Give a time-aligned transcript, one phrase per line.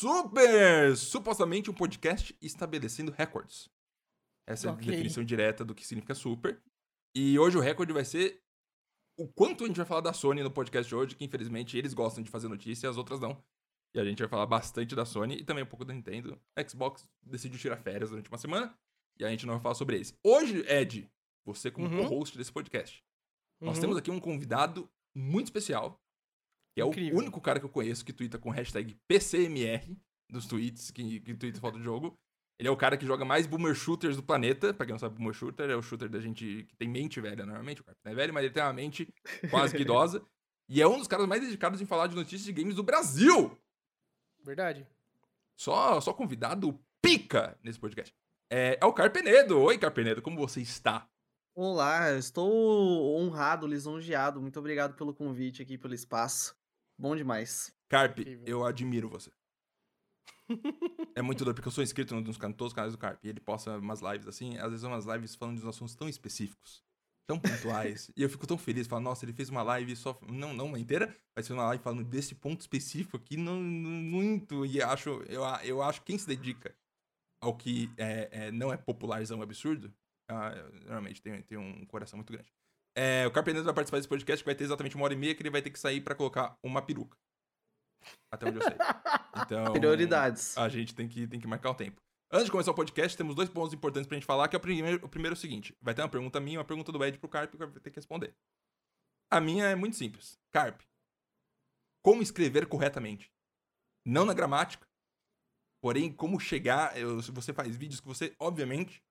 [0.00, 0.94] Super!
[0.94, 3.70] Supostamente um podcast estabelecendo recordes.
[4.46, 6.62] Essa é a definição direta do que significa super.
[7.14, 8.42] E hoje o recorde vai ser
[9.18, 11.94] o quanto a gente vai falar da Sony no podcast de hoje, que infelizmente eles
[11.94, 13.42] gostam de fazer notícia e as outras não.
[13.94, 16.38] E a gente vai falar bastante da Sony e também um pouco da Nintendo.
[16.54, 18.78] A Xbox decidiu tirar férias durante uma semana
[19.18, 20.14] e a gente não vai falar sobre eles.
[20.22, 21.10] Hoje, Ed,
[21.42, 22.06] você como Uhum.
[22.06, 23.02] co-host desse podcast,
[23.62, 23.80] nós Uhum.
[23.80, 25.98] temos aqui um convidado muito especial,
[26.76, 27.16] que é Incrível.
[27.16, 29.96] o único cara que eu conheço que twitta com hashtag PCMR
[30.30, 32.14] dos tweets, que, que twitta foto de jogo.
[32.58, 34.74] Ele é o cara que joga mais boomer shooters do planeta.
[34.74, 37.46] Pra quem não sabe, boomer shooter é o shooter da gente que tem mente velha,
[37.46, 37.80] normalmente.
[37.80, 39.08] O cara não é velho, mas ele tem uma mente
[39.50, 40.22] quase que idosa.
[40.68, 43.56] E é um dos caras mais dedicados em falar de notícias de games do Brasil.
[44.42, 44.84] Verdade.
[45.56, 48.12] Só, só convidado pica nesse podcast.
[48.50, 49.60] É, é o Carpenedo.
[49.60, 51.08] Oi, Carpenedo, como você está?
[51.54, 54.40] Olá, estou honrado, lisonjeado.
[54.42, 56.56] Muito obrigado pelo convite aqui, pelo espaço.
[56.98, 57.74] Bom demais.
[57.88, 58.44] Carpe, Incrível.
[58.46, 59.30] eu admiro você.
[61.14, 63.26] é muito doido, porque eu sou inscrito nos todos os canais do Carpe.
[63.26, 66.08] E ele posta umas lives assim, às vezes umas lives falando de uns assuntos tão
[66.08, 66.82] específicos,
[67.26, 68.10] tão pontuais.
[68.16, 70.18] e eu fico tão feliz, falo, nossa, ele fez uma live só.
[70.28, 73.90] Não, não uma inteira, mas fez uma live falando desse ponto específico aqui, não, não-
[73.90, 74.64] muito.
[74.64, 76.74] E acho, eu, a- eu acho que quem se dedica
[77.40, 79.92] ao que é, é, não é popularzão absurdo,
[80.28, 80.50] ah,
[80.84, 82.52] normalmente tem, tem um coração muito grande.
[82.96, 85.34] É, o Carpenedo vai participar desse podcast que vai ter exatamente uma hora e meia
[85.34, 87.16] que ele vai ter que sair pra colocar uma peruca.
[88.32, 88.76] Até onde eu sei.
[89.44, 90.56] Então, Prioridades.
[90.56, 92.00] a gente tem que, tem que marcar o tempo.
[92.32, 94.60] Antes de começar o podcast, temos dois pontos importantes pra gente falar, que é o
[94.62, 95.76] primeiro, o primeiro é o seguinte.
[95.78, 97.96] Vai ter uma pergunta minha uma pergunta do Ed pro Carpe, que vai ter que
[97.96, 98.34] responder.
[99.30, 100.38] A minha é muito simples.
[100.50, 100.86] Carpe,
[102.02, 103.30] como escrever corretamente?
[104.06, 104.86] Não na gramática,
[105.82, 106.96] porém, como chegar...
[106.98, 109.02] eu- se você faz vídeos que você, obviamente...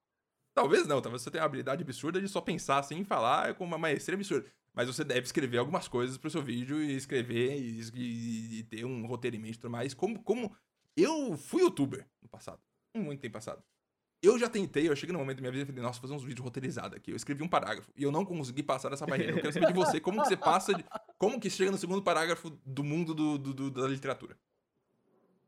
[0.56, 3.66] Talvez não, talvez você tenha uma habilidade absurda de só pensar assim e falar com
[3.66, 4.50] uma maestria absurda.
[4.74, 8.86] Mas você deve escrever algumas coisas pro seu vídeo e escrever e, e- e ter
[8.86, 9.94] um mente e tudo mais.
[9.94, 10.56] Como, como
[10.96, 12.60] eu fui youtuber no passado,
[12.96, 13.62] muito tempo passado.
[14.24, 16.14] Eu já tentei, eu cheguei no momento da minha vida e falei, nossa, vou fazer
[16.20, 17.12] uns vídeos roteirizados aqui.
[17.12, 19.34] Eu escrevi um parágrafo e eu não consegui passar dessa barreira.
[19.34, 20.84] Eu quero saber de você, como que você passa, de,
[21.18, 24.36] como que chega no segundo parágrafo do mundo do, do- do- da literatura?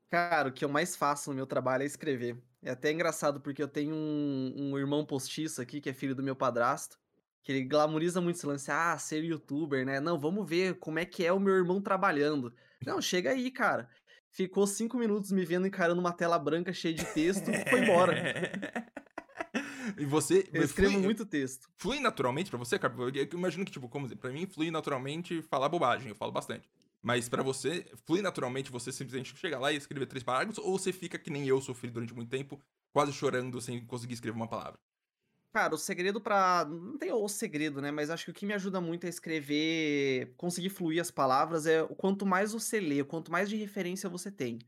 [0.10, 2.38] Cara, o que eu mais faço no meu trabalho é escrever.
[2.64, 6.24] É até engraçado porque eu tenho um, um irmão postiço aqui, que é filho do
[6.24, 6.98] meu padrasto,
[7.44, 10.00] que ele glamoriza muito esse lance, ah, ser youtuber, né?
[10.00, 12.54] Não, vamos ver como é que é o meu irmão trabalhando.
[12.86, 13.90] Não, chega aí, cara.
[14.30, 18.14] Ficou cinco minutos me vendo encarando uma tela branca cheia de texto e foi embora.
[19.98, 20.48] e você.
[20.52, 21.70] Eu escrevo flui- muito texto.
[21.78, 22.94] Flui naturalmente pra você, cara?
[22.98, 26.68] Eu imagino que, tipo, como dizer, pra mim, flui naturalmente falar bobagem, eu falo bastante.
[27.02, 30.92] Mas pra você, flui naturalmente você simplesmente chegar lá e escrever três parágrafos, ou você
[30.92, 32.62] fica que nem eu sofri durante muito tempo,
[32.94, 34.80] quase chorando sem conseguir escrever uma palavra?
[35.54, 36.66] Cara, o segredo pra.
[36.66, 37.90] Não tem o segredo, né?
[37.90, 41.82] Mas acho que o que me ajuda muito a escrever, conseguir fluir as palavras, é
[41.82, 44.60] o quanto mais você lê, o quanto mais de referência você tem.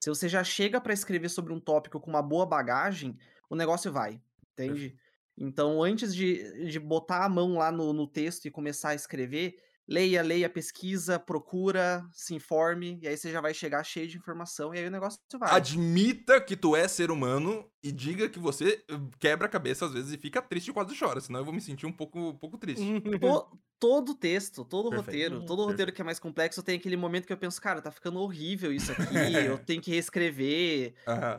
[0.00, 3.18] Se você já chega pra escrever sobre um tópico com uma boa bagagem,
[3.50, 4.22] o negócio vai,
[4.52, 4.96] entende?
[5.36, 9.62] Então, antes de, de botar a mão lá no, no texto e começar a escrever,
[9.88, 14.74] leia, leia, pesquisa, procura, se informe, e aí você já vai chegar cheio de informação,
[14.74, 15.50] e aí o negócio vai.
[15.50, 19.92] Admita que tu é ser humano e diga que você eh, quebra a cabeça às
[19.92, 22.36] vezes e fica triste e quase chora, senão eu vou me sentir um pouco, um
[22.36, 22.84] pouco triste.
[23.18, 25.06] To- todo texto, todo Perfeito.
[25.06, 27.90] roteiro, todo roteiro que é mais complexo tem aquele momento que eu penso, cara, tá
[27.90, 29.16] ficando horrível isso aqui,
[29.46, 30.94] eu tenho que reescrever,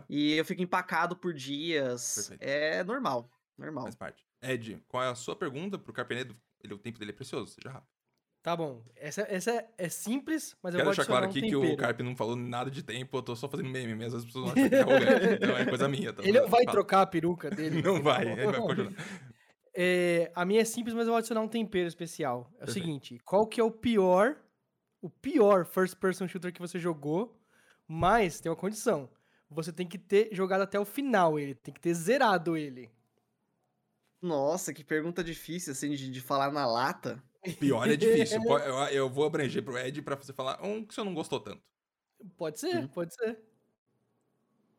[0.09, 2.15] e eu fico empacado por dias.
[2.15, 2.41] Perfeito.
[2.41, 3.83] É normal, normal.
[3.83, 4.25] faz parte.
[4.41, 6.35] Ed, qual é a sua pergunta pro Carpenedo?
[6.63, 7.98] Ele, o tempo dele é precioso, seja rápido.
[8.49, 8.81] Tá bom.
[8.95, 11.77] Essa, essa é simples, mas eu Quero vou deixar adicionar claro um aqui que o.
[11.77, 14.53] Carpe não falou nada de tempo, eu tô só fazendo meme mesmo, as pessoas vão
[14.53, 16.11] achar que é arrogante, então é coisa minha.
[16.11, 16.23] Tá?
[16.23, 16.71] Ele vai Fala.
[16.71, 17.83] trocar a peruca dele.
[17.83, 18.91] Não vai, ele vai continuar.
[19.71, 22.49] É, a minha é simples, mas eu vou adicionar um tempero especial.
[22.53, 22.73] É o Perfeito.
[22.73, 24.35] seguinte, qual que é o pior,
[24.99, 27.39] o pior first person shooter que você jogou,
[27.88, 29.07] mas tem uma condição.
[29.51, 32.89] Você tem que ter jogado até o final ele, tem que ter zerado ele.
[34.19, 37.24] Nossa, que pergunta difícil, assim, de, de falar na lata.
[37.59, 38.41] Pior é difícil.
[38.65, 41.63] Eu, eu vou abranger pro Ed pra você falar um que você não gostou tanto.
[42.38, 42.89] Pode ser, Uhum.
[42.89, 43.50] pode ser.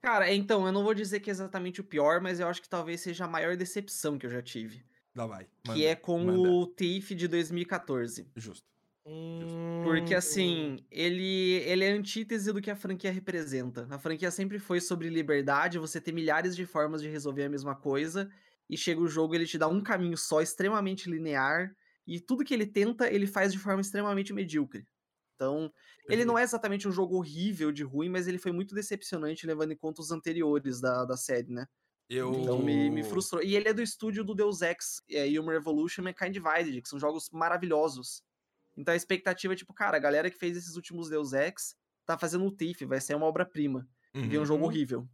[0.03, 2.69] Cara, então, eu não vou dizer que é exatamente o pior, mas eu acho que
[2.69, 4.85] talvez seja a maior decepção que eu já tive.
[5.15, 5.49] Lá vai.
[5.65, 6.61] que manda, é com manda.
[6.62, 8.33] o Thief de 2014.
[8.37, 8.69] Justo.
[9.83, 13.87] Porque Hum, assim, ele, ele é a antítese do que a franquia representa.
[13.91, 17.75] A franquia sempre foi sobre liberdade, você ter milhares de formas de resolver a mesma
[17.75, 18.31] coisa,
[18.69, 21.75] e chega o jogo, ele te dá um caminho só, extremamente linear,
[22.17, 24.87] e tudo que ele tenta, ele faz de forma extremamente medíocre.
[25.37, 25.73] Então,
[26.07, 29.73] ele não é exatamente um jogo horrível de ruim, mas ele foi muito decepcionante, levando
[29.73, 31.67] em conta os anteriores da, da série, né?
[32.11, 32.35] Eu...
[32.35, 33.43] Então me, me frustrou.
[33.43, 36.89] E ele é do estúdio do Deus Ex, é, Human Revolution e Kind Divided, que
[36.89, 38.23] são jogos maravilhosos.
[38.77, 41.75] Então a expectativa é tipo, cara, a galera que fez esses últimos Deus Ex
[42.05, 43.89] tá fazendo o TIFF, vai ser uma obra-prima.
[44.25, 44.69] E vem um jogo Uhum.
[44.69, 45.09] horrível.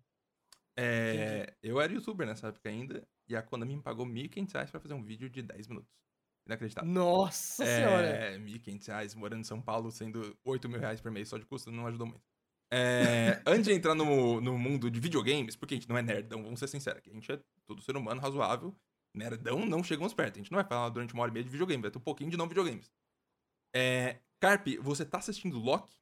[0.77, 4.81] É, eu era youtuber nessa época ainda, e a Konami me pagou 1.500 reais pra
[4.81, 6.06] fazer um vídeo de 10 minutos.
[6.47, 6.89] Inacreditável.
[6.91, 8.07] Nossa senhora.
[8.07, 11.45] É, 1.500 reais, morando em São Paulo, sendo 8 mil reais por mês só de
[11.45, 12.23] custo, não ajudou muito.
[12.71, 16.43] É, antes de entrar no, no mundo de videogames, porque a gente não é nerdão,
[16.43, 18.75] vamos ser sinceros, a gente é todo ser humano razoável,
[19.15, 21.51] nerdão não chegamos perto, a gente não vai falar durante uma hora e meia de
[21.51, 22.91] videogame, vai ter um pouquinho de não videogames.
[23.75, 25.95] É, Carpe, você tá assistindo Loki?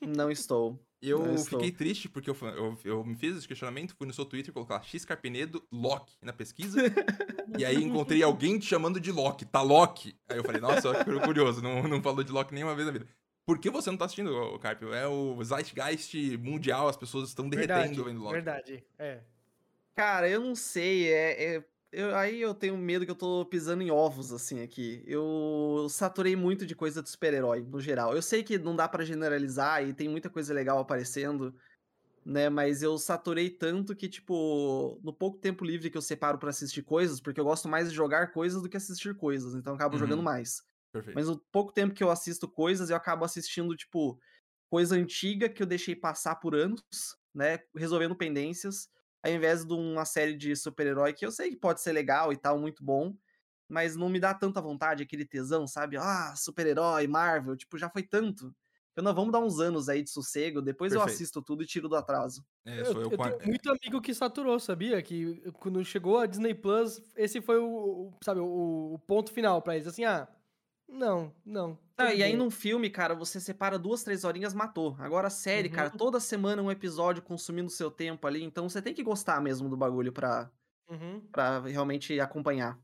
[0.00, 0.78] Não estou.
[1.02, 1.58] Eu Não estou.
[1.58, 4.80] fiquei triste porque eu, eu, eu me fiz esse questionamento, fui no seu Twitter colocar
[4.84, 6.78] X Carpenedo Loki na pesquisa.
[7.58, 10.14] e aí encontrei alguém te chamando de Loki, tá Loki.
[10.28, 13.06] Aí eu falei, nossa, que curioso, não, não falou de Loki nenhuma vez na vida.
[13.44, 14.94] Por que você não tá assistindo, ô, Carpio?
[14.94, 18.32] É o Zeitgeist mundial, as pessoas estão derretendo Verdade, vendo Loki.
[18.34, 18.84] verdade.
[18.96, 19.20] É.
[19.96, 23.82] Cara, eu não sei, é, é- eu- aí eu tenho medo que eu tô pisando
[23.82, 25.02] em ovos, assim, aqui.
[25.06, 28.14] Eu saturei muito de coisa de super-herói, no geral.
[28.14, 31.54] Eu sei que não dá pra generalizar e tem muita coisa legal aparecendo,
[32.24, 36.50] né, mas eu saturei tanto que, tipo, no pouco tempo livre que eu separo pra
[36.50, 39.76] assistir coisas, porque eu gosto mais de jogar coisas do que assistir coisas, então eu
[39.76, 39.98] acabo Uhum.
[39.98, 40.62] jogando mais.
[40.92, 41.14] Perfeito.
[41.14, 44.18] Mas no pouco tempo que eu assisto coisas, eu acabo assistindo, tipo,
[44.70, 46.82] coisa antiga que eu deixei passar por anos,
[47.34, 47.60] né?
[47.76, 48.88] Resolvendo pendências,
[49.22, 52.36] ao invés de uma série de super-herói que eu sei que pode ser legal e
[52.36, 53.14] tal, muito bom,
[53.68, 55.96] mas não me dá tanta vontade, aquele tesão, sabe?
[55.96, 58.54] Ah, super-herói, Marvel, tipo, já foi tanto.
[58.94, 61.16] Eu não, vamos dar uns anos aí de sossego, depois eu Perfeito.
[61.16, 62.44] assisto tudo e tiro do atraso.
[62.64, 65.00] É, sou eu, eu a- tenho muito amigo que saturou, sabia?
[65.02, 69.62] Que quando chegou a Disney Plus, esse foi o, o- sabe, o, o ponto final
[69.62, 69.86] pra eles.
[69.88, 70.28] Assim, ah,
[70.92, 71.78] não, não.
[71.96, 74.96] Ah, e aí num filme, cara, você separa duas, três horinhas, matou.
[74.98, 75.96] Agora, série, cara, Uhum.
[75.96, 79.76] toda semana um episódio consumindo seu tempo ali, então você tem que gostar mesmo do
[79.76, 80.50] bagulho pra,
[80.90, 81.20] Uhum.
[81.32, 82.78] pra realmente acompanhar.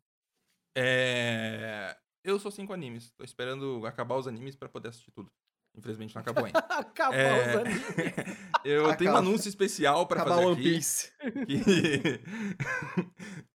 [0.76, 1.96] É...
[2.24, 3.10] Eu sou cinco animes.
[3.16, 5.30] Tô esperando acabar os animes pra poder assistir tudo.
[5.76, 6.58] Infelizmente não acabou ainda.
[6.68, 7.82] Acabou É, os animes.
[8.64, 9.18] Eu tenho um Acaba.
[9.18, 10.70] anúncio especial pra Acabar fazer One aqui.
[10.74, 11.12] Piece.
[11.46, 12.20] que,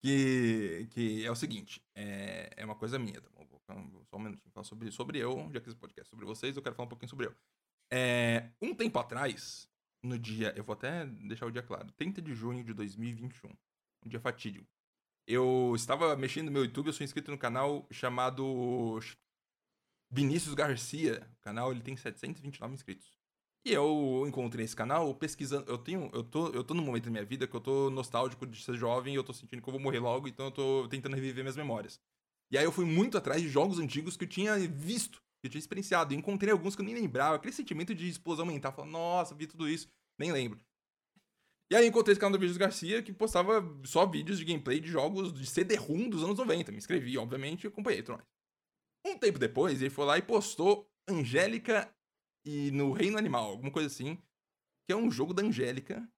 [0.02, 3.28] que, que é o seguinte, é, é uma coisa minha, tá
[3.66, 6.74] só um minutinho falar sobre, sobre eu, já que esse podcast sobre vocês, eu quero
[6.74, 7.34] falar um pouquinho sobre eu.
[7.90, 9.68] É, um tempo atrás,
[10.02, 13.50] no dia, eu vou até deixar o dia claro, 30 de junho de 2021,
[14.04, 14.66] um dia fatídico.
[15.26, 19.00] Eu estava mexendo no meu YouTube, eu sou inscrito no canal chamado
[20.10, 21.26] Vinícius Garcia.
[21.38, 23.10] O canal ele tem 729 inscritos.
[23.64, 25.70] E eu encontrei esse canal pesquisando.
[25.70, 26.10] Eu tenho.
[26.12, 28.76] Eu tô, eu tô num momento da minha vida que eu tô nostálgico de ser
[28.76, 31.56] jovem eu tô sentindo que eu vou morrer logo, então eu tô tentando reviver minhas
[31.56, 31.98] memórias.
[32.54, 35.50] E aí eu fui muito atrás de jogos antigos que eu tinha visto, que eu
[35.50, 36.14] tinha experienciado.
[36.14, 37.34] E encontrei alguns que eu nem lembrava.
[37.34, 38.72] Aquele sentimento de explosão mental.
[38.72, 39.88] Falando, nossa, vi tudo isso.
[40.16, 40.60] Nem lembro.
[41.68, 44.86] E aí encontrei esse canal do Vídeos Garcia que postava só vídeos de gameplay de
[44.86, 46.70] jogos de CD-ROM dos anos 90.
[46.70, 48.28] Me inscrevi, obviamente, e acompanhei tudo mais.
[49.04, 51.92] Um tempo depois, ele foi lá e postou Angélica
[52.46, 54.16] e no Reino Animal, alguma coisa assim,
[54.86, 56.08] que é um jogo da Angélica,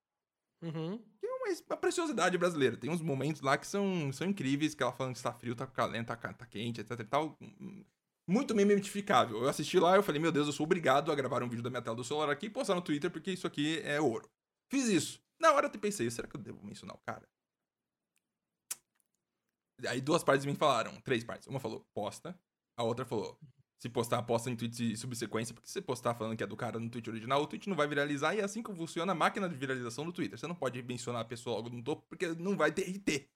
[0.62, 0.98] Uhum.
[0.98, 1.35] que é
[1.68, 2.76] uma, preciosidade brasileira.
[2.76, 5.66] Tem uns momentos lá que são, são incríveis, que ela falando que está frio, tá
[5.66, 7.38] calento, tá, tá quente, etc tal.
[8.28, 9.42] Muito meme identificável.
[9.42, 11.70] Eu assisti lá eu falei, meu Deus, eu sou obrigado a gravar um vídeo da
[11.70, 14.28] minha tela do celular aqui e postar no Twitter, porque isso aqui é ouro.
[14.70, 15.20] Fiz isso.
[15.40, 17.28] Na hora eu pensei, será que eu devo mencionar o cara?
[19.88, 21.46] Aí duas partes me falaram, três partes.
[21.46, 22.38] Uma falou, posta.
[22.78, 23.38] A outra falou,
[23.86, 26.56] se postar, posta em tweets de subsequência, porque se você postar falando que é do
[26.56, 29.14] cara no tweet original, o tweet não vai viralizar e é assim que funciona a
[29.14, 30.38] máquina de viralização do Twitter.
[30.38, 33.28] Você não pode mencionar a pessoa logo no topo, porque não vai ter RT.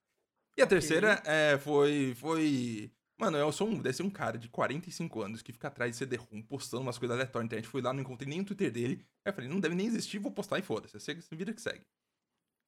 [0.59, 2.91] E a terceira é, foi, foi...
[3.19, 5.97] Mano, eu sou um, deve ser um cara de 45 anos que fica atrás de
[5.99, 7.69] CD-ROM postando umas coisas aleatórias na internet.
[7.69, 9.05] Fui lá, não encontrei nem o Twitter dele.
[9.25, 10.99] Aí eu falei, não deve nem existir, vou postar e foda-se.
[10.99, 11.83] Você vira que segue.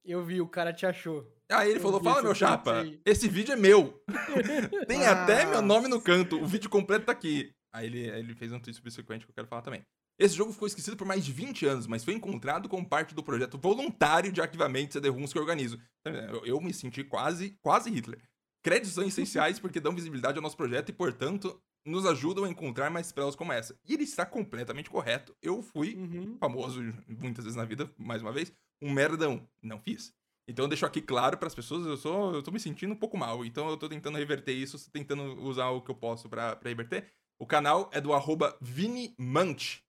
[0.05, 1.27] Eu vi, o cara te achou.
[1.51, 4.03] Aí ele Eu falou, fala meu tweet chapa, aí." esse vídeo é meu.
[4.89, 5.63] Tem até meu Ah.
[5.63, 7.55] nome no canto, o vídeo completo tá aqui.
[7.73, 9.83] Aí ele, ele fez um tweet subsequente que eu quero falar também.
[10.19, 13.23] Esse jogo ficou esquecido por mais de 20 anos, mas foi encontrado como parte do
[13.23, 15.81] projeto voluntário de arquivamento de CD-ROMs que eu organizo.
[16.05, 18.21] Eu, eu me senti quase, quase Hitler.
[18.63, 22.91] Créditos são essenciais porque dão visibilidade ao nosso projeto e, portanto, nos ajudam a encontrar
[22.91, 23.77] mais pérolas como essa.
[23.85, 25.35] E ele está completamente correto.
[25.43, 26.37] Eu fui Uhum.
[26.39, 29.49] famoso muitas vezes na vida, mais uma vez, um merdão.
[29.63, 30.13] Não fiz.
[30.47, 32.97] Então eu deixo aqui claro para as pessoas, eu sou, eu tô me sentindo um
[32.97, 36.59] pouco mal, então eu tô tentando reverter isso, tentando usar o que eu posso pra
[36.63, 37.07] reverter.
[37.43, 39.83] O canal é do arroba Vinimunch,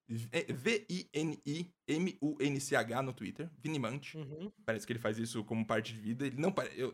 [1.86, 4.16] V-I-N-I-M-U-N-C-H no Twitter, Vinimunch.
[4.18, 4.50] Uhum.
[4.66, 6.26] Parece que ele faz isso como parte de vida.
[6.26, 6.92] Ele não eu,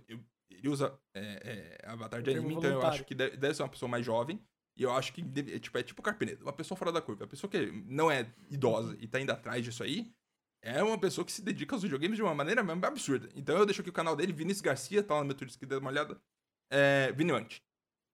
[0.50, 3.70] Ele usa é, é, avatar de anime, então eu acho que deve, deve ser uma
[3.70, 4.38] pessoa mais jovem.
[4.76, 7.24] E eu acho que deve- é, tipo, é tipo Carpenedo, uma pessoa fora da curva.
[7.24, 10.12] A pessoa que não é idosa e tá indo atrás disso aí,
[10.62, 13.30] é uma pessoa que se dedica aos videogames de uma maneira mesmo absurda.
[13.34, 15.58] Então eu deixo aqui o canal dele, Vinícius Garcia, tá lá no meu Twitter, se
[15.58, 16.20] quiser dar uma olhada.
[16.70, 17.62] É, Viniante.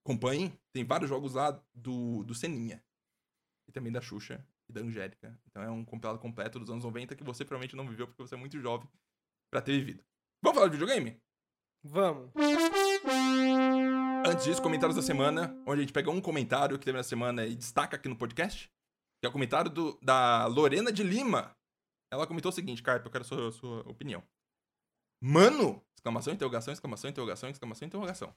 [0.07, 2.81] Acompanhem, tem vários jogos lá do, do Seninha.
[3.67, 4.41] E também da Xuxa.
[4.69, 5.37] e da Angélica.
[5.49, 8.35] Então é um compilado completo dos anos 90 que você provavelmente não viveu porque você
[8.35, 8.87] é muito jovem
[9.51, 10.01] pra ter vivido.
[10.41, 11.19] Vamos falar de videogame?
[11.83, 12.31] Vamos.
[14.25, 17.45] Antes disso, comentários da semana, onde a gente pega um comentário que teve na semana
[17.45, 18.71] e destaca aqui no podcast,
[19.19, 21.53] que é o comentário do, da Lorena de Lima.
[22.09, 24.23] Ela comentou o seguinte, Carpe, eu quero a sua, a sua opinião.
[25.21, 25.83] Mano!
[25.97, 28.33] Exclamação, interrogação, exclamação, interrogação, exclamação, interrogação.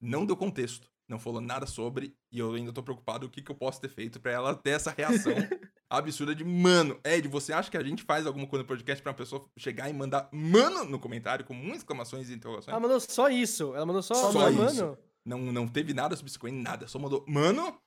[0.00, 3.50] Não deu contexto, não falou nada sobre, e eu ainda tô preocupado o que, que
[3.50, 5.32] eu posso ter feito pra ela ter essa reação
[5.90, 7.00] absurda de mano.
[7.04, 9.88] Ed, você acha que a gente faz alguma coisa no podcast pra uma pessoa chegar
[9.88, 12.68] e mandar mano no comentário com muitas exclamações e interrogações?
[12.72, 13.74] Ela mandou só isso.
[13.74, 14.58] Ela mandou só, Só só isso.
[14.58, 14.98] mano.
[15.24, 16.86] Não, não teve nada subsequente, nada.
[16.86, 17.78] Só mandou, mano.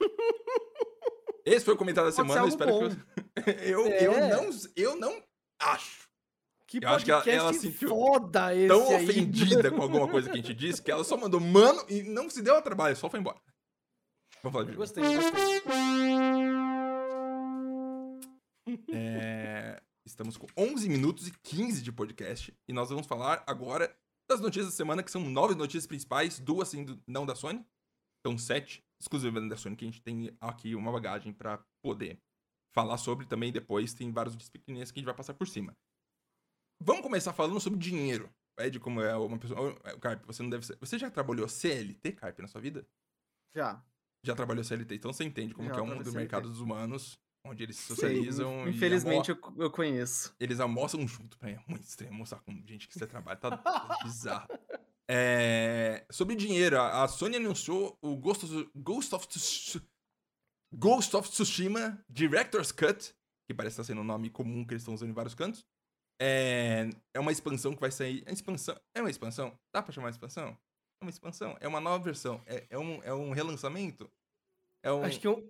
[1.44, 2.44] Esse foi o comentário da Pode semana.
[2.44, 2.96] Eu espero algo que.
[3.70, 4.30] eu, eu, É.
[4.34, 5.22] não, eu não
[5.60, 6.05] acho.
[6.66, 9.04] Que Eu acho que ela- podcast ela sentiu foda esse Tão aí.
[9.04, 12.28] ofendida com alguma coisa que a gente disse que ela só mandou mano e não
[12.28, 13.40] se deu ao trabalho, só foi embora.
[14.42, 14.82] Vamos falar de jogo.
[14.82, 15.62] Gostei, gostei.
[18.92, 23.92] É, Estamos com 11 minutos e 15 de podcast e nós vamos falar agora
[24.30, 27.64] das notícias da semana, que são nove notícias principais, duas sendo não da Sony,
[28.20, 32.20] então sete exclusivamente da Sony, que a gente tem aqui uma bagagem pra poder
[32.72, 35.76] falar sobre também depois, tem várias notícias pequenininhas que a gente vai passar por cima.
[36.80, 38.30] Vamos começar falando sobre dinheiro.
[38.58, 39.70] Ed, como é uma pessoa...
[39.70, 40.76] Ô, Carpe, você não deve ser...
[40.80, 42.86] Você já trabalhou CLT, Carpe, na sua vida?
[43.54, 43.82] Já.
[44.24, 46.18] Já trabalhou CLT, então você entende como Já que é o mundo do CLT.
[46.18, 50.34] mercado dos humanos, onde eles se socializam e Infelizmente eu, eu conheço.
[50.40, 51.38] eles almoçam junto.
[51.42, 53.36] É muito estranho almoçar com gente que você trabalha.
[53.38, 53.50] Tá
[54.02, 54.48] bizarro.
[55.08, 59.80] É, Sobre dinheiro, a Sony anunciou o Ghost of, Ghost of, Tsush-
[60.74, 63.14] Ghost of Tsushima Director's Cut,
[63.46, 65.64] que parece estar sendo um nome comum que eles estão usando em vários cantos.
[66.20, 68.22] É, é uma expansão que vai sair.
[68.26, 68.76] É expansão.
[68.94, 69.58] É uma expansão?
[69.72, 70.56] Dá pra chamar de expansão?
[71.00, 71.56] É uma expansão.
[71.60, 72.40] É uma nova versão.
[72.46, 74.10] É, é um, é um relançamento?
[74.82, 75.02] É um...
[75.04, 75.44] Acho que é um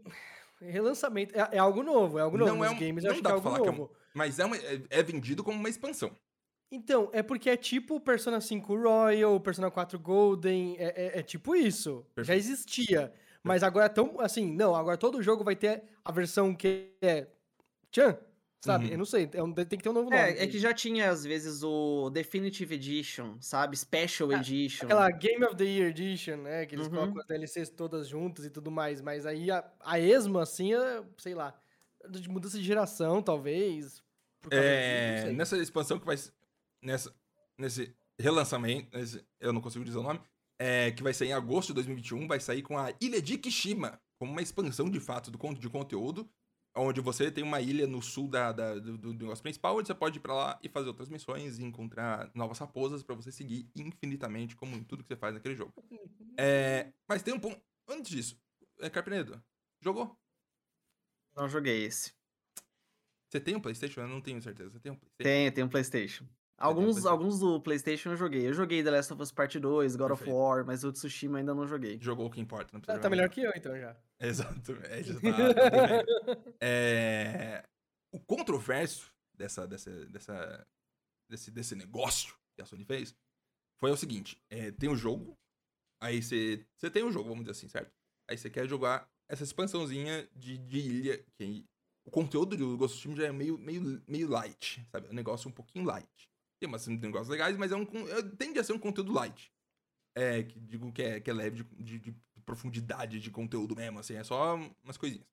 [0.61, 1.39] relançamento.
[1.39, 2.51] É, é algo novo, é algo novo.
[2.55, 3.71] Não é Nos um- games não acho que dá é pra algo falar que é
[3.73, 3.97] um- novo.
[4.15, 6.11] Mas é, uma- é- é vendido como uma expansão.
[6.73, 11.55] Então, é porque é tipo Persona 5 Royal, Persona 4 Golden, é, é- é tipo
[11.55, 12.05] isso.
[12.09, 12.39] Já Perfeito.
[12.41, 13.15] existia.
[13.45, 17.29] Mas agora é tão assim, não, agora todo jogo vai ter a versão que é
[17.95, 18.19] Chan,
[18.65, 18.87] sabe?
[18.87, 18.91] Uhum.
[18.93, 20.23] Eu não sei, é um- tem que ter um novo nome.
[20.23, 23.77] É, é que já tinha, às vezes, o Definitive Edition, sabe?
[23.77, 24.87] Special Ah, Edition.
[24.87, 26.67] Aquela Game of the Year Edition, né?
[26.67, 26.93] Que eles Uhum.
[26.95, 29.01] colocam as DLCs todas juntas e tudo mais.
[29.01, 31.55] Mas aí a, a esmo, assim, é, sei lá,
[32.11, 33.85] de mudança de geração, talvez.
[33.85, 34.03] disso,
[34.51, 36.17] É, nessa expansão que vai.
[36.83, 37.13] Nessa,
[37.59, 40.21] nesse relançamento, nesse- eu não consigo dizer o nome,
[40.59, 44.01] é, que vai sair em agosto de 2021, vai sair com a Ilha de Kishima,
[44.19, 46.29] como uma expansão de fato do conto de conteúdo,
[46.77, 49.95] onde você tem uma ilha no sul da, da- do, do negócio principal, onde você
[49.95, 53.69] pode ir pra lá e fazer outras missões e encontrar novas raposas pra você seguir
[53.75, 55.73] infinitamente, como em tudo que você faz naquele jogo.
[56.39, 57.61] É, mas tem um ponto.
[57.89, 58.41] Antes disso,
[58.81, 59.43] é, Carpenedo,
[59.81, 60.17] jogou?
[61.35, 62.13] Não joguei esse.
[63.29, 64.01] Você tem um PlayStation?
[64.01, 64.71] Eu não tenho certeza.
[64.71, 65.23] Você tem um PlayStation?
[65.25, 66.27] Tem, tem um PlayStation.
[66.59, 68.49] Um Alguns, alguns do PlayStation eu joguei.
[68.49, 70.31] Eu joguei The Last of Us Part 2, God Perfeito.
[70.31, 71.99] of War, mas o Tsushima ainda não joguei.
[72.01, 73.97] Jogou o que importa, não precisa Ah, tá melhor que eu, então, já.
[74.19, 74.73] Exato.
[74.85, 75.21] É, já tá,
[76.35, 76.53] tá.
[76.61, 77.63] É,
[78.11, 80.67] o controverso dessa, dessa, dessa,
[81.31, 83.15] desse, desse negócio que a Sony fez
[83.79, 85.39] foi o seguinte: é, tem o jogo,
[86.01, 87.93] aí você, você tem o jogo, vamos dizer assim, certo?
[88.29, 91.65] Aí você quer jogar essa expansãozinha de, de ilha, que aí
[92.07, 95.09] o conteúdo do Ghost of Tsushima já é meio, meio, meio light, sabe?
[95.09, 96.31] É um negócio um pouquinho light.
[96.59, 99.53] Tem umas negócios legais, mas é um, é- tende a ser um conteúdo light.
[100.15, 103.99] É, que digo que é, que é leve de, de- de profundidade de conteúdo mesmo,
[103.99, 105.27] assim, é só umas coisinhas.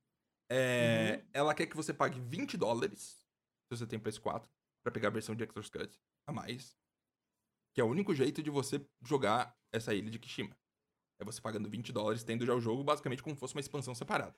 [0.51, 3.25] É, Ela quer que você pague 20 dólares,
[3.72, 4.48] se você tem PS4,
[4.84, 6.75] pra pegar a versão de Director's Cut a mais.
[7.74, 10.56] Que é o único jeito de você jogar essa ilha de Kishima.
[11.20, 13.96] É você pagando 20 dólares, tendo já o jogo basicamente como se fosse uma expansão
[13.96, 14.36] separada.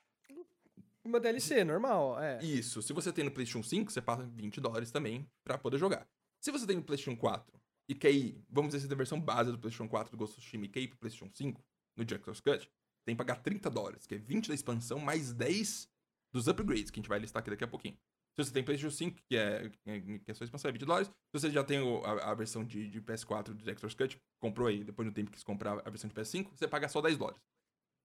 [1.04, 2.44] Uma DLC, normal, é.
[2.44, 2.82] Isso.
[2.82, 6.08] Se você tem no PlayStation 5, você paga 20 dólares também pra poder jogar.
[6.46, 7.60] Se você tem no PlayStation 4
[7.90, 10.34] e quer ir, vamos dizer, se tem a versão base do PlayStation 4 do Ghost
[10.38, 11.60] of Tsushima e quer ir pro PlayStation 5,
[11.98, 12.70] no Director's Cut,
[13.04, 15.90] tem que pagar 30 dólares, que é 20 da expansão mais 10
[16.32, 17.98] dos upgrades, que a gente vai listar aqui daqui a pouquinho.
[18.38, 21.08] Se você tem PlayStation 5, que é, que é, sua expansão, é 20 dólares.
[21.08, 24.68] Se você já tem o- a, a versão de, de PS4 do Director's Cut, comprou
[24.68, 27.18] aí, depois do tempo que quis comprar a versão de PS5, você paga só 10
[27.18, 27.42] dólares.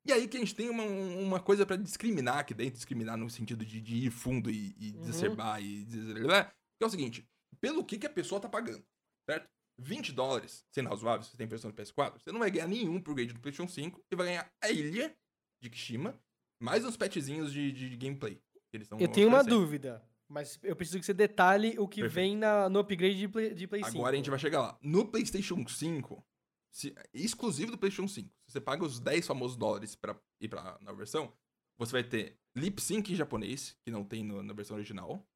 [0.07, 3.29] E aí que a gente tem uma, uma coisa pra discriminar aqui dentro, discriminar no
[3.29, 5.01] sentido de, de ir fundo e, e Uhum.
[5.03, 7.29] desacerbar e dizer, que é o seguinte,
[7.61, 8.85] pelo que, que a pessoa tá pagando,
[9.29, 9.49] certo?
[9.79, 12.97] 20 dólares, sendo razoável, se você tem versão do PS4, você não vai ganhar nenhum
[12.97, 15.17] upgrade do PlayStation 5 e vai ganhar a ilha
[15.63, 16.19] de Kishima,
[16.61, 18.35] mais uns patchzinhos de, de gameplay.
[18.71, 22.15] que eles Eu tenho uma dúvida, mas eu preciso que você detalhe o que Perfeito.
[22.15, 23.97] vem na, no upgrade de Play, de Play 5.
[23.97, 24.79] Agora a gente vai chegar lá.
[24.83, 26.23] No PlayStation 5,
[26.71, 30.79] se- exclusivo do PlayStation 5, se você paga os 10 famosos dólares pra ir pra
[30.83, 31.33] na versão,
[31.79, 35.27] Você vai ter lip sync em japonês, que não tem no- na versão original.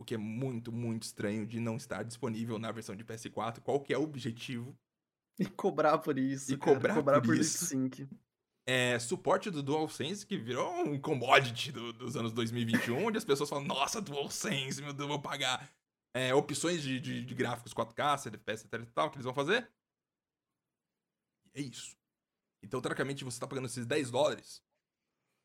[0.00, 3.60] O que é muito, muito estranho de não estar disponível na versão de PS4.
[3.60, 4.78] Qual que é o objetivo?
[5.38, 6.52] E cobrar por isso.
[6.52, 7.66] E cara, cobrar cobrar por por isso.
[7.66, 8.08] sync.
[8.66, 13.48] É suporte do DualSense, que virou um commodity do- dos anos 2021, onde as pessoas
[13.48, 15.72] falam, nossa, DualSense, meu Deus, vou pagar.
[16.14, 19.70] É, opções de, de, de gráficos 4K, 70fps, etc e tal, que eles vão fazer.
[21.54, 21.96] E é isso.
[22.62, 24.62] Então, teoricamente, você tá pagando esses 10 dólares.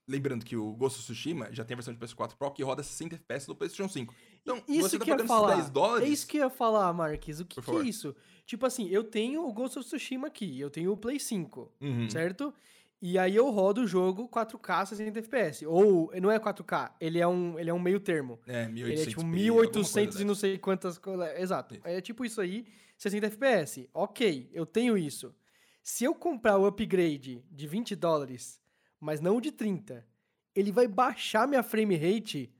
[0.07, 2.83] Lembrando que o Ghost of Tsushima já tem a versão de PS4 Pro que roda
[2.83, 4.13] 60 FPS no PlayStation 5.
[4.43, 5.47] Então, Isso você tá que ia pagando falar.
[5.53, 6.07] esses 10 dólares.
[6.07, 7.39] É isso que eu ia falar, Marques.
[7.39, 8.15] O que, que é isso?
[8.45, 12.09] Tipo assim, eu tenho o Ghost of Tsushima aqui, eu tenho o Play 5, Uhum.
[12.09, 12.53] certo?
[13.01, 15.65] E aí eu rodo o jogo 4K 60 FPS.
[15.65, 18.39] Ou, não é 4K, ele é um, ele é um meio termo.
[18.45, 20.97] É, 1800 Ele é tipo p, 1800 alguma e não sei quantas.
[20.97, 21.75] co- Exato.
[21.75, 21.83] Isso.
[21.88, 22.65] É tipo isso aí,
[22.97, 23.89] 60 FPS.
[23.93, 25.33] Ok, eu tenho isso.
[25.81, 28.62] Se eu comprar o upgrade de 20 dólares,
[29.00, 30.05] mas não o de 30,
[30.55, 32.52] ele vai baixar minha frame rate.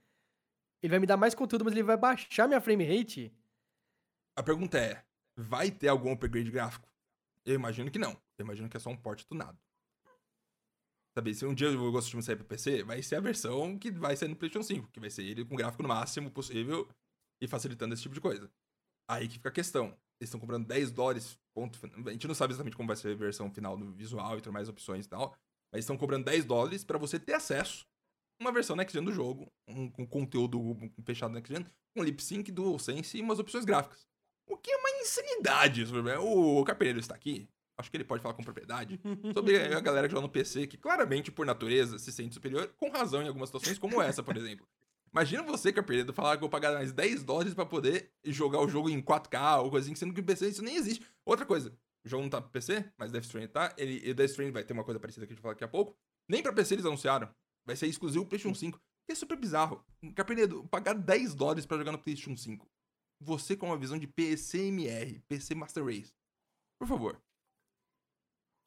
[0.84, 3.34] Ele vai me dar mais conteúdo, mas ele vai baixar minha frame rate.
[4.38, 6.92] A pergunta é: vai ter algum upgrade gráfico?
[7.46, 8.12] Eu imagino que não.
[8.38, 9.58] Eu imagino que é só um porte tunado.
[11.18, 13.78] Sabe, se um dia o Ghost of Tsushima sair pra PC, vai ser a versão
[13.78, 16.90] que vai sair no PlayStation 5, que vai ser ele com gráfico no máximo possível
[17.40, 18.52] e facilitando esse tipo de coisa.
[19.08, 19.88] Aí que fica a questão.
[20.20, 21.80] Eles estão comprando 10 dólares, ponto.
[22.08, 24.50] A gente não sabe exatamente como vai ser a versão final do visual e ter
[24.50, 25.36] mais opções e tal.
[25.72, 27.86] Mas estão cobrando 10 dólares pra você ter acesso
[28.40, 30.75] uma versão next gen do jogo, um, com conteúdo
[31.06, 34.08] fechado next gen, com lip sync, DualSense e umas opções gráficas.
[34.48, 35.86] O que é uma insanidade.
[36.20, 37.48] O Carpeneiro está aqui.
[37.78, 39.00] Acho que ele pode falar com propriedade
[39.34, 42.90] sobre a galera que joga no PC, que claramente, por natureza, se sente superior, com
[42.90, 44.68] razão em algumas situações, como essa, por exemplo.
[45.12, 48.68] Imagina você, Carpeneiro, falar que eu vou pagar mais 10 dólares pra poder jogar o
[48.68, 51.06] jogo em 4K ou coisa assim, sendo que no PC isso nem existe.
[51.24, 51.72] Outra coisa,
[52.04, 53.74] o jogo não tá pro PC, mas Death Stranding tá.
[53.78, 55.63] Ele, e Death Stranding vai ter uma coisa parecida que a gente vai falar daqui
[55.63, 55.96] a pouco.
[56.28, 57.30] Nem pra PC eles anunciaram.
[57.65, 58.80] Vai ser exclusivo PlayStation 5.
[59.06, 59.86] Que é super bizarro.
[60.15, 62.67] Carpeneiro, pagar 10 dólares pra jogar no PlayStation 5.
[63.19, 66.13] Você com uma visão de PCMR, PC Master Race.
[66.80, 67.21] Por favor.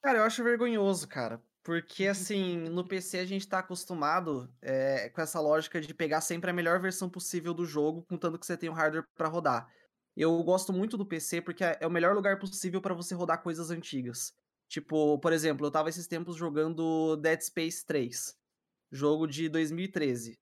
[0.03, 1.41] Cara, eu acho vergonhoso, cara.
[1.63, 6.49] Porque, assim, no PC a gente tá acostumado é, com essa lógica de pegar sempre
[6.49, 9.69] a melhor versão possível do jogo, contando que você tem um hardware pra rodar.
[10.15, 13.43] Eu gosto muito do PC porque é é o melhor lugar possível pra você rodar
[13.43, 14.33] coisas antigas.
[14.69, 18.35] Tipo, por exemplo, eu tava esses tempos jogando Dead Space 3,
[18.91, 20.39] jogo de 2013.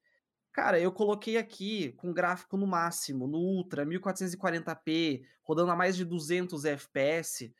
[0.54, 6.06] Cara, eu coloquei aqui com gráfico no máximo, no Ultra, 1440p, rodando a mais de
[6.06, 7.54] 200 FPS.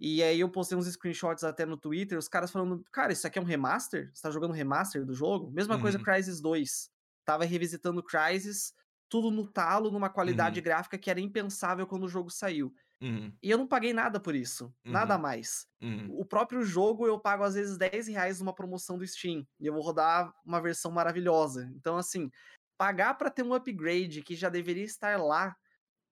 [0.00, 3.38] E aí eu postei uns screenshots até no Twitter, os caras falando, cara, isso aqui
[3.38, 4.10] é um remaster?
[4.14, 5.50] Você tá jogando remaster do jogo?
[5.52, 6.00] Mesma coisa Uhum.
[6.00, 6.90] Crysis 2.
[7.24, 8.72] Tava revisitando Crysis,
[9.08, 10.62] tudo no talo, numa qualidade Uhum.
[10.62, 12.74] gráfica que era impensável quando o jogo saiu.
[13.02, 15.18] Uhum, E eu não paguei nada por isso, nada Uhum.
[15.18, 15.66] mais.
[15.82, 16.16] uhum.
[16.16, 19.46] O próprio jogo eu pago às vezes 10 reais numa promoção do Steam.
[19.60, 21.70] E eu vou rodar uma versão maravilhosa.
[21.76, 22.30] Então, assim,
[22.78, 25.56] pagar pra ter um upgrade que já deveria estar lá.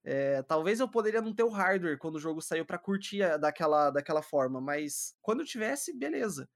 [0.05, 3.91] é, talvez eu poderia não ter o hardware quando o jogo saiu pra curtir daquela,
[3.91, 6.49] daquela forma, mas quando eu tivesse, beleza.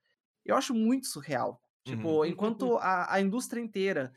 [0.45, 1.61] Eu acho muito surreal.
[1.85, 2.27] Tipo, Uhum.
[2.27, 4.13] enquanto a, a indústria inteira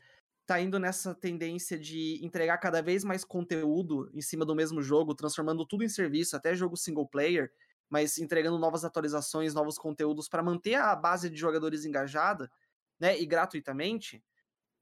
[0.48, 5.14] tá indo nessa tendência de entregar cada vez mais conteúdo em cima do mesmo jogo,
[5.14, 7.52] transformando tudo em serviço, até jogo single player,
[7.86, 12.50] mas entregando novas atualizações, novos conteúdos para manter a base de jogadores engajada,
[12.98, 14.24] né, e gratuitamente,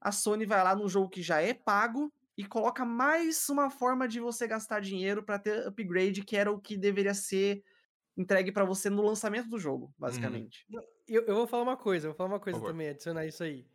[0.00, 4.06] a Sony vai lá num jogo que já é pago e coloca mais uma forma
[4.06, 7.64] de você gastar dinheiro para ter upgrade, que era o que deveria ser
[8.16, 10.64] entregue para você no lançamento do jogo, basicamente.
[11.08, 13.66] Eu, eu vou falar uma coisa, eu vou falar uma coisa também, adicionar isso aí.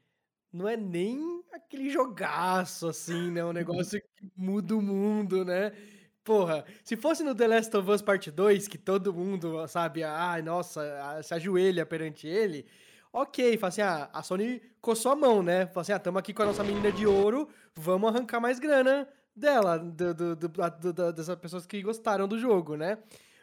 [0.53, 3.43] Não é nem aquele jogaço, assim, né?
[3.43, 5.71] Um negócio que muda o mundo, né?
[6.23, 10.41] Porra, se fosse no The Last of Us Part 2, que todo mundo, sabe, ai,
[10.41, 10.81] nossa,
[11.17, 12.65] a- se ajoelha perante ele,
[13.11, 15.65] ok, fala assim, ah, a Sony coçou a mão, né?
[15.67, 19.07] Fala assim, ah, tamo aqui com a nossa menina de ouro, vamos arrancar mais grana
[19.35, 22.99] dela, do, do, do- dessas pessoas que gostaram do jogo, né?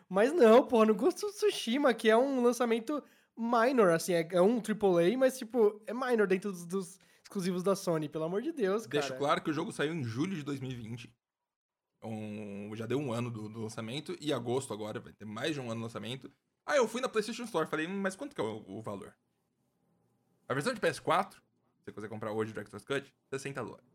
[0.09, 3.03] Mas não, porra, no Ghost of Tsushima, que é um lançamento
[3.37, 7.77] minor, assim, é, é um AAA, mas, tipo, é minor dentro dos, dos exclusivos da
[7.77, 9.07] Sony, pelo amor de Deus, cara.
[9.07, 11.13] Deixo claro que o jogo saiu em julho de 2020.
[12.03, 14.17] Um, já deu um ano do, do lançamento.
[14.21, 16.33] E agosto agora, vai ter mais de um ano de lançamento.
[16.67, 19.15] Aí eu fui na PlayStation Store falei, "Hum, mas quanto que é o, o valor?
[20.49, 21.41] A versão de PS4, se
[21.85, 23.87] você quiser comprar hoje o Director's Cut, 60 dólares.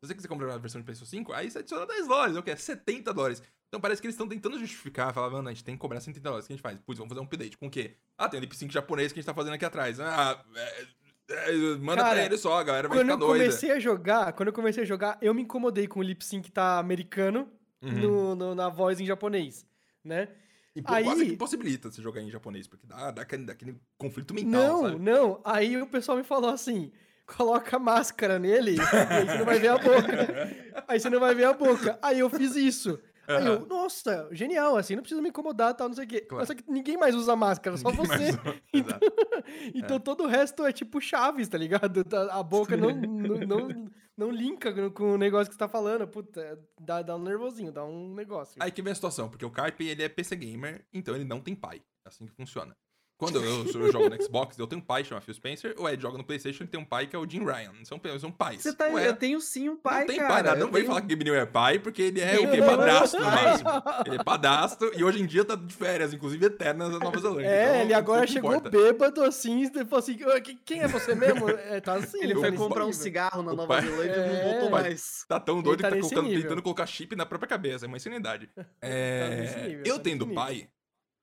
[0.00, 2.38] Se você quiser comprar a versão de PlayStation 5, aí você adiciona 10 dólares, é
[2.38, 2.50] o que?
[2.50, 3.42] É 70 dólares.
[3.68, 6.20] Então parece que eles estão tentando justificar, falar, mano, a gente tem que cobrar 70
[6.20, 6.44] dólares.
[6.44, 6.78] O que a gente faz?
[6.78, 7.58] Putz, vamos fazer um update.
[7.58, 7.96] Com o quê?
[8.16, 10.00] Ah, tem o lip sync japonês que a gente tá fazendo aqui atrás.
[10.00, 10.86] Ah, é,
[11.30, 13.44] é, manda Cara, pra ele só, a galera vai Quando ficar eu doida.
[13.44, 16.50] comecei a jogar, quando eu comecei a jogar, eu me incomodei com o lip sync
[16.50, 17.48] tá americano
[17.82, 17.92] Uhum.
[17.92, 19.64] no, no- na voz em japonês,
[20.04, 20.28] né?
[20.74, 23.80] E pô, Aí- quase que impossibilita você jogar em japonês, porque dá, dá aquele, daquele
[23.96, 24.98] conflito mental, Não, sabe?
[25.00, 25.40] não.
[25.44, 26.90] Aí o pessoal me falou assim:
[27.26, 29.88] coloca máscara nele, aí você não vai ver a boca.
[30.88, 31.98] Aí você não vai ver a boca.
[32.00, 32.98] Aí eu fiz isso.
[33.28, 36.20] Aí eu, nossa, genial, assim, não precisa me incomodar, tal, não sei o quê.
[36.22, 36.46] Claro.
[36.46, 38.32] Só que ninguém mais usa máscara, só Ninguém você.
[38.32, 39.06] mais exato.
[39.74, 42.04] Então todo o resto é tipo Chaves, tá ligado?
[42.04, 45.68] Tá- A boca não, não, não, não linka com- com o negócio que você tá
[45.68, 46.06] falando.
[46.06, 48.56] Puta, dá, dá um nervosinho, dá um negócio.
[48.60, 51.40] Aí que vem a situação, porque o Carpe, ele é PC gamer, então ele não
[51.40, 51.82] tem pai.
[52.04, 52.76] É assim que funciona.
[53.18, 56.00] Quando eu, eu jogo no Xbox, eu tenho um pai, chama Phil Spencer, o Ed
[56.00, 57.72] joga no Playstation e tem um pai que é o Jim Ryan.
[57.82, 58.62] São, são pais.
[58.62, 60.28] Você tá, Ué, eu tenho sim um pai, não tem cara.
[60.28, 60.56] pai, nada.
[60.60, 62.58] Não vem tenho- falar que Gabe New é pai, porque ele é o quê?
[62.58, 63.44] é Padrasto, no pai.
[63.44, 63.70] máximo.
[64.06, 67.48] Ele é padrasto e hoje em dia tá de férias, inclusive eternas na Nova Zelândia.
[67.48, 68.70] É, então, ele agora chegou importa.
[68.70, 71.50] bêbado assim, e falou assim: "Ah, que- quem é você mesmo?
[71.50, 72.22] É, tá assim.
[72.22, 74.44] Ele foi o comprar um cigarro na o Nova Zelândia e É.
[74.44, 75.24] não voltou Pai- mais.
[75.28, 77.84] Tá tão doido tá que tá colocando- tentando colocar chip na própria cabeça.
[77.84, 78.48] É uma insanidade.
[78.56, 80.68] nesse É, nível, eu tá tendo pai,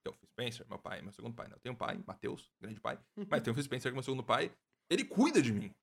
[0.04, 1.48] que é o Phil Spencer, meu pai, meu segundo pai.
[1.48, 3.00] Não, eu tenho um pai, Matheus, grande pai.
[3.30, 4.52] Mas tem o Phil Spencer, que é meu segundo pai.
[4.90, 5.74] Ele cuida de mim.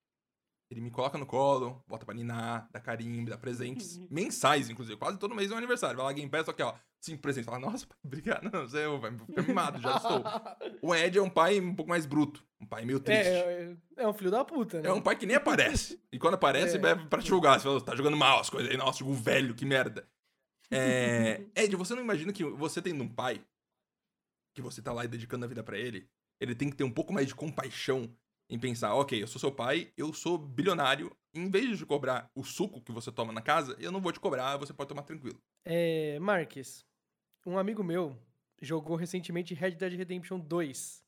[0.71, 3.99] Ele me coloca no colo, bota pra ninar, dá carinho, dá presentes.
[4.11, 4.97] mensais, inclusive.
[4.99, 5.97] Quase todo mês é um aniversário.
[5.97, 7.47] Vai lá Game Pass, só que, ó, cinco presentes.
[7.47, 8.45] Fala, nossa, pai, obrigado.
[8.51, 10.23] Não, você vai ficar mimado, já estou.
[10.83, 12.43] O Ed é um pai um pouco mais bruto.
[12.61, 13.27] Um pai meio triste.
[13.29, 14.89] É, é, é um filho da puta, né?
[14.89, 16.01] É um pai que nem aparece.
[16.13, 16.81] E quando aparece, É.
[16.91, 17.59] é pra te julgar.
[17.59, 18.77] Você fala, tá jogando mal as coisas aí.
[18.77, 20.07] Nossa, jogo velho, que merda.
[20.71, 21.45] É...
[21.55, 23.45] Ed, você não imagina que você tendo um pai,
[24.55, 26.09] que você tá lá e dedicando a vida pra ele,
[26.41, 28.15] ele tem que ter um pouco mais de compaixão
[28.49, 32.45] em pensar, ok, eu sou seu pai, eu sou bilionário, em vez de cobrar o
[32.45, 35.39] suco que você toma na casa, eu não vou te cobrar, você pode tomar tranquilo.
[35.65, 36.85] É, Marques,
[37.47, 38.17] um amigo meu
[38.61, 41.03] jogou recentemente Red Dead Redemption 2,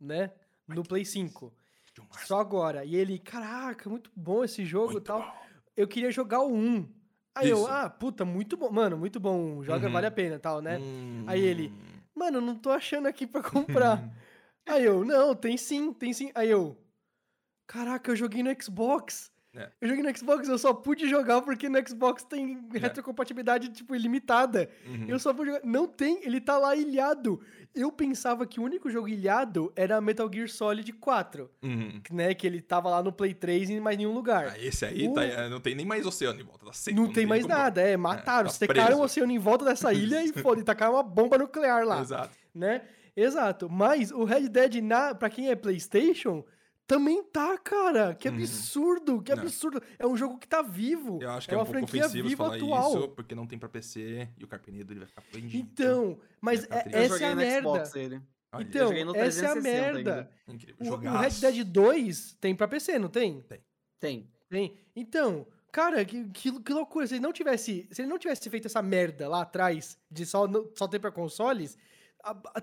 [0.00, 0.30] né?
[0.68, 1.52] No Play 5.
[1.94, 2.84] John Marston, Só agora.
[2.84, 5.20] E ele, caraca, muito bom esse jogo e muito tal.
[5.20, 5.32] bom.
[5.76, 6.88] Eu queria jogar o 1.
[7.34, 7.66] Aí eu, Isso.
[7.66, 8.70] ah, puta, muito bom.
[8.70, 9.62] Mano, muito bom.
[9.62, 9.92] Joga, Uhum.
[9.92, 10.78] vale a pena tal, né?
[10.78, 11.24] Hum.
[11.26, 11.72] Aí ele,
[12.14, 14.00] Mano, não tô achando aqui pra comprar.
[14.66, 16.30] Aí eu, não, tem sim, tem sim.
[16.34, 16.76] Aí eu,
[17.66, 19.32] caraca, eu joguei no Xbox.
[19.56, 19.68] É.
[19.80, 24.68] Eu joguei no Xbox, eu só pude jogar porque no Xbox tem retrocompatibilidade, tipo, ilimitada.
[24.86, 25.06] Uhum.
[25.08, 25.64] Eu só pude jogar.
[25.64, 27.40] Não tem, ele tá lá ilhado.
[27.74, 32.00] Eu pensava que o único jogo ilhado era Metal Gear Solid 4, Uhum.
[32.12, 32.32] né?
[32.34, 34.52] Que ele tava lá no Play 3 e em mais nenhum lugar.
[34.54, 36.96] Ah, esse aí O- tá- é, não tem nem mais oceano em volta, tá seco.
[36.96, 38.48] não tem mais como- nada, é, mataram.
[38.48, 41.84] tá secaram o oceano em volta dessa ilha e foda, e tacaram uma bomba nuclear
[41.84, 42.30] lá Exato.
[42.54, 42.82] né?
[43.16, 43.68] Exato.
[43.70, 46.44] Mas o Red Dead, na, pra quem é PlayStation,
[46.86, 48.14] também tá, cara.
[48.14, 48.34] Que Uhum.
[48.36, 49.42] absurdo, que Não.
[49.42, 49.82] absurdo.
[49.98, 51.18] É um jogo que tá vivo.
[51.22, 52.90] Eu acho que é, uma um pouco franquia ofensivo viva falar atual.
[52.98, 55.56] isso, porque não tem pra PC e o Carpenedo ele vai ficar prendido.
[55.56, 57.58] Então, mas é- essa é joguei a no merda.
[57.68, 58.20] Xbox ele.
[58.52, 60.30] Olha, Então, joguei no essa é a 360 merda.
[60.78, 61.18] O, o.
[61.18, 63.44] Red Dead 2 tem pra PC, não tem?
[63.98, 64.30] Tem.
[64.48, 64.76] Tem.
[64.94, 67.06] Então, cara, que, que, que loucura.
[67.06, 70.46] Se ele não tivesse, se ele não tivesse feito essa merda lá atrás de só,
[70.46, 71.76] não- só ter pra consoles,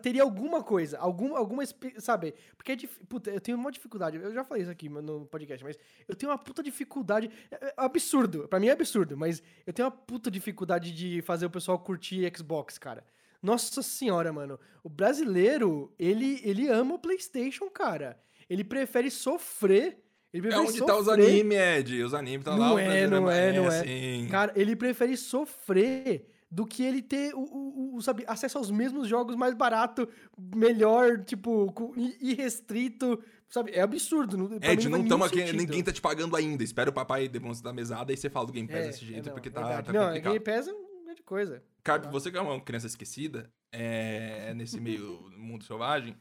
[0.01, 2.33] teria alguma coisa, algum, alguma, espe- sabe?
[2.57, 4.17] Porque é dif- puta, eu tenho uma dificuldade.
[4.17, 7.73] Eu já falei isso aqui no podcast, mas eu tenho uma puta dificuldade, é, é
[7.77, 8.47] absurdo.
[8.47, 12.31] Pra mim é absurdo, mas eu tenho uma puta dificuldade de fazer o pessoal curtir
[12.35, 13.03] Xbox, cara.
[13.43, 14.59] Nossa senhora, mano.
[14.83, 18.19] O brasileiro, ele, ele ama o PlayStation, cara.
[18.49, 19.97] Ele prefere sofrer.
[20.33, 21.25] Ele É prefere onde tá os sofrer.
[21.27, 22.03] animes, Ed.
[22.03, 22.69] Os animes tá lá.
[22.69, 23.79] Não é, não é, não é.
[23.79, 24.27] assim.
[24.29, 29.07] Cara, ele prefere sofrer do que ele ter o, o- o, sabe, acesso aos mesmos
[29.07, 30.05] jogos mais barato,
[30.53, 33.71] melhor, tipo, com- irrestrito, sabe?
[33.71, 34.37] É absurdo.
[34.37, 35.57] Não, pra Ed, não estamos aqui, sentido.
[35.57, 36.61] ninguém tá te pagando ainda.
[36.63, 39.07] Espera o papai demonstrar da mesada e você fala do Game Pass É, desse é,
[39.07, 39.87] jeito, não, porque tá, verdade.
[39.87, 40.33] tá não, complicado.
[40.33, 41.63] Game Pass é um grande coisa.
[41.83, 46.17] Carpe, você que é uma criança esquecida, é, nesse meio mundo selvagem,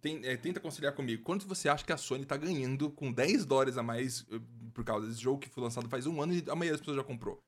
[0.00, 1.22] tem- é, tenta conciliar comigo.
[1.22, 4.38] Quanto você acha que a Sony tá ganhando com 10 dólares a mais eh,
[4.74, 6.98] por causa desse jogo que foi lançado faz um ano e a maioria das pessoas
[6.98, 7.40] já comprou?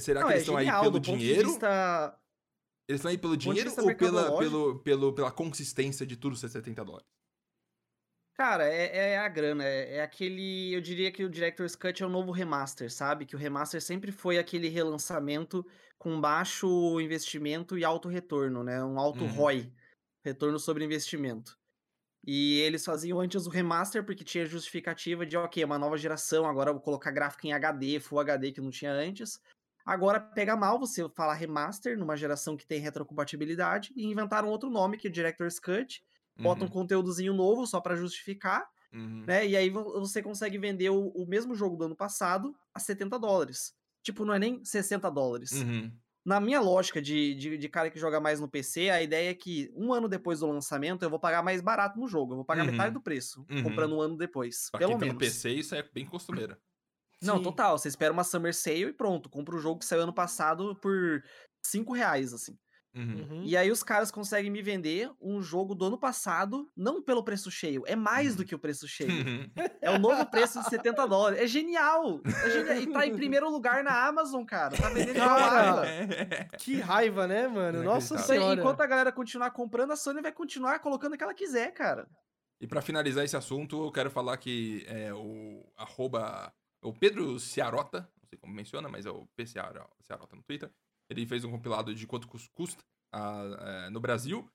[0.00, 1.48] Será Não, que é eles estão aí pelo dinheiro?
[1.48, 2.18] vista-
[2.88, 6.84] Eles estão aí pelo dinheiro ou pela, pelo, pelo, pela consistência de tudo ser 70
[6.84, 7.06] dólares?
[8.36, 10.72] Cara, é, é a grana, é, é aquele.
[10.74, 13.26] Eu diria que o Director's Cut é o novo remaster, sabe?
[13.26, 15.64] Que o remaster sempre foi aquele relançamento
[15.98, 18.82] com baixo investimento e alto retorno, né?
[18.82, 19.30] Um alto Uhum.
[19.32, 19.72] ROI,
[20.24, 21.56] retorno sobre investimento.
[22.26, 26.70] E eles faziam antes o remaster porque tinha justificativa de, ok, uma nova geração, agora
[26.70, 29.40] eu vou colocar gráfico em HD, Full HD que não tinha antes.
[29.84, 34.96] Agora pega mal você falar remaster numa geração que tem retrocompatibilidade e inventaram outro nome
[34.96, 36.02] que é Director's Cut.
[36.36, 39.24] Bota um conteúdozinho novo só pra justificar, Uhum.
[39.26, 39.46] né?
[39.46, 43.18] E aí vo- você consegue vender o, o mesmo jogo do ano passado a 70
[43.18, 43.72] dólares.
[44.02, 45.52] Tipo, não é nem 60 dólares.
[45.52, 45.92] Uhum.
[46.24, 49.34] Na minha lógica de, de, de cara que joga mais no PC, a ideia é
[49.34, 52.32] que um ano depois do lançamento eu vou pagar mais barato no jogo.
[52.32, 52.72] Eu vou pagar Uhum.
[52.72, 53.62] metade do preço, Uhum.
[53.62, 54.70] comprando um ano depois.
[54.70, 55.14] Pra pelo quem tá menos.
[55.14, 56.56] no PC, isso é bem costumeiro.
[57.24, 57.42] Não, Sim.
[57.42, 57.78] total.
[57.78, 59.28] Você espera uma Summer Sale e pronto.
[59.28, 61.22] Compra o jogo que saiu ano passado por
[61.64, 62.56] 5 reais, assim.
[62.94, 63.26] Uhum.
[63.28, 63.42] Uhum.
[63.44, 67.50] E aí os caras conseguem me vender um jogo do ano passado, não pelo preço
[67.50, 69.10] cheio, é mais do que o preço cheio.
[69.10, 69.50] Uhum.
[69.82, 71.38] É o novo preço de 70 dólares.
[71.38, 72.22] É genial!
[72.24, 72.76] É genial.
[72.78, 74.74] E tá em primeiro lugar na Amazon, cara.
[74.74, 75.84] Tá vendendo Cara.
[76.58, 77.82] Que raiva, né, mano?
[77.82, 78.58] Nossa senhora.
[78.58, 82.08] enquanto a galera continuar comprando, a Sony vai continuar colocando o que ela quiser, cara.
[82.58, 86.50] E pra finalizar esse assunto, eu quero falar que é, o arroba,
[86.84, 90.70] o Pedro Ciarota, não sei como menciona, mas é o P Ciarota no Twitter,
[91.08, 94.48] ele fez um compilado de quanto cus- custa a- é, no Brasil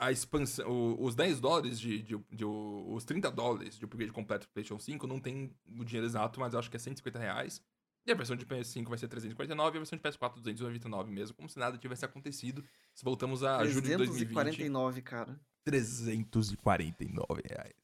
[0.00, 4.46] a expansão, o- os 10 dólares de, de- de- os 30 dólares de upgrade completo
[4.46, 7.60] do PlayStation 5, não tem o dinheiro exato, mas eu acho que é 150 reais.
[8.06, 11.36] E a versão de PS5 vai ser 349 e a versão de PS4 299 mesmo,
[11.36, 12.64] como se nada tivesse acontecido.
[12.94, 14.34] Se voltamos a julho de 2020.
[14.34, 15.40] 349, cara.
[15.64, 17.74] 349 reais.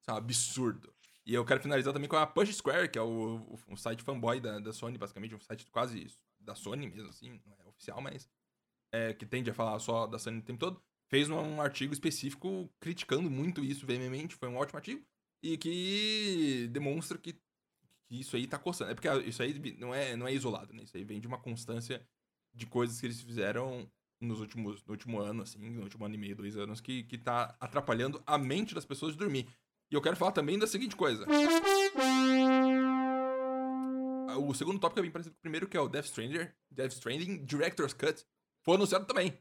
[0.00, 0.94] Isso é um absurdo.
[1.26, 4.02] E eu quero finalizar também com a Push Square, que é o, o- um site
[4.02, 6.06] fanboy da, da Sony, basicamente, um site quase
[6.38, 8.30] da Sony mesmo, assim, não é oficial, mas
[8.92, 10.82] é, que tende a falar só da Sony o tempo todo.
[11.08, 15.04] Fez um, um artigo específico criticando muito isso veementemente, foi um ótimo artigo,
[15.42, 17.34] e que demonstra que,
[18.08, 18.90] que isso aí tá coçando.
[18.92, 20.82] É porque isso aí não é, não é isolado, né?
[20.84, 22.06] Isso aí vem de uma constância
[22.54, 26.18] de coisas que eles fizeram nos últimos, no último ano, assim, no último ano e
[26.18, 29.48] meio, dois anos, que, que tá atrapalhando a mente das pessoas de dormir.
[29.90, 31.26] E eu quero falar também da seguinte coisa.
[34.38, 36.92] O segundo tópico é bem parecido com o primeiro, que é o Death Stranger, Death
[36.92, 38.24] Stranding Director's Cut.
[38.64, 39.38] Foi anunciado também.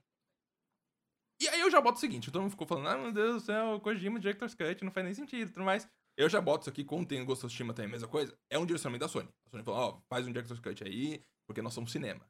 [1.41, 3.39] E aí eu já boto o seguinte, todo mundo ficou falando, ah, meu Deus do
[3.45, 5.87] céu, Kojima Director's Cut, não faz nem sentido, tudo mais.
[6.15, 8.57] Eu já boto isso aqui, como tem o Ghost of Tsushima também, mesma coisa, é
[8.57, 9.27] um direcionamento da Sony.
[9.45, 12.25] A Sony falou, ó, faz um Director's Cut aí, porque nós somos cinema.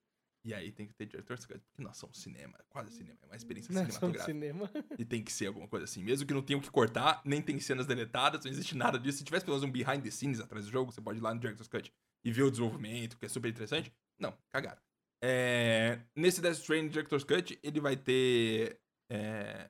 [0.46, 3.36] E aí tem que ter Director's Cut, porque nós somos cinema, quase cinema, é uma
[3.36, 4.76] experiência Nós somos cinematográfica.
[4.80, 4.96] cinema.
[5.00, 6.04] E tem que ser alguma coisa assim.
[6.04, 9.18] Mesmo que não tenham que cortar, nem tem cenas deletadas, não existe nada disso.
[9.18, 11.34] Se tivesse pelo menos um behind the scenes atrás do jogo, você pode ir lá
[11.34, 11.92] no Director's Cut
[12.24, 13.92] e ver o desenvolvimento, que é super interessante.
[14.20, 14.80] Não, cagaram.
[15.24, 18.80] É, Nesse Death Stranding Director's Cut, ele vai ter
[19.10, 19.70] é,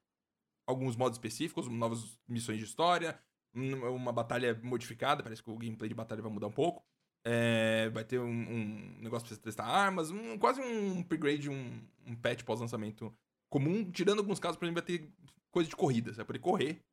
[0.68, 3.18] alguns modos específicos, novas missões de história,
[3.54, 6.86] um- uma batalha modificada, parece que o gameplay de batalha vai mudar um pouco.
[7.28, 11.82] É, vai ter um, um negócio pra você testar armas, um- quase um upgrade, um,
[12.06, 13.12] um patch pós-lançamento
[13.50, 15.12] comum, tirando alguns casos, por exemplo, vai ter
[15.50, 16.84] coisa de corrida, você vai poder correr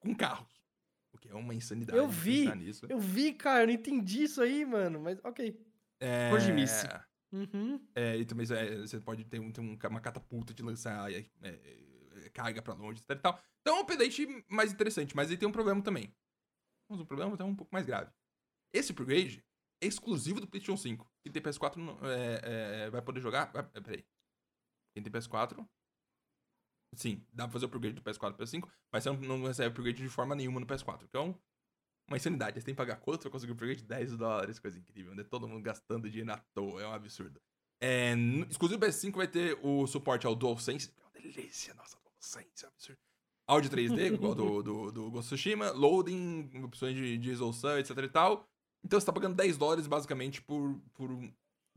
[0.00, 0.62] com carros.
[1.12, 1.98] O que é uma insanidade.
[1.98, 2.44] Eu vi.
[2.88, 5.00] Eu vi, cara, eu não entendi isso aí, mano.
[5.00, 5.60] Mas ok.
[6.00, 6.86] É, Kojimice.
[7.32, 7.80] Uhum.
[7.94, 11.24] É, e também é, você pode ter, um, ter um uma catapulta de lançar é,
[11.42, 13.40] é, carga pra longe, etc e tal.
[13.60, 16.12] Então é um update mais interessante, mas ele tem um problema também.
[16.88, 18.10] Mas um problema até um pouco mais grave.
[18.72, 19.53] Esse upgrade é
[19.86, 21.06] exclusivo do PlayStation 5.
[21.22, 22.40] Quem tem PS4 não- é,
[22.86, 23.50] é, vai poder jogar.
[23.74, 24.04] é, peraí.
[24.94, 25.66] Quem tem PS4.
[26.96, 29.68] Sim, dá pra fazer o upgrade do PS4 pro PS5, mas você não, não recebe
[29.68, 31.02] upgrade de forma nenhuma no PS4.
[31.02, 31.36] Então,
[32.08, 32.60] uma insanidade.
[32.60, 35.24] Você tem que pagar quanto pra conseguir um upgrade de 10 dólares, coisa incrível, né?
[35.24, 37.40] Todo mundo gastando dinheiro à toa, é um absurdo.
[37.80, 41.98] É, no- exclusivo PS5 vai ter o suporte ao DualSense, que é uma delícia, nossa,
[41.98, 42.98] DualSense é um absurdo.
[43.46, 48.08] Áudio 3D, igual do, do, do Ghost Tsushima, loading, opções de, de resolução, etc e
[48.08, 48.48] tal.
[48.84, 50.78] Então você tá pagando 10 dólares basicamente por.
[50.94, 51.08] por,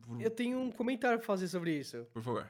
[0.02, 2.06] por, Eu tenho um comentário pra fazer sobre isso.
[2.13, 2.48] por favor.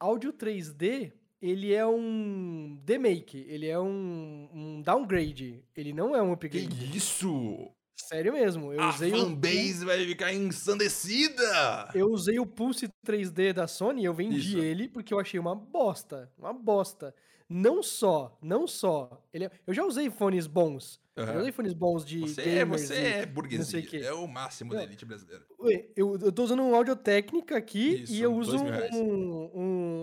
[0.00, 5.64] Áudio 3D, ele é um demake, ele é um, um downgrade.
[5.76, 6.96] Ele não é um Que upgrade.
[6.96, 7.70] isso?
[7.96, 8.72] Sério mesmo.
[8.72, 11.88] Eu A usei o fanbase vai ficar ensandecida!
[11.94, 14.58] Eu usei o Pulse 3D da Sony e eu vendi Isso.
[14.58, 16.32] ele porque eu achei uma bosta.
[16.38, 17.14] Uma bosta.
[17.48, 19.22] Não só, não só.
[19.32, 21.00] Ele é- Eu já usei fones bons.
[21.14, 21.40] Eu já Aham.
[21.40, 23.82] usei fones bons de Você, é, gamers você e- é não sei o burguesia.
[23.82, 23.96] quê.
[23.98, 24.78] É o máximo Não.
[24.78, 25.44] da elite brasileira.
[25.60, 29.50] Ué, Eu, eu tô usando um Audio Técnica aqui Isso, e eu uso um,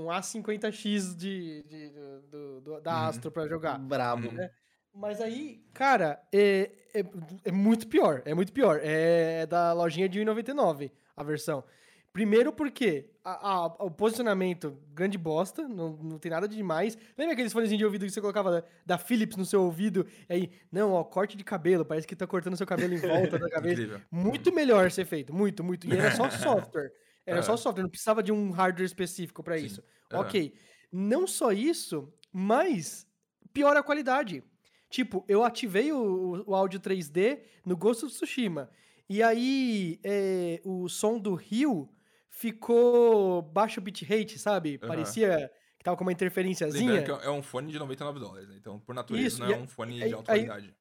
[0.06, 1.90] um A50X de, de-
[2.30, 3.08] do- do- da Uhum.
[3.08, 3.80] Astro pra jogar.
[3.80, 4.28] Brabo.
[4.28, 4.50] Uhum.
[4.94, 7.04] Mas aí, cara, é, é,
[7.46, 8.22] é muito pior.
[8.26, 8.80] É muito pior.
[8.84, 11.64] É da lojinha de 1,99 a versão.
[12.12, 16.98] Primeiro porque a- a- o posicionamento, grande bosta, não, não tem nada de demais.
[17.18, 20.06] Lembra aqueles fonezinhos de ouvido que você colocava da, da Philips no seu ouvido?
[20.28, 23.38] E aí, não, ó, corte de cabelo, parece que tá cortando seu cabelo em volta
[23.38, 23.74] da cabeça.
[23.82, 24.02] Incrível.
[24.12, 25.88] Muito melhor ser feito, muito, muito.
[25.88, 26.92] E era só software.
[27.26, 27.42] Era É.
[27.44, 29.66] só software, não precisava de um hardware específico pra Sim.
[29.66, 29.84] isso.
[30.12, 30.18] É.
[30.18, 30.54] Ok.
[30.92, 33.06] Não só isso, mas
[33.54, 34.44] piora a qualidade.
[34.90, 38.72] Tipo, eu ativei o, o- o áudio 3D no Ghost of Tsushima.
[39.08, 41.88] E aí, é, o som do Rio
[42.30, 44.80] ficou baixo bitrate, sabe?
[44.82, 44.88] Aham.
[44.88, 46.92] Parecia que tava com uma interferenciazinha.
[46.94, 48.56] Lembrando que é um fone de 99 dólares, né?
[48.58, 50.76] Então, por natureza, Isso, não é a- um fone aí- de alta aí- qualidade.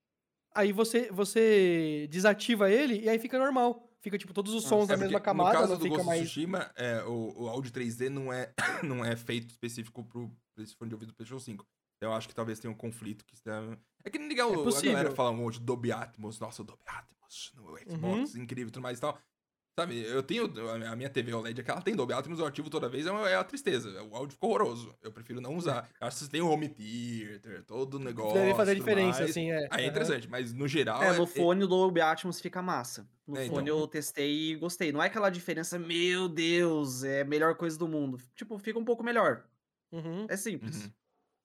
[0.55, 3.85] Aí você, você desativa ele e aí fica normal.
[4.01, 6.07] Fica, tipo, todos os sons É da mesma camada, No caso não do fica Ghost
[6.07, 6.23] mais...
[6.23, 10.75] Tsushima, é, o, o áudio 3D não é, não é feito específico pro, pra esse
[10.75, 11.67] fone de ouvido do PlayStation 5.
[11.97, 13.61] Então, eu acho que talvez tenha um conflito que está...
[14.05, 14.93] É que nem ligar o, a possível.
[14.93, 16.39] galera fala um monte de Dolby Atmos.
[16.39, 19.19] Nossa, o Dolby Atmos no Xbox, incrível e tudo mais e tal.
[19.79, 20.53] Sabe, eu tenho.
[20.91, 23.29] A minha TV OLED aqui, ela tem Dolby Atmos, eu ativo toda vez, é uma,
[23.31, 24.03] é uma tristeza.
[24.03, 24.93] O áudio ficou horroroso.
[25.01, 25.89] Eu prefiro não usar.
[26.01, 28.35] Eu acho que vocês têm o home theater, todo o negócio.
[28.35, 29.31] Deve fazer diferença, mais.
[29.31, 29.69] assim, é.
[29.71, 31.01] Aí é interessante, mas no geral.
[31.01, 33.09] É, no fone o Dolby Atmos fica massa.
[33.25, 33.79] No É, fone então.
[33.79, 34.91] eu testei e gostei.
[34.91, 38.19] Não é aquela diferença, meu Deus, é a melhor coisa do mundo.
[38.35, 39.45] Tipo, fica um pouco melhor.
[39.93, 40.27] Uhum.
[40.29, 40.87] É simples.
[40.87, 40.91] Uhum.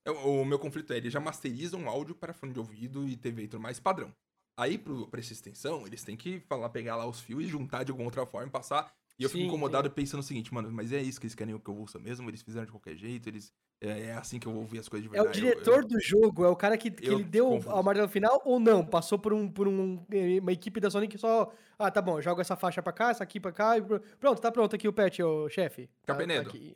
[0.05, 3.43] Eu- O meu conflito é, eles já masterizam áudio para fone de ouvido e TV
[3.43, 4.11] e tudo mais padrão.
[4.55, 7.83] Aí, pro, pra essa extensão, eles têm que falar, pegar lá os fios e juntar
[7.83, 8.93] de alguma outra forma e passar.
[9.17, 11.57] E eu fico Sim, incomodado pensando o seguinte, mano, mas é isso que eles querem
[11.57, 12.27] que eu ouça mesmo?
[12.29, 13.53] Eles fizeram de qualquer jeito, eles.
[13.79, 15.39] É, é assim que eu vou ouvir as coisas de É o verdade.
[15.45, 17.69] Eu- eu- diretor do jogo, é o cara que, que ele deu confuso.
[17.69, 18.83] ao martelo final ou não?
[18.85, 20.03] Passou por, um, por um,
[20.41, 21.51] uma equipe da Sony que só.
[21.77, 23.77] Ah, tá bom, joga essa faixa pra cá, essa aqui pra cá.
[23.77, 23.81] E...
[23.81, 25.87] pr- Pronto, tá pronto aqui o patch, ô chefe.
[25.87, 26.49] Tá- tá Capenedo.
[26.49, 26.73] aqui.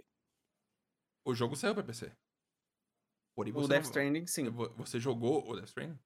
[1.25, 2.11] O jogo saiu pra PC.
[3.35, 4.49] Porém, O você, Death não- Stranding, sim.
[4.49, 5.97] vo- você jogou o Death Stranding?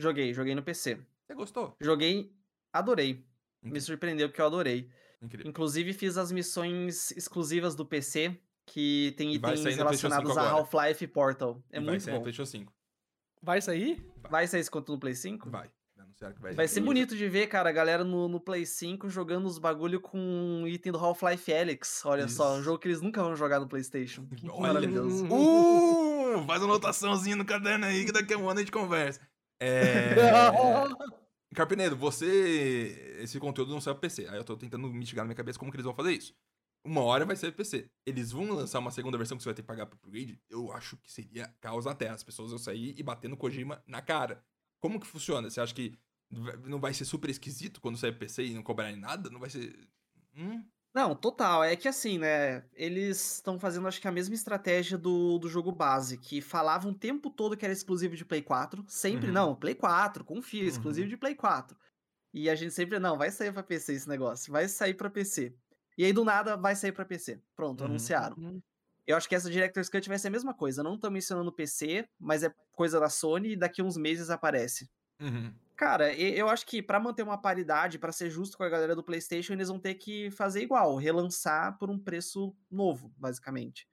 [0.00, 0.98] Joguei, joguei no PC.
[1.26, 1.76] Você gostou?
[1.80, 2.32] Joguei,
[2.72, 3.14] adorei.
[3.62, 3.80] Me Incrível.
[3.82, 4.88] surpreendeu porque eu adorei.
[5.22, 5.48] Incrível.
[5.48, 8.36] Inclusive, fiz as missões exclusivas do PC,
[8.66, 10.50] que tem E vai itens sair no relacionados 5 a.
[10.50, 11.62] Half-Life e Portal.
[11.70, 12.22] É E vai muito sair no bom.
[12.24, 12.72] PlayStation 5.
[13.42, 14.02] Vai sair?
[14.30, 15.50] Vai sair esse conto no Play 5?
[15.50, 15.70] Vai.
[15.98, 19.08] Anunciaram que vai Vai ser bonito de ver, cara, a galera no, no Play 5
[19.10, 22.02] jogando os bagulho com um item do Half-Life Alyx.
[22.06, 22.64] Olha só, um Isso.
[22.64, 24.26] jogo que eles nunca vão jogar no PlayStation.
[24.36, 24.72] Que Olha.
[24.72, 25.26] maravilhoso.
[25.26, 29.20] Uh, faz uma anotaçãozinha no caderno aí que daqui a um ano a gente conversa.
[29.60, 30.14] É...
[31.54, 33.18] Carpinedo, você.
[33.20, 34.26] Esse conteúdo não pro PC.
[34.28, 36.34] Aí eu tô tentando mitigar na minha cabeça como que eles vão fazer isso.
[36.84, 37.90] Uma hora vai ser PC.
[38.06, 40.40] Eles vão lançar uma segunda versão que você vai ter que pagar pro upgrade?
[40.48, 42.14] Eu acho que seria caos na terra.
[42.14, 44.42] As pessoas vão sair e bater no Kojima na cara.
[44.80, 45.50] Como que funciona?
[45.50, 45.98] Você acha que
[46.64, 49.28] não vai ser super esquisito quando sair PC e não cobrarem nada?
[49.28, 49.76] Não vai ser.
[50.34, 50.64] Hum?
[50.92, 51.62] Não, total.
[51.62, 52.64] É que assim, né?
[52.74, 56.94] Eles estão fazendo, acho que a mesma estratégia do, do jogo base, que falavam o
[56.94, 58.84] tempo todo que era exclusivo de Play 4.
[58.88, 59.32] Sempre, Uhum.
[59.32, 61.10] não, Play 4, confia, exclusivo Uhum.
[61.10, 61.76] de Play 4.
[62.34, 65.54] E a gente sempre, não, vai sair pra PC esse negócio, vai sair pra PC.
[65.96, 67.40] E aí, do nada, vai sair pra PC.
[67.54, 67.86] Pronto, Uhum.
[67.90, 68.36] anunciaram.
[68.36, 68.60] Uhum.
[69.06, 70.82] Eu acho que essa Director's Cut vai ser a mesma coisa.
[70.82, 74.88] Não estão mencionando PC, mas é coisa da Sony e daqui uns meses aparece.
[75.20, 75.52] Uhum.
[75.80, 78.94] Cara, e- eu acho que pra manter uma paridade, pra ser justo com a galera
[78.94, 83.88] do PlayStation, eles vão ter que fazer igual, relançar por um preço novo, basicamente.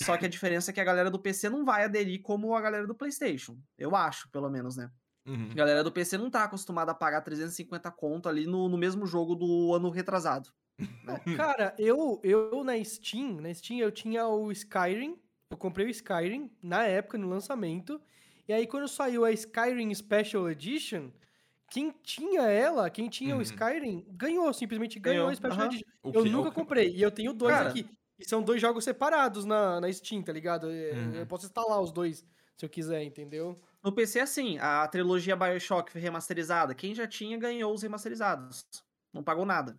[0.00, 2.60] Só que a diferença é que a galera do PC não vai aderir como a
[2.60, 3.58] galera do PlayStation.
[3.76, 4.92] Eu acho, pelo menos, né?
[5.26, 5.50] Uhum.
[5.50, 9.04] A galera do PC não tá acostumada a pagar 350 conto ali no, no mesmo
[9.04, 10.50] jogo do ano retrasado.
[11.36, 16.48] Cara, eu, eu na Steam, na Steam eu tinha o Skyrim, eu comprei o Skyrim
[16.62, 18.00] na época, no lançamento,
[18.48, 21.10] e aí quando saiu a Skyrim Special Edition,
[21.70, 23.40] quem tinha ela, quem tinha Uhum.
[23.40, 25.66] o Skyrim, ganhou, simplesmente ganhou, Ganhou, a Special aham.
[25.66, 25.84] Edition.
[26.02, 27.68] O Eu que- nunca comprei, e eu tenho dois Cara.
[27.70, 27.86] aqui.
[28.18, 30.68] E são dois jogos separados na, na Steam, tá ligado?
[30.70, 31.14] É, Uhum.
[31.14, 32.24] Eu posso instalar os dois
[32.56, 33.60] se eu quiser, entendeu?
[33.84, 36.74] No PC, assim, a trilogia Bioshock foi remasterizada.
[36.74, 38.66] Quem já tinha ganhou os remasterizados.
[39.12, 39.78] Não pagou nada.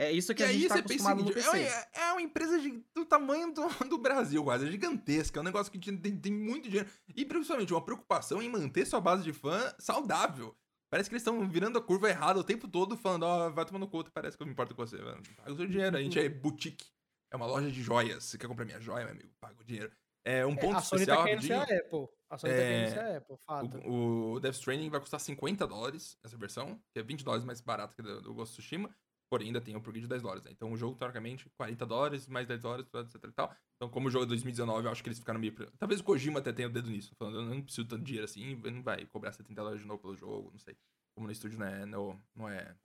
[0.00, 1.58] É isso que E a aí gente tá você pensa o acostumado seguinte, PC.
[1.96, 5.44] é, é uma empresa de- do tamanho do, do Brasil, quase, é gigantesca, é um
[5.44, 6.88] negócio que tem, tem muito dinheiro.
[7.16, 10.56] E principalmente uma preocupação em manter sua base de fã saudável.
[10.90, 13.88] Parece que eles estão virando a curva errada o tempo todo, falando, ó, vai tomando
[13.88, 14.96] conta, parece que eu me importo com você.
[14.98, 15.20] mano.
[15.36, 16.86] Paga o seu dinheiro, a gente é boutique.
[17.30, 18.24] É uma loja de joias.
[18.24, 19.30] Você quer comprar minha joia, meu amigo?
[19.40, 19.92] Paga o dinheiro.
[20.24, 22.08] É um É, ponto a Sony especial, tá querendo ser a Apple.
[22.30, 23.78] A Sony tá É, querendo ser a Apple, fato.
[23.86, 27.60] O, o Death Stranding vai custar 50 dólares, essa versão, que é 20 dólares mais
[27.60, 28.94] barato que a do, do Ghost of Tsushima,
[29.28, 30.50] porém ainda tem o upgrade de 10 dólares, né?
[30.52, 33.54] Então o jogo, teoricamente, 40 dólares, mais 10 dólares, etc e tal.
[33.76, 35.54] Então, como o jogo é 2019, eu acho que eles ficaram meio...
[35.78, 38.56] Talvez o Kojima até tenha o dedo nisso, falando, eu não preciso tanto dinheiro assim,
[38.56, 40.76] não vai cobrar 70 dólares de novo pelo jogo, não sei.
[41.14, 42.76] Como no estúdio não é, no, não é,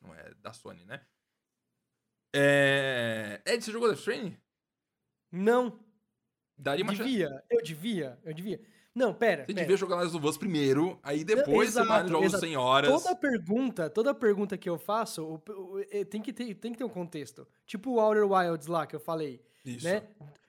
[0.00, 1.06] não é da Sony, né?
[2.34, 3.42] É...
[3.46, 4.36] Ed, você jogou Death Stranding?
[5.32, 5.78] Não,
[6.60, 7.08] Daria uma chance.
[7.08, 8.60] devia, eu devia, eu devia.
[8.94, 9.60] Não, pera, Você pera.
[9.60, 12.46] devia jogar Last of Us primeiro, aí depois você vai exato, nos jogos exato.
[12.46, 13.02] 100 horas.
[13.02, 15.40] Toda pergunta, toda pergunta que eu faço,
[15.90, 17.46] é, tem, que ter, tem que ter um contexto.
[17.66, 19.84] Tipo o Outer Wilds lá que eu falei, Isso.
[19.84, 20.02] né?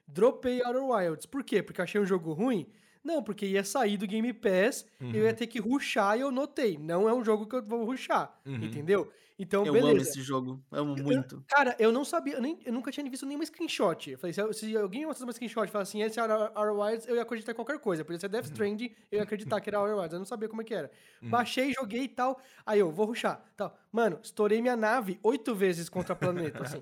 [0.06, 1.26] Dropei Outer Wilds.
[1.26, 1.62] Por quê?
[1.62, 2.66] Porque eu achei um jogo ruim?
[3.04, 5.14] Não, porque ia sair do Game Pass, eu Uhum.
[5.26, 6.78] ia ter que ruxar e eu notei.
[6.78, 8.62] Não é um jogo que eu vou ruxar, Uhum.
[8.62, 9.10] entendeu?
[9.38, 9.90] Então, Eu beleza.
[9.92, 10.64] amo esse jogo.
[10.70, 11.44] Amo muito.
[11.48, 14.10] Cara, eu não sabia, eu, nem, eu nunca tinha visto nenhuma screenshot.
[14.12, 17.08] Eu falei, se, se alguém mostrasse uma screenshot e falasse assim, esse é Outer Wilds,
[17.08, 18.04] eu ia acreditar em qualquer coisa.
[18.04, 20.12] Podia ser Death Stranding, eu ia acreditar que era Outer Wilds.
[20.12, 20.90] Eu não sabia como é que era.
[21.20, 21.30] Uhum.
[21.30, 22.40] Baixei, joguei e tal.
[22.64, 23.42] Aí eu, vou ruxar.
[23.56, 23.76] Tal.
[23.92, 26.80] Mano, estourei minha nave oito vezes contra planeta, assim.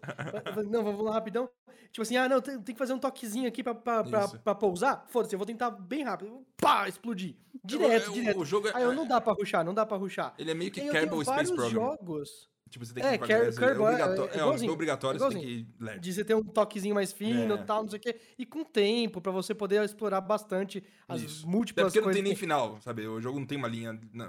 [0.56, 1.50] Eu não, vamos lá rapidão.
[1.90, 4.54] Tipo assim, ah, não, tem, tem que fazer um toquezinho aqui pra, pra, pra, pra
[4.54, 5.04] pousar.
[5.08, 6.46] Foda-se, eu vou tentar bem rápido.
[6.56, 7.34] Pá, explodir.
[7.64, 8.40] Direto, O- o- direto.
[8.40, 10.34] O jogo é, Aí eu, não dá pra ruxar, não dá pra ruxar.
[10.38, 11.70] ele é meio que eu Kerbal Space Program.
[11.70, 12.49] jogos.
[12.70, 15.34] Tipo, você tem É, que Care- é, é- obrigatório, é é, igualzinho, obrigatório é você
[15.38, 16.00] tem que lerdo.
[16.00, 17.60] De você ter um toquezinho mais fino É.
[17.60, 18.16] e tal, não sei o quê.
[18.38, 21.42] E com tempo, pra você poder explorar bastante as Isso.
[21.42, 23.06] Até múltiplas porque não tem nem que- final, sabe?
[23.08, 24.28] O jogo não tem uma linha na-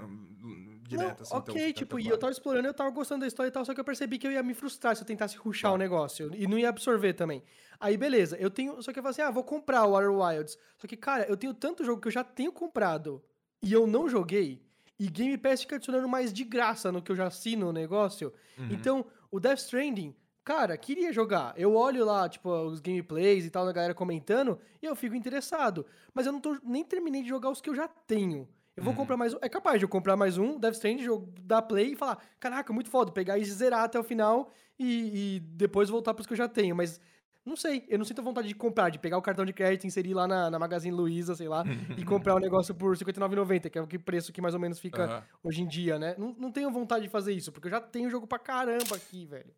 [0.88, 1.32] direta, assim.
[1.34, 3.52] Não, então ok, fica tipo, e eu tava explorando, eu tava gostando da história e
[3.52, 5.76] tal, só que eu percebi que eu ia me frustrar se eu tentasse rushar Claro.
[5.76, 6.30] o negócio.
[6.34, 7.42] E não ia absorver também.
[7.78, 8.82] Aí, beleza, eu tenho.
[8.82, 10.58] Só que eu falei assim, ah, vou comprar o Outer Wilds.
[10.78, 13.22] Só que, cara, eu tenho tanto jogo que eu já tenho comprado
[13.62, 14.60] e eu não joguei.
[14.98, 18.32] E Game Pass fica adicionando mais de graça no que eu já assino o negócio.
[18.58, 18.68] Uhum.
[18.70, 20.14] Então, o Death Stranding,
[20.44, 21.54] cara, queria jogar.
[21.56, 25.84] Eu olho lá, tipo, os gameplays e tal, da galera comentando, e eu fico interessado.
[26.14, 28.48] Mas eu não tô nem terminei de jogar os que eu já tenho.
[28.76, 28.96] Eu vou Uhum.
[29.00, 29.38] comprar mais um.
[29.42, 32.72] É capaz de eu comprar mais um, Death Stranding, jogo, dar play e falar, caraca,
[32.72, 36.36] muito foda, pegar e zerar até o final e, e depois voltar pros que eu
[36.38, 36.74] já tenho.
[36.74, 36.98] Mas
[37.44, 40.14] não sei, eu não sinto vontade de comprar, de pegar o cartão de crédito, inserir
[40.14, 41.64] lá na, na Magazine Luiza, sei lá,
[41.98, 44.60] e comprar o negócio por R$ 59,90, que é o que preço que mais ou
[44.60, 45.24] menos fica Aham.
[45.42, 46.14] hoje em dia, né?
[46.16, 49.26] Não, não tenho vontade de fazer isso, porque eu já tenho jogo pra caramba aqui,
[49.26, 49.54] velho.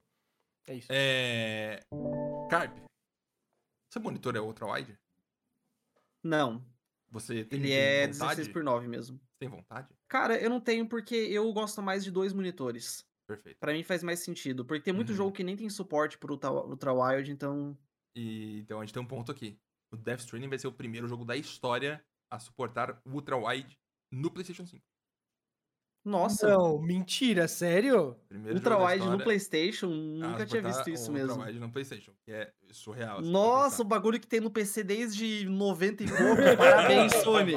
[0.67, 0.89] É isso.
[0.91, 1.81] É...
[2.49, 2.75] Carp,
[3.93, 4.99] seu monitor é ultra-wide?
[6.23, 6.65] Não,
[7.11, 8.37] Você tem, ele tem é vontade?
[8.37, 9.21] 16 por 9 mesmo.
[9.39, 9.89] Tem vontade?
[10.09, 13.05] Cara, eu não tenho porque eu gosto mais de dois monitores.
[13.27, 13.59] Perfeito.
[13.59, 15.17] Pra mim faz mais sentido, porque tem muito Uhum.
[15.17, 17.77] jogo que nem tem suporte pro Ultra, Ultra Wild, então
[18.17, 19.59] E, então a gente tem um ponto aqui.
[19.93, 23.79] O Death Stranding vai ser o primeiro jogo da história a suportar o ultra-wide
[24.13, 24.85] no PlayStation 5.
[26.05, 28.15] nossa, Não, mentira, sério?
[28.29, 31.31] Primeiro Ultra Wide no PlayStation, nunca tinha visto isso o mesmo.
[31.31, 33.21] Ultra-wide no PlayStation, que é surreal.
[33.21, 36.57] assim, Nossa, o bagulho que tem no PC desde 90 e pouco.
[36.59, 37.55] Parabéns, Sony.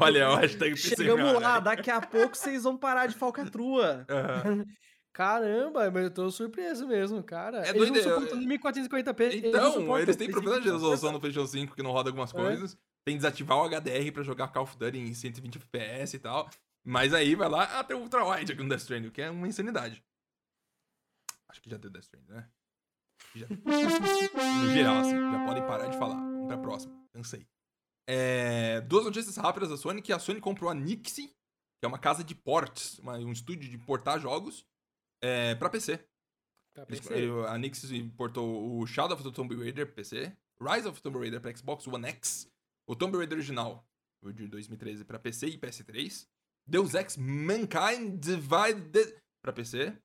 [0.00, 4.06] Olha, eu acho que tem Chegamos lá, daqui a pouco vocês vão parar de falcatrua.
[5.12, 7.58] Caramba, mas eu tô surpreso mesmo, cara.
[7.66, 9.20] É Eles doido, não suportam 1440p.
[9.24, 10.72] eles não Então, suportam eles têm problema de 320p.
[10.72, 12.36] resolução no PlayStation 5 que não roda algumas É.
[12.36, 12.74] coisas.
[13.04, 16.48] Tem que desativar o HDR pra jogar Call of Duty em 120 FPS e tal.
[16.84, 19.20] Mas aí vai lá, ah, tem o Ultra Wide aqui no Death Stranding, o que
[19.22, 20.02] é uma insanidade.
[21.48, 22.48] Acho que já deu Death Stranding, né?
[23.34, 23.46] Já.
[23.48, 26.14] No geral, assim, já podem parar de falar.
[26.16, 26.94] Vamos pra próxima.
[27.12, 27.46] Cansei.
[28.08, 31.98] É, duas notícias rápidas da Sony, que a Sony comprou a Nixie, que é uma
[31.98, 34.64] casa de ports, uma- um estúdio de portar jogos,
[35.22, 35.98] é, pra PC.
[36.74, 37.14] Pra Eles- PC.
[37.14, 41.02] ele- a Nix importou o Shadow of the Tomb Raider pra PC, Rise of the
[41.02, 42.48] Tomb Raider pra Xbox One X,
[42.88, 43.84] o Tomb Raider original,
[44.22, 46.28] o de 2013, pra PC e PS3,
[46.68, 49.96] Deus Ex Mankind Divided pra PC,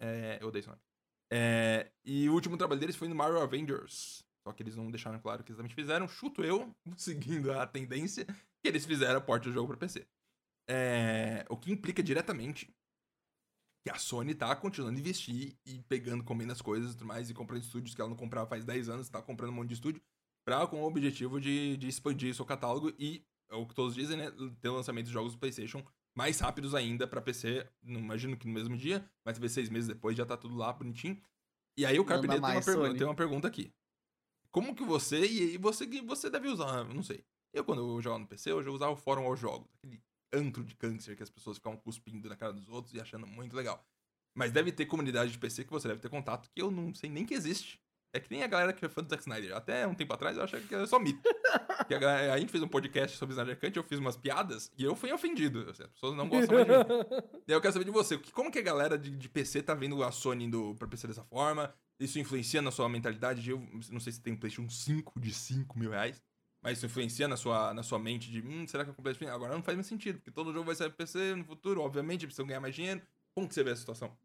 [0.00, 0.80] é, eu odeio esse nome.
[1.32, 4.24] É, e o último trabalho deles foi no Mario Avengers.
[4.42, 6.08] Só que eles não deixaram claro o que exatamente fizeram.
[6.08, 10.04] Chuto eu, seguindo a tendência, que eles fizeram a porta do jogo pra PC.
[10.68, 12.74] É, o que implica diretamente
[13.82, 17.30] que a Sony tá continuando a investir e pegando, comendo as coisas e tudo mais,
[17.30, 19.74] e comprando estúdios que ela não comprava faz 10 anos, tá comprando um monte de
[19.74, 20.02] estúdio,
[20.44, 24.16] pra, com o objetivo de, de expandir seu catálogo e, é o que todos dizem,
[24.18, 25.84] né, ter lançamento de jogos do PlayStation
[26.16, 29.88] mais rápidos ainda pra PC, não imagino que no mesmo dia, mas talvez seis meses
[29.88, 31.20] depois já tá tudo lá bonitinho.
[31.78, 33.72] E aí o Carpinete tem, uma pergunta- tem uma pergunta aqui.
[34.50, 37.24] Como que você, e você, que você deve usar, não sei.
[37.54, 40.02] Eu, quando eu jogava no PC, eu já usava o fórum aos jogos, aquele
[40.32, 43.54] antro de câncer que as pessoas ficavam cuspindo na cara dos outros e achando muito
[43.56, 43.84] legal.
[44.34, 47.10] Mas deve ter comunidade de PC que você deve ter contato que eu não sei
[47.10, 47.80] nem que existe.
[48.12, 49.54] É que nem a galera que é fã do Zack Snyder.
[49.56, 51.20] Até um tempo atrás eu achava que era só mito.
[51.88, 54.70] Que a, galera- a gente fez um podcast sobre Snyder Cut, eu fiz umas piadas
[54.78, 55.68] e eu fui ofendido.
[55.68, 57.40] Assim, as pessoas não gostam mais de mim.
[57.48, 58.16] Eu quero saber de você.
[58.32, 61.24] Como que a galera de, de PC tá vendo a Sony indo pra PC dessa
[61.24, 61.74] forma?
[61.98, 63.50] Isso influencia na sua mentalidade de...
[63.50, 63.58] Eu
[63.90, 66.22] não sei se tem um PlayStation 5 de 5 mil reais.
[66.62, 68.40] Mas isso influencia na sua, na sua mente de...
[68.42, 69.34] Hum, será que eu comprei PlayStation?
[69.34, 70.18] Agora não faz mais sentido.
[70.18, 71.80] Porque todo jogo vai sair pro PC no futuro.
[71.80, 73.00] Obviamente, precisam ganhar mais dinheiro.
[73.34, 74.16] Como que você vê a situação?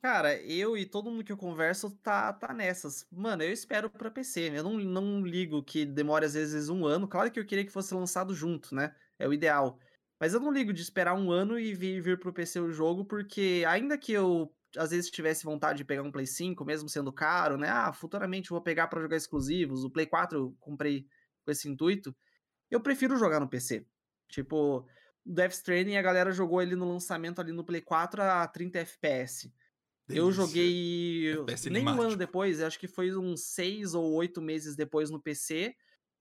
[0.00, 3.04] Cara, eu e todo mundo que eu converso tá, tá nessas.
[3.10, 4.56] Mano, eu espero pra PC.
[4.56, 7.08] Eu não, não ligo que demore às vezes um ano.
[7.08, 8.94] Claro que eu queria que fosse lançado junto, né?
[9.18, 9.80] É o ideal.
[10.20, 13.04] Mas eu não ligo de esperar um ano e vir, vir pro PC o jogo,
[13.04, 17.12] porque ainda que eu às vezes tivesse vontade de pegar um Play 5, mesmo sendo
[17.12, 17.68] caro, né?
[17.68, 19.84] Ah, futuramente eu vou pegar pra jogar exclusivos.
[19.84, 21.06] O Play 4 eu comprei
[21.48, 22.14] com esse intuito.
[22.70, 23.86] Eu prefiro jogar no PC.
[24.28, 24.80] Tipo,
[25.26, 28.80] o Death Stranding a galera jogou ele no lançamento ali no Play 4 a 30
[28.80, 29.52] FPS.
[30.10, 30.32] Eu Delícia.
[30.32, 35.10] joguei FPS nem um ano depois, acho que foi uns seis ou oito meses depois
[35.10, 35.74] no PC,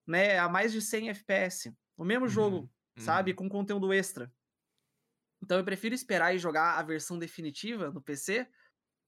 [0.08, 0.40] né?
[0.40, 1.74] A mais de 100 FPS.
[1.98, 3.32] O mesmo jogo, Uhum, sabe?
[3.32, 3.36] uhum.
[3.38, 4.34] Com conteúdo extra.
[5.44, 8.48] Então eu prefiro esperar e jogar a versão definitiva no PC,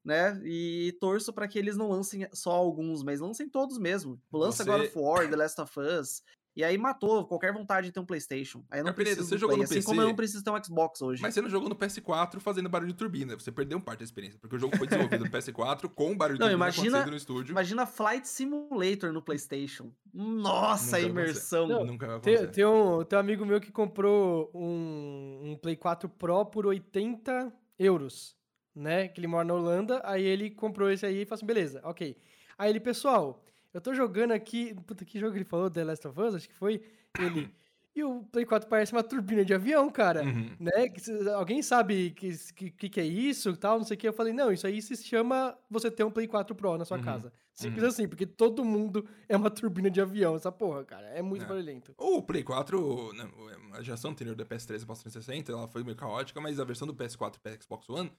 [0.09, 0.41] né?
[0.43, 4.19] E torço pra que eles não lancem só alguns, mas lancem todos mesmo.
[4.33, 6.21] Lança Você- God of War, The Last of Us.
[6.55, 8.65] E aí matou qualquer vontade de ter um PlayStation.
[8.69, 10.09] Aí eu não preciso você jogou Play, no assim como eu PC?
[10.09, 11.21] não preciso ter um Xbox hoje.
[11.21, 13.33] Mas você não jogou no PS4 fazendo barulho de turbina.
[13.39, 14.37] Você perdeu um parte da experiência.
[14.41, 17.17] Porque o jogo foi desenvolvido no PS4 com barulho de Não, turbina imagina- acontecendo no
[17.17, 17.51] estúdio.
[17.53, 19.93] Imagina Flight Simulator no PlayStation.
[20.13, 21.67] Nossa, a Nunca imersão.
[21.67, 22.51] Não, Nunca vai Tem, acontecer.
[22.55, 27.53] tem um, tem um amigo meu que comprou um, um Play 4 Pro por 80
[27.77, 28.35] euros
[28.79, 29.07] né?
[29.07, 30.01] Que ele mora na Holanda.
[30.03, 32.15] Aí ele comprou esse aí e falou assim: beleza, ok.
[32.57, 34.73] Aí ele, pessoal, eu tô jogando aqui.
[34.87, 35.69] Puta, que jogo ele falou?
[35.69, 36.35] The Last of Us?
[36.35, 36.81] Acho que foi.
[37.19, 37.49] Ele.
[37.95, 40.23] E o Play 4 parece uma turbina de avião, cara.
[40.23, 40.51] Uhum.
[40.59, 40.71] Né?
[41.35, 44.07] Alguém sabe que, que, que que é isso tal, não sei o que.
[44.07, 46.97] Eu falei, não, isso aí se chama você ter um Play 4 Pro na sua
[46.97, 47.03] Uhum.
[47.03, 47.33] casa.
[47.53, 47.89] Simples Uhum.
[47.89, 51.07] assim, porque todo mundo é uma turbina de avião, essa porra, cara.
[51.07, 51.47] É muito É.
[51.47, 51.93] barulhento.
[51.97, 53.27] O Play 4, né,
[53.73, 56.87] a geração anterior da PS3 e PS 360, ela foi meio caótica, mas a versão
[56.87, 58.09] do PS4 e PS Xbox One,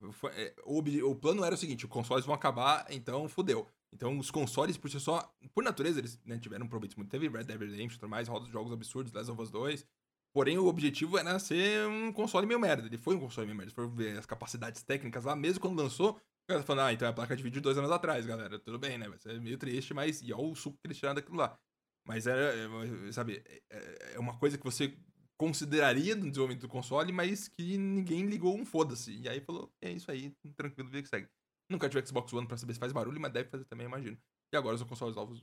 [0.00, 3.66] o, obje- o plano era o seguinte, os consoles vão acabar, então fudeu.
[3.92, 7.10] Então os consoles, por si só, por natureza, eles né, tiveram proveitos muito.
[7.10, 9.86] Teve Red Dead Redemption e mais, roda de jogos absurdos, Last of Us 2.
[10.32, 12.86] Porém, o objetivo era ser um console meio merda.
[12.86, 13.70] Ele foi um console meio merda.
[13.70, 16.92] Se for ver as capacidades técnicas lá, mesmo quando lançou, o cara tá falando, ah,
[16.92, 18.58] então é a placa de vídeo de dois anos atrás, galera.
[18.60, 19.08] Tudo bem, né?
[19.08, 21.58] Vai ser meio triste, mas e olha o suco que eles tiraram daquilo lá.
[22.06, 24.96] Mas era, é, sabe, é- é uma coisa que você
[25.44, 29.16] consideraria no desenvolvimento do console, mas que ninguém ligou um foda-se.
[29.22, 31.26] E aí falou, é isso aí, tranquilo, vida que segue.
[31.66, 34.18] Nunca tive Xbox One pra saber se faz barulho, mas deve fazer também, imagino.
[34.52, 35.42] E agora os consoles novos,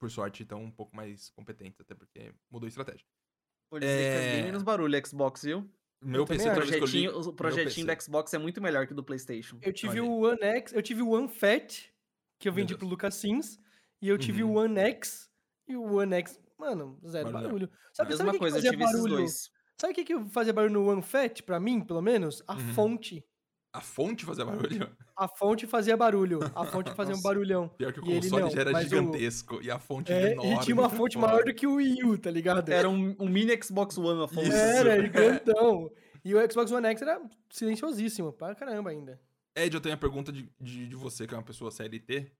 [0.00, 3.06] por sorte, estão um pouco mais competentes, até porque mudou a estratégia.
[3.70, 4.34] Vou dizer que faz É.
[4.34, 5.70] bem menos barulho Xbox, viu?
[6.02, 7.96] Meu PC, eu projetinho, ligo- o projetinho PC.
[7.96, 9.58] do Xbox é muito melhor que o do PlayStation.
[9.62, 11.84] Eu tive Olha o One X, eu tive o One Fat,
[12.40, 13.60] que eu vendi pro Lucas Sims,
[14.02, 14.50] e eu tive Uhum.
[14.50, 15.30] o One X,
[15.68, 17.42] e o One X, mano, zero Barulhão.
[17.52, 17.70] barulho.
[17.92, 19.16] Sabe, Mesma sabe o que, coisa, que eu esses barulho?
[19.16, 19.50] dois.
[19.80, 22.42] Sabe o que, que fazia barulho no One Fat, pra mim, pelo menos?
[22.46, 22.72] A Uhum.
[22.74, 23.24] fonte.
[23.72, 24.96] A fonte fazia barulho?
[25.14, 26.40] A fonte fazia barulho.
[26.54, 27.28] A fonte fazia um Nossa.
[27.28, 27.68] barulhão.
[27.68, 30.10] Pior que o E ele console não, já era mas o- gigantesco e a fonte
[30.10, 30.54] É, enorme.
[30.54, 32.70] e tinha uma fonte maior do que o Wii U, tá ligado?
[32.70, 34.48] Era um, um mini Xbox One a fonte.
[34.48, 34.56] Isso.
[34.56, 35.90] Era, gigantão.
[36.24, 39.20] E o Xbox One X era silenciosíssimo, pra caramba ainda.
[39.54, 42.32] Ed, eu tenho a pergunta de, de, de você, que é uma pessoa CLT,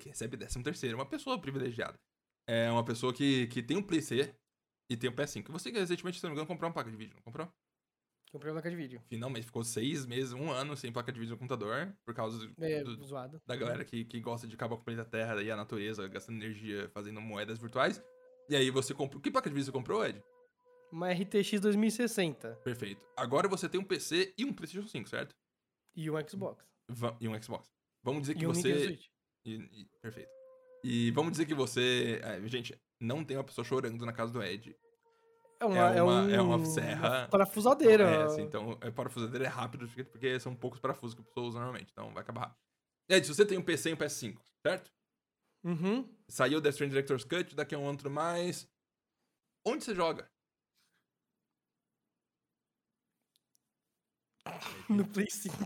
[0.00, 1.98] que recebe 13 terceiro, uma pessoa privilegiada.
[2.46, 4.34] É uma pessoa que, que tem um PC
[4.90, 5.50] e tem um PS5.
[5.50, 7.48] Você que recentemente, se não me engano, comprou uma placa de vídeo, não comprou?
[8.30, 9.00] Comprei uma placa de vídeo.
[9.08, 12.64] Finalmente ficou seis meses, um ano sem placa de vídeo no computador, por causa do-
[12.64, 13.40] É, do- zoado.
[13.46, 16.42] da galera que, que gosta de acabar com o planeta Terra e a natureza, gastando
[16.42, 18.02] energia, fazendo moedas virtuais.
[18.48, 19.22] E aí você comprou.
[19.22, 20.20] Que placa de vídeo você comprou, Ed?
[20.92, 23.04] Uma RTX 2060 Perfeito.
[23.16, 25.34] Agora você tem um PC e um PlayStation 5, certo?
[25.96, 26.64] e um Xbox.
[26.88, 27.70] Va- E um Xbox.
[28.02, 28.98] Vamos dizer que E um Nintendo você.
[29.46, 30.28] E- e- perfeito.
[30.84, 32.20] E vamos dizer que você.
[32.22, 34.76] é, gente, não tem uma pessoa chorando na casa do Ed.
[35.60, 38.04] É uma, É é uma- um, é uma serra- uma parafusadeira.
[38.04, 41.58] É, assim, então, é, parafusadeira é rápido, porque- são poucos parafusos que a pessoa usa
[41.58, 41.90] normalmente.
[41.90, 42.58] Então vai acabar rápido.
[43.08, 44.92] Ed, se você tem um PC e um PS5, certo?
[45.64, 46.06] Uhum.
[46.28, 48.68] Saiu Death Stranding Director's Cut, daqui a um outro mais.
[49.66, 50.28] Onde você joga?
[54.88, 55.56] No Play 5.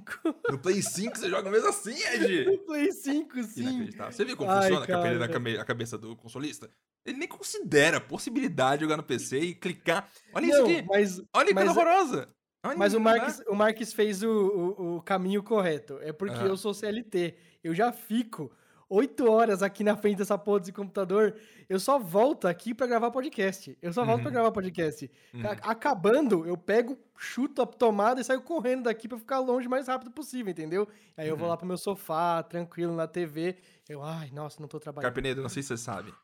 [0.50, 2.44] No Play 5 você joga mesmo assim, Ed?
[2.46, 3.90] no Play 5, sim.
[4.10, 5.24] Você viu como Ai, funciona cara.
[5.24, 6.70] a cabe- a cabeça do consolista?
[7.04, 10.08] Ele nem considera a possibilidade de jogar no PC e clicar.
[10.32, 10.82] Olha isso Não, aqui.
[10.88, 12.28] mas, Olha que coisa mas- horrorosa.
[12.64, 15.98] Olha mas o coisa Marques, o Marques fez o, o, o caminho correto.
[16.02, 17.36] É porque eu sou CLT.
[17.62, 18.52] Eu já fico
[18.88, 21.36] oito horas aqui na frente dessa porra desse computador.
[21.68, 23.76] Eu só volto aqui pra gravar podcast.
[23.82, 24.32] Eu só volto pra Uhum.
[24.34, 25.10] gravar podcast.
[25.34, 25.42] Uhum.
[25.62, 29.86] Acabando, eu pego, chuto a tomada e saio correndo daqui pra ficar longe o mais
[29.88, 30.88] rápido possível, entendeu?
[31.16, 31.50] Aí eu vou Uhum.
[31.50, 33.56] lá pro meu sofá, tranquilo, na TV.
[33.88, 35.10] Eu, ai, nossa, não tô trabalhando.
[35.12, 36.14] Carpenedo, não sei se você sabe.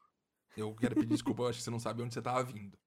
[0.57, 2.79] Eu quero pedir desculpa, eu acho que você não sabe onde você tava vindo.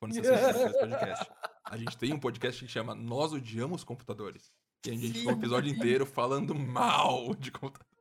[0.00, 1.30] Quando você esse podcast.
[1.64, 4.52] A gente tem um podcast que chama Nós Odiamos Computadores.
[4.86, 7.95] E a gente ficou o episódio inteiro falando mal de computador.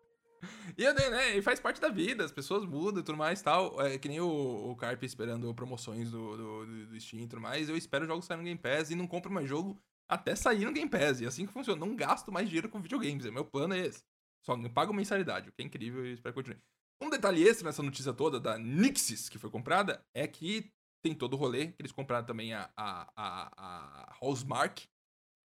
[0.77, 3.79] E, né, e faz parte da vida, as pessoas mudam e tudo mais tal.
[3.81, 4.27] É que nem o,
[4.71, 7.69] o Carp esperando promoções do, do, do- Steam e tudo mais.
[7.69, 9.77] Eu espero jogos saírem no Game Pass e não compro mais jogo
[10.07, 11.21] até sair no Game Pass.
[11.21, 11.83] E assim que funciona.
[11.85, 13.25] Não gasto mais dinheiro com videogames.
[13.25, 14.03] Meu plano é esse.
[14.45, 16.61] Só pago mensalidade, o que é incrível e espero que continue.
[17.01, 20.71] Um detalhe extra nessa notícia toda da Nixis, que foi comprada, é que
[21.03, 24.15] tem todo o rolê, que eles compraram também a, a, a, a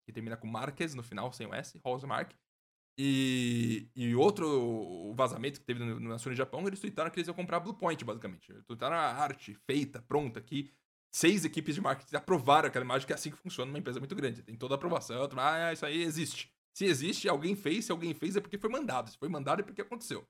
[0.06, 2.32] que termina com Marques no final, sem o S, Housemark.
[2.98, 7.58] E, e outro vazamento que teve no Sony Japão, eles tweetaram que eles iam comprar
[7.58, 8.52] a Bluepoint, basicamente.
[8.66, 10.70] Tweetaram a arte feita, pronta, que
[11.12, 14.14] seis equipes de marketing aprovaram aquela imagem, que é assim que funciona numa empresa muito
[14.14, 14.42] grande.
[14.42, 16.50] Tem toda a aprovação, ah, isso aí existe.
[16.72, 19.10] Se existe, alguém fez, se alguém fez é porque foi mandado.
[19.10, 20.26] Se foi mandado é porque aconteceu.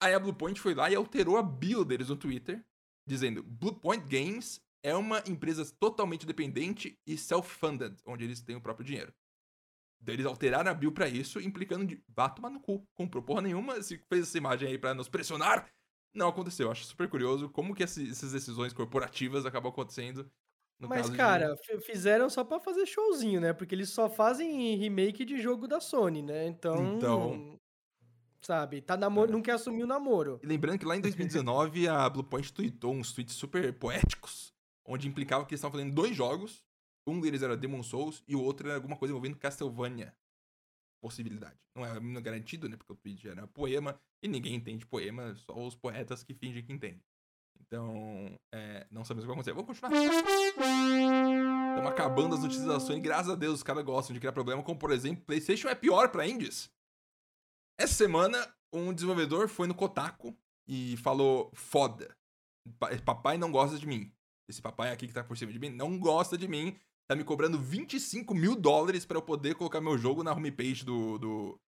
[0.00, 2.64] Aí a Bluepoint foi lá e alterou a bio deles no Twitter,
[3.06, 8.86] dizendo: Bluepoint Games é uma empresa totalmente independente e self-funded, onde eles têm o próprio
[8.86, 9.12] dinheiro.
[10.00, 12.86] Daí eles alteraram a bio pra isso, implicando de vá tomar no cu.
[12.94, 15.68] Comprou porra nenhuma, se fez essa imagem aí pra nos pressionar.
[16.14, 16.70] Não aconteceu.
[16.70, 20.30] Acho super curioso como que essas decisões corporativas acabam acontecendo.
[20.80, 23.52] No Mas, de- cara, f- fizeram só pra fazer showzinho, né?
[23.52, 26.46] Porque eles só fazem remake de jogo da Sony, né?
[26.46, 26.96] Então.
[26.96, 27.58] Então-
[28.40, 29.32] Sabe, tá namoro, É.
[29.32, 30.38] não quer assumir o namoro.
[30.42, 34.52] E lembrando que lá em 2019 a Bluepoint tweetou uns tweets super poéticos,
[34.86, 36.62] onde implicava que eles estavam fazendo dois jogos.
[37.08, 40.14] Um deles era Demon Souls e o outro era alguma coisa envolvendo Castlevania.
[41.00, 41.56] possibilidade.
[41.76, 42.76] Não é, é garantido, né?
[42.76, 46.72] Porque o tweet era poema e ninguém entende poema, só os poetas que fingem que
[46.72, 47.02] entendem.
[47.60, 49.52] Então, é, não sabemos o que vai acontecer.
[49.52, 49.92] Vamos continuar.
[51.70, 53.00] Estamos acabando as utilizações.
[53.02, 56.10] Graças a Deus os caras gostam de criar problema, como por exemplo, PlayStation é pior
[56.10, 56.70] para indies.
[57.78, 60.36] Essa semana, um desenvolvedor foi no Kotaku
[60.66, 62.16] e falou: foda.
[63.04, 64.12] Papai não gosta de mim.
[64.48, 66.76] Esse papai aqui que tá por cima de mim não gosta de mim.
[67.08, 71.18] Tá me cobrando 25 mil dólares para eu poder colocar meu jogo na homepage do,
[71.18, 71.60] do,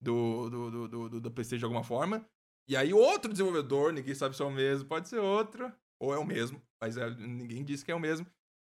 [0.00, 2.24] do, do, do, do, do, do PC de alguma forma.
[2.68, 5.70] E aí outro desenvolvedor, ninguém sabe se é o mesmo, pode ser outro,
[6.00, 8.26] ou é o mesmo, mas é, ninguém disse que é o mesmo.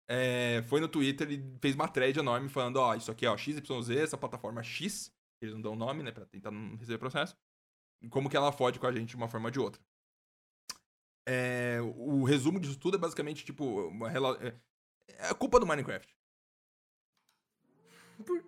[0.09, 3.91] É, foi no Twitter e fez uma thread enorme falando, ó, isso aqui é XYZ,
[3.91, 7.37] essa plataforma X, eles não dão nome, né, pra tentar não receber processo,
[8.11, 9.81] como que ela fode com a gente de uma forma ou de outra.
[11.29, 14.09] É, o resumo disso tudo é basicamente, tipo, uma
[15.09, 16.15] é, a culpa do Minecraft.
[18.25, 18.45] Por...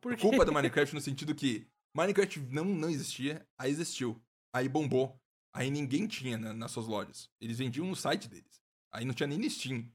[0.00, 0.22] Por quê?
[0.22, 4.20] Culpa do Minecraft no sentido que Minecraft não, não existia, aí existiu.
[4.52, 5.20] Aí bombou.
[5.52, 7.28] Aí ninguém tinha na, nas suas lojas.
[7.40, 8.62] Eles vendiam no site deles.
[8.92, 9.90] Aí não tinha nem no Steam.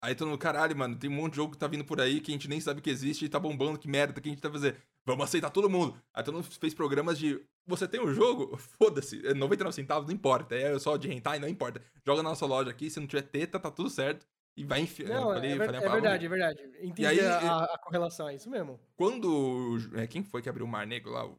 [0.00, 2.20] Aí todo mundo, caralho, mano, tem um monte de jogo que tá vindo por aí
[2.20, 4.40] que a gente nem sabe que existe e tá bombando, que merda que a gente
[4.40, 4.76] tá fazendo.
[5.04, 6.00] Vamos aceitar todo mundo.
[6.14, 7.44] Aí todo mundo fez programas de.
[7.66, 8.56] Você tem um jogo?
[8.78, 9.20] Foda-se.
[9.34, 10.54] 99 é centavos, não importa.
[10.54, 11.82] É só de rentar e não importa.
[12.06, 14.26] Joga na nossa loja aqui, se não tiver teta, tá tudo certo.
[14.58, 15.08] E vai enfiar.
[15.08, 16.62] Não, falei, é, ver, é verdade, é verdade.
[16.82, 18.80] Entendi aí, a, a, correlação, é isso mesmo.
[18.96, 19.78] Quando.
[19.94, 21.24] É, quem foi que abriu o Mar Negro lá?
[21.24, 21.38] O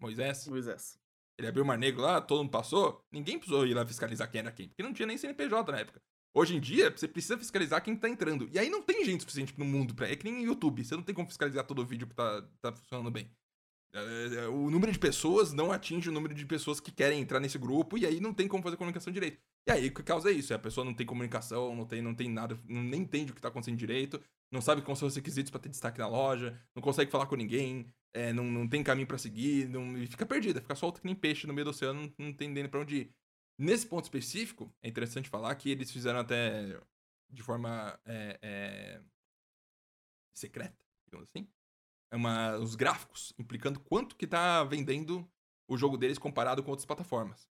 [0.00, 0.48] Moisés?
[0.48, 0.98] Moisés.
[1.38, 3.04] Ele abriu o Mar Negro lá, todo mundo passou.
[3.12, 6.00] Ninguém precisou ir lá fiscalizar quem era quem, porque não tinha nem CNPJ na época.
[6.32, 8.48] Hoje em dia, você precisa fiscalizar quem tá entrando.
[8.50, 10.08] E aí não tem gente suficiente no mundo pra.
[10.08, 10.82] É que nem YouTube.
[10.82, 13.30] Você não tem como fiscalizar todo o vídeo que tá, tá funcionando bem.
[13.94, 17.38] É, é, o número de pessoas não atinge o número de pessoas que querem entrar
[17.38, 19.40] nesse grupo, e aí não tem como fazer comunicação direito.
[19.68, 20.52] E aí o que causa isso?
[20.52, 23.40] É a pessoa não tem comunicação, não tem, não tem nada, nem entende o que
[23.40, 24.20] tá acontecendo direito,
[24.50, 27.36] não sabe quais são os requisitos para ter destaque na loja, não consegue falar com
[27.36, 31.06] ninguém, é, não, não tem caminho para seguir, não, e fica perdida, fica solto que
[31.06, 33.14] nem peixe no meio do oceano, não, não entendendo pra onde ir.
[33.56, 36.80] Nesse ponto específico, é interessante falar que eles fizeram até
[37.30, 39.00] de forma é, é,
[40.34, 40.76] secreta,
[41.06, 41.48] digamos assim,
[42.16, 45.28] uma, os gráficos, implicando quanto que tá vendendo
[45.68, 47.48] o jogo deles comparado com outras plataformas.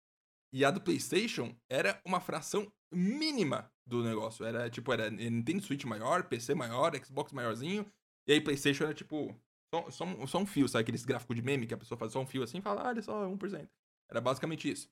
[0.53, 4.45] E a do PlayStation era uma fração mínima do negócio.
[4.45, 7.85] Era tipo, era Nintendo Switch maior, PC maior, Xbox maiorzinho.
[8.27, 9.35] E aí PlayStation era tipo,
[9.73, 10.83] só, só, só um fio, sabe?
[10.83, 12.89] Aqueles gráficos de meme que a pessoa faz só um fio assim e fala, ah,
[12.89, 13.69] olha só, 1%.
[14.09, 14.89] Era basicamente isso.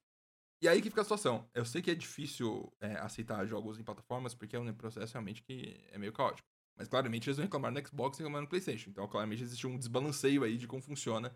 [0.61, 1.49] E aí que fica a situação.
[1.55, 5.43] Eu sei que é difícil é, aceitar jogos em plataformas, porque é um processo realmente
[5.43, 6.49] que é meio caótico.
[6.77, 8.91] Mas claramente eles vão reclamar no Xbox e reclamar no PlayStation.
[8.91, 11.35] Então, claramente existe um desbalanceio aí de como funciona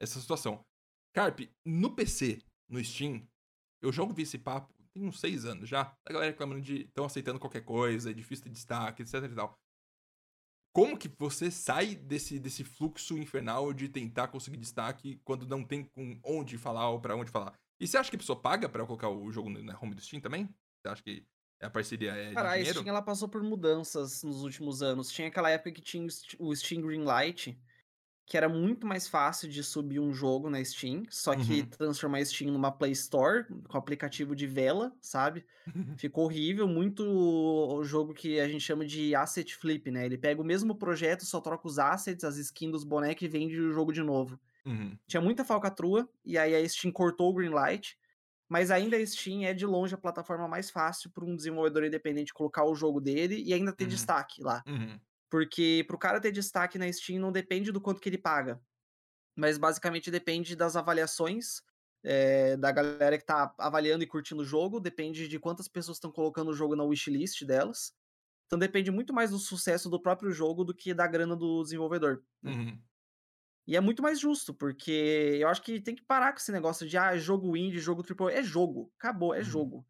[0.00, 0.64] essa situação.
[1.12, 3.26] Carp, no PC, no Steam,
[3.82, 5.94] eu jogo vi esse papo tem uns seis anos já.
[6.04, 9.58] A galera reclamando de estão aceitando qualquer coisa, é difícil ter destaque, etc e tal.
[10.72, 15.84] Como que você sai desse, desse fluxo infernal de tentar conseguir destaque quando não tem
[15.84, 17.58] com onde falar ou para onde falar?
[17.80, 20.20] E você acha que a pessoa paga para colocar o jogo na home do Steam
[20.20, 20.48] também?
[20.80, 21.26] Você acha que
[21.60, 25.10] a parceria é Cara, a Steam ela passou por mudanças nos últimos anos.
[25.10, 26.06] Tinha aquela época que tinha
[26.38, 27.58] o Steam Greenlight,
[28.28, 31.66] que era muito mais fácil de subir um jogo na Steam, só que uhum.
[31.66, 35.46] transformar a Steam numa Play Store com aplicativo de vela, sabe?
[35.98, 40.04] Ficou horrível, muito o jogo que a gente chama de asset flip, né?
[40.04, 43.58] Ele pega o mesmo projeto, só troca os assets, as skins dos bonecos e vende
[43.58, 44.38] o jogo de novo.
[44.66, 44.96] Uhum.
[45.06, 47.96] Tinha muita falcatrua, e aí a Steam cortou o Greenlight,
[48.48, 52.32] mas ainda a Steam é de longe a plataforma mais fácil para um desenvolvedor independente
[52.32, 53.90] colocar o jogo dele e ainda ter uhum.
[53.90, 54.62] destaque lá.
[54.66, 54.98] Uhum.
[55.30, 58.60] Porque pro cara ter destaque na Steam não depende do quanto que ele paga,
[59.36, 61.60] mas basicamente depende das avaliações
[62.02, 66.10] é, da galera que tá avaliando e curtindo o jogo, depende de quantas pessoas estão
[66.10, 67.92] colocando o jogo na wishlist delas.
[68.46, 72.22] Então depende muito mais do sucesso do próprio jogo do que da grana do desenvolvedor.
[72.42, 72.80] Uhum.
[73.68, 76.88] E é muito mais justo, porque eu acho que tem que parar com esse negócio
[76.88, 78.32] de ah, jogo indie, jogo AAA.
[78.32, 79.44] É jogo, acabou, é uhum.
[79.44, 79.86] jogo.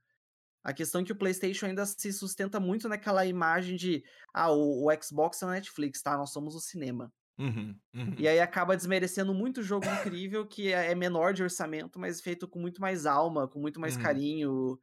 [0.64, 4.02] A questão é que o PlayStation ainda se sustenta muito naquela imagem de
[4.34, 6.16] ah, o, o Xbox é a Netflix, tá?
[6.16, 7.12] Nós somos o cinema.
[7.38, 8.16] Uhum, uhum.
[8.18, 12.48] E aí acaba desmerecendo muito jogo incrível que é, é menor de orçamento, mas feito
[12.48, 14.02] com muito mais alma, com muito mais uhum.
[14.02, 14.80] carinho.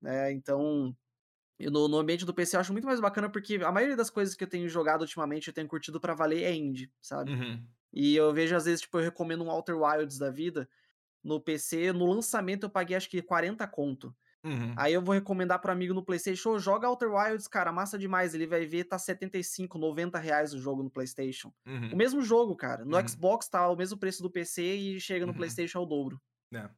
[0.00, 0.32] Né?
[0.32, 0.96] Então,
[1.60, 4.34] no, no ambiente do PC eu acho muito mais bacana porque a maioria das coisas
[4.34, 7.32] que eu tenho jogado ultimamente, eu tenho curtido para valer é indie, sabe?
[7.32, 7.62] Uhum.
[7.92, 10.68] E eu vejo, às vezes, tipo, eu recomendo um Outer Wilds da vida.
[11.22, 14.14] No PC, no lançamento eu paguei acho que 40 conto.
[14.44, 14.72] Uhum.
[14.76, 18.34] Aí eu vou recomendar pro amigo no Playstation, joga Outer Wilds, cara, massa demais.
[18.34, 21.52] Ele vai ver, tá 75, 90 reais o jogo no Playstation.
[21.66, 21.92] Uhum.
[21.92, 22.84] O mesmo jogo, cara.
[22.84, 23.08] No uhum.
[23.08, 25.38] Xbox tá o mesmo preço do PC e chega no uhum.
[25.38, 26.20] Playstation ao dobro.
[26.54, 26.68] É.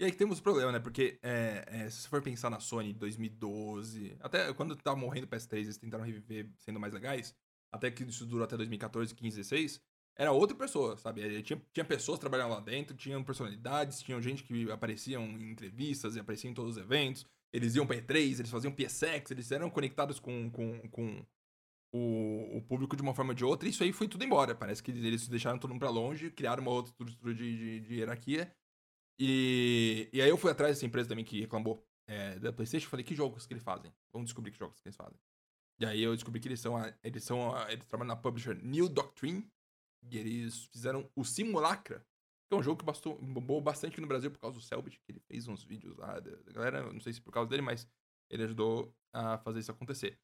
[0.00, 0.80] E aí que temos o problema, né?
[0.80, 5.28] Porque é, é, se você for pensar na Sony 2012, até quando tava morrendo o
[5.28, 7.32] PS3, eles tentaram reviver sendo mais legais,
[7.70, 9.80] até que isso durou até 2014, 15, 16,
[10.16, 11.42] era outra pessoa, sabe?
[11.42, 16.20] Tinha, tinha pessoas trabalhando lá dentro, tinham personalidades, tinham gente que apareciam em entrevistas e
[16.20, 17.24] apareciam em todos os eventos.
[17.52, 21.26] Eles iam pra E3, eles faziam PSX, eles eram conectados com, com, com
[21.94, 24.54] o, o, público de uma forma ou de outra, e isso aí foi tudo embora.
[24.54, 27.94] Parece que eles deixaram todo mundo pra longe, criaram uma outra estrutura de, de, de
[27.96, 28.54] hierarquia.
[29.18, 32.88] E, e aí eu fui atrás dessa empresa também que reclamou é, da PlayStation.
[32.88, 33.92] Falei, que jogos que eles fazem?
[34.12, 35.18] Vamos descobrir que jogos que eles fazem.
[35.78, 38.54] E aí eu descobri que eles são, a, eles são, a, eles trabalham na publisher
[38.62, 39.46] New Doctrine.
[40.10, 42.04] E eles fizeram o Simulacra,
[42.48, 45.12] que é um jogo que bastou, bombou bastante no Brasil por causa do Selbit, que
[45.12, 47.86] ele fez uns vídeos lá da, galera, não sei se por causa dele, mas
[48.30, 50.18] ele ajudou a fazer isso acontecer.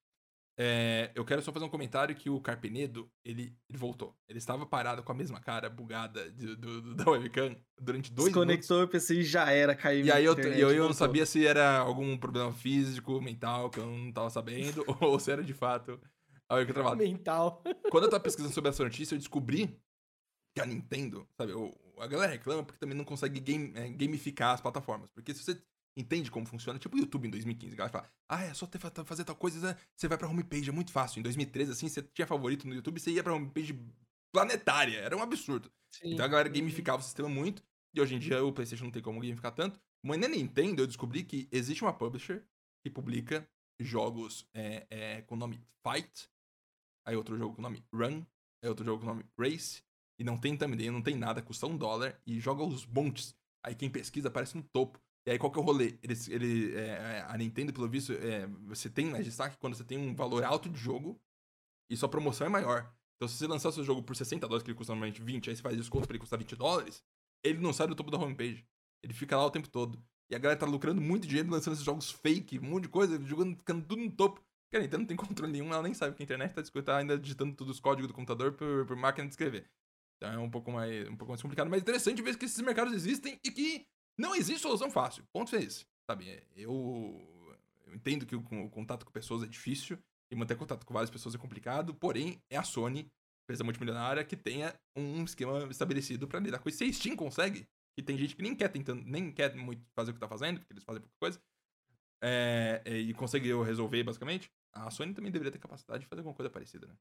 [0.61, 4.17] É, eu quero só fazer um comentário que o Carpenedo, ele, ele voltou.
[4.29, 8.27] Ele estava parado com a mesma cara bugada de, do, do, da webcam durante dois
[8.27, 8.67] Desconectou minutos.
[8.67, 11.25] Desconectou o PC e já era, caiu E aí eu, internet, eu, eu não sabia
[11.25, 15.55] se era algum problema físico, mental, que eu não estava sabendo, ou se era de
[15.55, 16.01] fato
[16.49, 16.99] que eu trabalho.
[16.99, 17.63] Mental.
[17.91, 19.79] Quando eu tava pesquisando sobre essa notícia, eu descobri
[20.55, 21.53] que a Nintendo, sabe,
[21.99, 25.11] a galera reclama porque também não consegue game, é, gamificar as plataformas.
[25.11, 25.61] Porque se você
[25.99, 26.79] entende como funciona.
[26.79, 27.75] Tipo o YouTube em 2015.
[27.75, 29.77] A galera fala, ah, é só ter, fazer tal coisa, né?
[29.95, 31.19] você vai pra homepage, é muito fácil.
[31.19, 33.79] Em 2013, assim, você tinha favorito no YouTube, você ia pra homepage
[34.33, 34.99] planetária.
[34.99, 35.71] Era um absurdo.
[35.91, 36.13] Sim.
[36.13, 37.63] Então a galera gamificava o sistema muito.
[37.95, 39.81] E hoje em dia o PlayStation não tem como gamificar tanto.
[40.05, 42.45] Mas na Nintendo eu descobri que existe uma publisher
[42.83, 43.49] que publica
[43.81, 46.31] jogos é, é, com o nome Fight.
[47.09, 48.23] Aí outro jogo com o nome Run.
[48.63, 49.83] Aí outro jogo com o nome Race.
[50.19, 52.21] E não tem thumbnail, não tem nada, custa um dólar.
[52.27, 53.35] E joga os montes.
[53.65, 55.01] Aí quem pesquisa aparece no topo.
[55.27, 55.99] E aí, qual que é o rolê?
[56.03, 60.15] Ele, é, a Nintendo, pelo visto, é, você tem mais destaque quando você tem um
[60.15, 61.21] valor alto de jogo
[61.91, 62.91] e sua promoção é maior.
[63.17, 65.57] Então, se você lançar seu jogo por 60 dólares, que ele custa normalmente 20, aí
[65.57, 67.03] você faz desconto pra ele custar 20 dólares,
[67.45, 68.67] ele não sai do topo da homepage.
[69.03, 70.03] Ele fica lá o tempo todo.
[70.31, 73.23] E a galera tá lucrando muito dinheiro lançando esses jogos fake, um monte de coisa,
[73.25, 74.43] jogando, ficando tudo no topo.
[74.69, 76.99] Porque a Nintendo não tem controle nenhum, ela nem sabe que a internet tá, tá
[76.99, 79.67] ainda digitando todos os códigos do computador por, por máquina de escrever.
[80.17, 82.93] Então é um pouco mais, um pouco mais complicado, mas interessante ver que esses mercados
[82.93, 83.87] existem e que
[84.19, 85.25] não existe solução fácil.
[85.33, 85.87] Ponto é esse.
[86.11, 87.57] Sabe, é, eu,
[87.87, 89.99] eu entendo que o, o, contato com pessoas é difícil
[90.31, 93.11] e manter contato com várias pessoas é complicado, porém é a Sony,
[93.45, 96.79] empresa multimilionária, que tenha um esquema estabelecido para lidar com isso.
[96.79, 97.67] Se a Steam consegue,
[97.97, 100.59] e tem gente que nem quer tentando, nem quer muito fazer o que tá fazendo,
[100.59, 101.41] porque eles fazem pouca coisa,
[102.23, 106.35] é, é, e conseguiu resolver basicamente, a Sony também deveria ter capacidade de fazer alguma
[106.35, 106.97] coisa parecida, né?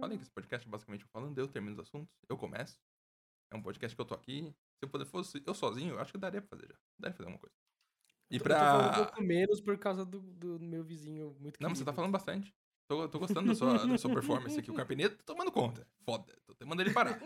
[0.00, 2.78] Falei que esse podcast é basicamente eu falando, eu termino os assuntos, eu começo.
[3.52, 4.54] É um podcast que eu tô aqui.
[4.78, 6.78] Se eu puder fosse eu sozinho, eu acho que daria pra fazer já.
[6.98, 7.54] Daria pra fazer alguma coisa.
[8.30, 8.54] E eu pra.
[8.54, 11.78] Eu tô falando um pouco menos por causa do, do meu vizinho muito Não, mas
[11.78, 12.54] você tá falando bastante.
[12.88, 14.70] Tô, tô gostando da sua, da sua performance aqui.
[14.70, 15.86] O Carpeneto tá tomando conta.
[16.04, 16.36] Foda.
[16.46, 17.20] Tô até mandando ele parar.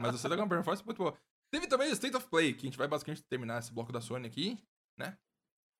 [0.00, 1.16] mas você tá com uma performance muito boa.
[1.50, 4.00] Teve também o State of Play, que a gente vai basicamente terminar esse bloco da
[4.00, 4.56] Sony aqui,
[4.98, 5.18] né?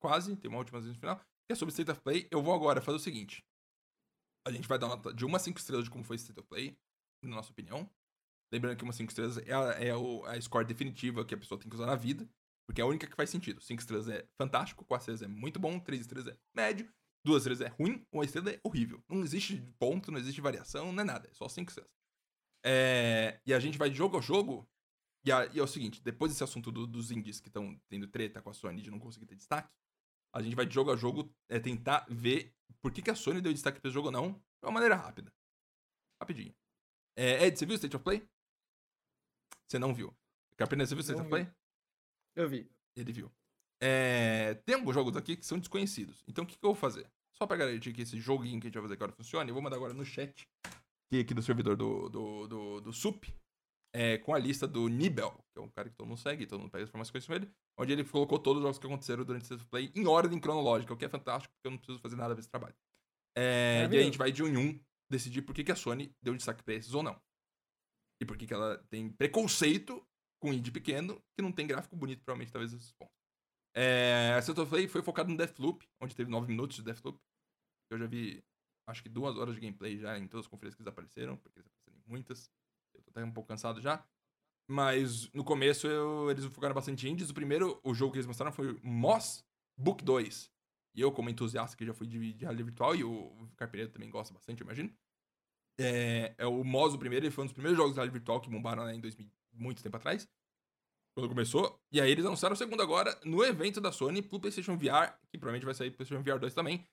[0.01, 1.19] Quase, tem uma última vez no final.
[1.19, 2.29] Que é sobre State of Play.
[2.31, 3.45] Eu vou agora fazer o seguinte.
[4.47, 6.77] A gente vai dar nota de uma 5 estrelas de como foi State of Play,
[7.23, 7.91] na nossa opinião.
[8.53, 9.91] Lembrando que uma 5 estrelas é, a, é
[10.37, 12.29] a score definitiva que a pessoa tem que usar na vida,
[12.67, 13.61] porque é a única que faz sentido.
[13.61, 16.91] 5 estrelas é fantástico, 4 estrelas é muito bom, 3 estrelas é médio,
[17.25, 19.03] 2 estrelas é ruim, 1 estrela é horrível.
[19.09, 21.93] Não existe ponto, não existe variação, não é nada, é só 5 estrelas.
[22.65, 24.69] É, e a gente vai de jogo a jogo,
[25.25, 28.07] e, a, e é o seguinte, depois desse assunto do, dos indies que estão tendo
[28.07, 29.71] treta com a Sony de não conseguir ter destaque,
[30.33, 33.41] a gente vai de jogo a jogo é, tentar ver por que, que a Sony
[33.41, 35.33] deu destaque pra esse jogo ou não, de uma maneira rápida.
[36.21, 36.55] Rapidinho.
[37.17, 38.27] É, Ed, você viu o State of Play?
[39.69, 40.15] Você não viu.
[40.57, 41.49] Carpena, você viu o State of Play?
[42.37, 42.71] Eu vi.
[42.97, 43.31] Ele viu.
[43.83, 46.23] É, tem alguns jogos aqui que são desconhecidos.
[46.29, 47.11] Então o que, que eu vou fazer?
[47.33, 49.63] Só pra garantir que esse joguinho que a gente vai fazer agora funcione, eu vou
[49.63, 50.47] mandar agora no chat,
[51.09, 53.35] que aqui do servidor do, do, do, do SUP,
[53.93, 56.61] é, com a lista do Nibel, que é um cara que todo mundo segue, todo
[56.61, 59.45] mundo pega informações com ele, onde ele colocou todos os jogos que aconteceram durante o
[59.45, 62.17] State of Play em ordem cronológica, o que é fantástico, porque eu não preciso fazer
[62.17, 62.75] nada desse trabalho.
[63.37, 64.81] É, e aí a gente vai de um em um
[65.11, 67.21] decidir por que, que a Sony deu destaque pra esses ou não.
[68.21, 70.05] E por que, que ela tem preconceito
[70.41, 73.15] com indie pequeno, que não tem gráfico bonito, provavelmente, talvez esses pontos.
[73.75, 77.19] É, a State of Play foi focado no Deathloop, onde teve 9 minutos de Deathloop.
[77.91, 78.43] Eu já vi,
[78.89, 81.59] acho que duas horas de gameplay já em todas as conferências que eles apareceram, porque
[81.59, 82.51] eles apareceram em muitas.
[83.11, 84.05] Até um pouco cansado já.
[84.69, 87.31] Mas no começo eu, eles focaram bastante em indies.
[87.31, 89.45] O primeiro, o jogo que eles mostraram foi Moss
[89.77, 90.51] Book 2.
[90.95, 94.11] E eu, como entusiasta que já fui de, de realidade virtual, e o Carpeneiro também
[94.11, 94.93] gosta bastante, eu imagino.
[95.79, 98.41] É, é o Moss, o primeiro, ele foi um dos primeiros jogos de realidade virtual
[98.41, 100.29] que bombaram né, em 2000, muito tempo atrás.
[101.15, 101.81] Quando começou.
[101.91, 105.39] E aí eles anunciaram o segundo agora no evento da Sony pro PlayStation VR, que
[105.39, 106.87] provavelmente vai sair pro PlayStation VR 2 também.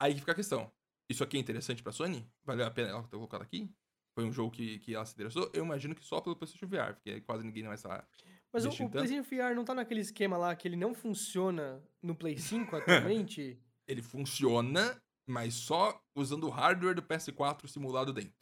[0.00, 0.72] Aí que fica a questão.
[1.08, 2.28] Isso aqui é interessante pra Sony?
[2.44, 3.72] Valeu a pena ela ter colocado aqui?
[4.14, 6.94] Foi um jogo que, que ela se interessou, eu imagino que só pelo PlayStation VR,
[6.94, 8.06] porque quase ninguém vai estar.
[8.52, 12.14] Mas o, o PlayStation VR não tá naquele esquema lá que ele não funciona no
[12.14, 13.58] Play 5 atualmente?
[13.86, 15.00] ele funciona
[15.30, 18.34] mas só usando o hardware do PS4 simulado dentro.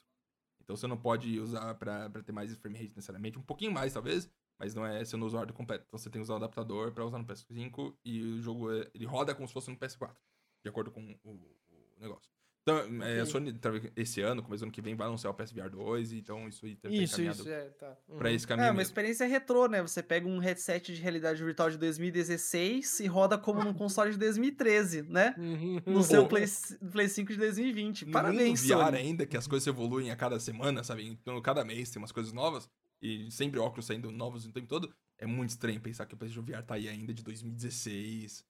[0.63, 3.93] Então você não pode usar pra, pra ter mais frame rate necessariamente, um pouquinho mais
[3.93, 5.85] talvez, mas não é você não usa o hardware completo.
[5.87, 8.91] Então você tem que usar o adaptador pra usar no PS5 e o jogo é-
[8.95, 10.17] ele roda como se fosse no PS4,
[10.63, 12.31] de acordo com o, o negócio.
[12.73, 13.27] Então, é, a.
[13.27, 16.49] Sony tá- esse ano, começo do ano que vem, vai anunciar o PSVR 2, então
[16.49, 17.97] isso aí tá Isso, isso, é, tá.
[18.17, 18.35] pra Uhum.
[18.35, 18.83] esse É caminho uma mesmo.
[18.83, 19.81] experiência retrô, né?
[19.83, 24.19] Você pega um headset de realidade virtual de 2016 e roda como num console de
[24.19, 25.35] 2013, né?
[25.39, 25.81] Uhum.
[25.87, 26.29] No seu Pô.
[26.31, 26.45] Play,
[26.93, 28.07] Play 5 de 2020.
[28.07, 28.97] No Parabéns, mundo VR Sony.
[28.99, 31.07] ainda, que as coisas evoluem a cada semana, sabe?
[31.07, 32.69] Então, cada mês tem umas coisas novas.
[33.01, 34.93] E sempre óculos saindo novos o tempo todo.
[35.17, 38.45] É muito estranho pensar que o PlayStation VR tá aí ainda de 2016.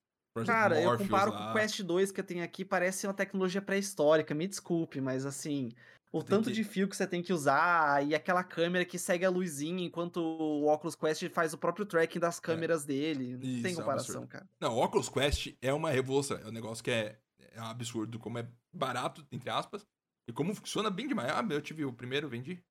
[0.44, 1.38] Project Cara, eu Morpheus comparo lá.
[1.38, 5.24] com o Quest 2 que eu tenho aqui, parece uma tecnologia pré-histórica, me desculpe, mas
[5.26, 5.70] assim,
[6.12, 8.98] o tem tanto que- de fio que você tem que usar e aquela câmera que
[8.98, 13.36] segue a luzinha enquanto o Oculus Quest faz o próprio tracking das câmeras dele.
[13.36, 13.50] Não É.
[13.50, 14.28] Isso, é tem um comparação, absurdo.
[14.28, 14.48] cara.
[14.60, 16.38] Não, o Oculus Quest é uma revolução.
[16.38, 17.18] É um negócio que é,
[17.52, 19.86] é um absurdo, como é barato, entre aspas,
[20.28, 21.30] e como funciona bem demais.
[21.30, 22.62] Ah, eu tive o primeiro, vendi.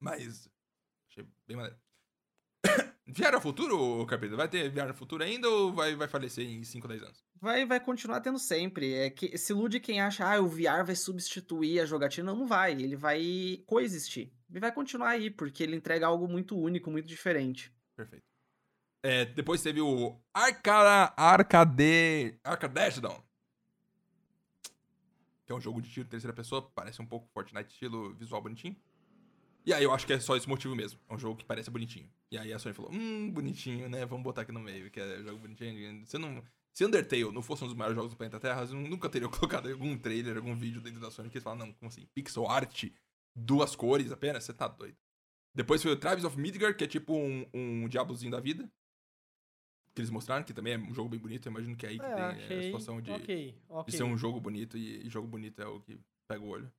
[0.00, 0.48] Mas
[1.10, 1.76] achei bem maneiro.
[3.12, 4.36] VR ao futuro, Carpeta?
[4.36, 7.24] Vai ter VR no futuro ainda ou vai, vai falecer em 5 ou 10 anos?
[7.38, 8.94] Vai, vai continuar tendo sempre.
[8.94, 12.32] É que se ilude quem acha, ah, o VR vai substituir a jogatina.
[12.32, 12.72] Não, não vai.
[12.72, 14.32] Ele vai coexistir.
[14.50, 17.70] Ele vai continuar aí, porque ele entrega algo muito único, muito diferente.
[17.94, 18.24] Perfeito.
[19.02, 21.12] É, depois teve o Arca...
[21.16, 22.38] Arcade...
[22.42, 23.22] Arcadashdown.
[25.44, 26.62] Que é um jogo de tiro em terceira pessoa.
[26.74, 28.76] Parece um pouco Fortnite, estilo visual bonitinho.
[29.64, 30.98] E aí eu acho que é só esse motivo mesmo.
[31.08, 32.10] É um jogo que parece bonitinho.
[32.30, 34.04] E aí a Sony falou, hum, bonitinho, né?
[34.04, 36.04] Vamos botar aqui no meio, que é jogo bonitinho.
[36.04, 36.42] Você não...
[36.72, 39.68] Se Undertale não fosse um dos maiores jogos do planeta Terra, eu nunca teria colocado
[39.70, 42.06] algum trailer, algum vídeo dentro da Sony que eles falam, não, como assim?
[42.14, 42.84] Pixel art,
[43.36, 44.44] duas cores apenas?
[44.44, 44.96] Você tá doido.
[45.54, 48.68] Depois foi o Tribes of Midgard, que é tipo um, um Diablozinho da vida.
[49.94, 51.46] Que eles mostraram, que também é um jogo bem bonito.
[51.46, 53.90] Eu imagino que é aí que É, tem a situação de, Ok, ok.
[53.90, 54.78] de ser um jogo bonito.
[54.78, 56.72] E, e jogo bonito é o que pega o olho.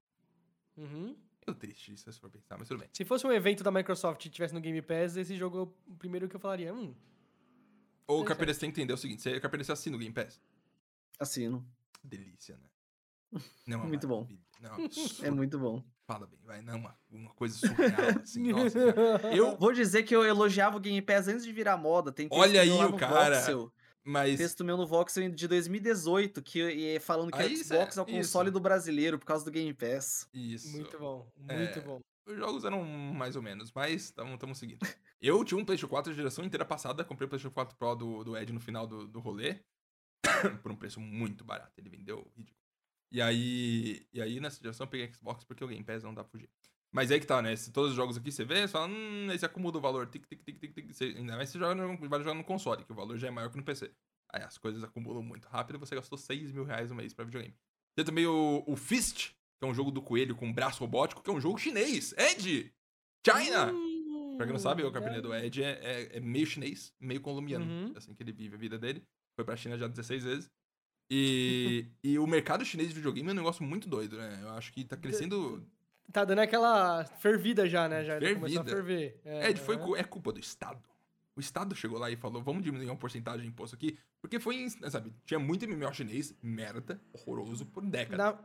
[0.75, 1.15] Uhum.
[1.45, 2.89] Eu triste isso, se for pensar, mas tudo bem.
[2.93, 5.95] Se fosse um evento da Microsoft e tivesse no Game Pass, esse jogo é o
[5.95, 6.73] primeiro que eu falaria.
[6.73, 6.93] Hum,
[8.07, 10.41] Ou o você tem que entender o seguinte: você, Carpeira, você assina o Game Pass.
[11.19, 11.65] Assino.
[12.03, 13.41] Delícia, né?
[13.65, 14.27] Não, Muito bom.
[14.59, 15.27] Não, é.
[15.27, 15.83] É muito bom.
[16.05, 16.61] Fala bem, vai.
[16.61, 18.51] Não, uma, uma coisa surreal, assim.
[18.51, 18.79] Nossa.
[19.33, 22.11] Eu, Vou dizer que eu elogiava o Game Pass antes de virar moda.
[22.11, 23.39] Tem Olha aí o cara.
[23.39, 23.71] Voxel,
[24.03, 24.37] mas.
[24.37, 28.01] texto meu no Voxel de 2018, que e falando que Aí o é- Xbox é
[28.01, 28.53] o console isso.
[28.53, 30.27] do brasileiro por causa do Game Pass.
[30.33, 30.71] Isso.
[30.71, 31.57] muito bom, É.
[31.57, 31.99] muito bom.
[32.25, 34.79] Os jogos eram mais ou menos, mas estamos seguindo.
[35.21, 38.23] Eu tinha um PlayStation 4 a geração inteira passada, comprei o PlayStation 4 Pro do,
[38.23, 39.59] do Ed no final do, do rolê,
[40.63, 41.73] por um preço muito barato.
[41.77, 42.57] Ele vendeu ridículo.
[43.11, 46.23] E aí, e aí nessa geração eu peguei Xbox porque o Game Pass não dá
[46.23, 46.49] pra fugir.
[46.93, 47.55] Mas aí que tá, né?
[47.55, 50.25] Se todos os jogos aqui você vê, você fala, hum, você acumula o valor, tic,
[50.27, 50.93] tic, tic, tic, tic.
[50.93, 53.27] Você, ainda mais se você joga no, vai jogar no console, que o valor já
[53.27, 53.91] é maior que no PC.
[54.31, 57.25] Aí as coisas acumulam muito rápido e você gastou 6 mil reais no mês pra
[57.25, 57.55] videogame.
[57.95, 59.29] Tem também o, o Fist,
[59.59, 62.13] que é um jogo do coelho com braço robótico, que é um jogo chinês.
[62.17, 62.71] Ed!
[63.25, 63.73] China!
[64.37, 67.65] Pra quem não sabe, o capitão do Ed é, é- é meio chinês, meio colombiano.
[67.65, 67.93] Uhum.
[67.95, 69.03] Assim que ele vive a vida dele.
[69.35, 70.51] Foi pra China já 16 vezes.
[71.09, 74.39] E, e o mercado chinês de videogame é um negócio muito doido, né?
[74.41, 75.63] Eu acho que tá crescendo.
[76.11, 78.03] Tá dando aquela fervida já, né?
[78.03, 78.69] Já começou a Fervida.
[78.75, 79.21] ferver.
[79.25, 80.81] É, Ed, foi, cu- é culpa do Estado.
[81.35, 83.97] O Estado chegou lá e falou: vamos diminuir uma porcentagem de imposto aqui.
[84.21, 88.17] Porque foi, sabe, tinha muito MMO chinês, merda, horroroso, por décadas.
[88.35, 88.39] Na-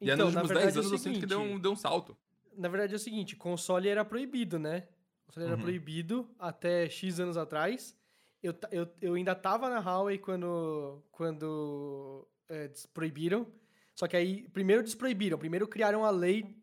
[0.00, 1.72] e Então, nos últimos verdade, 10 é anos eu sinto que deu um, seguinte, deu
[1.72, 2.16] um salto.
[2.56, 4.88] Na verdade é o seguinte, console era proibido, né?
[5.26, 5.62] Console era Uhum.
[5.62, 7.96] proibido até X anos atrás.
[8.42, 13.46] Eu, eu, eu ainda tava na Huawei quando, quando é, proibiram.
[13.94, 16.56] Só que aí, primeiro desproibiram, primeiro criaram a lei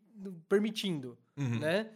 [0.48, 1.58] permitindo, Uhum.
[1.58, 1.90] né?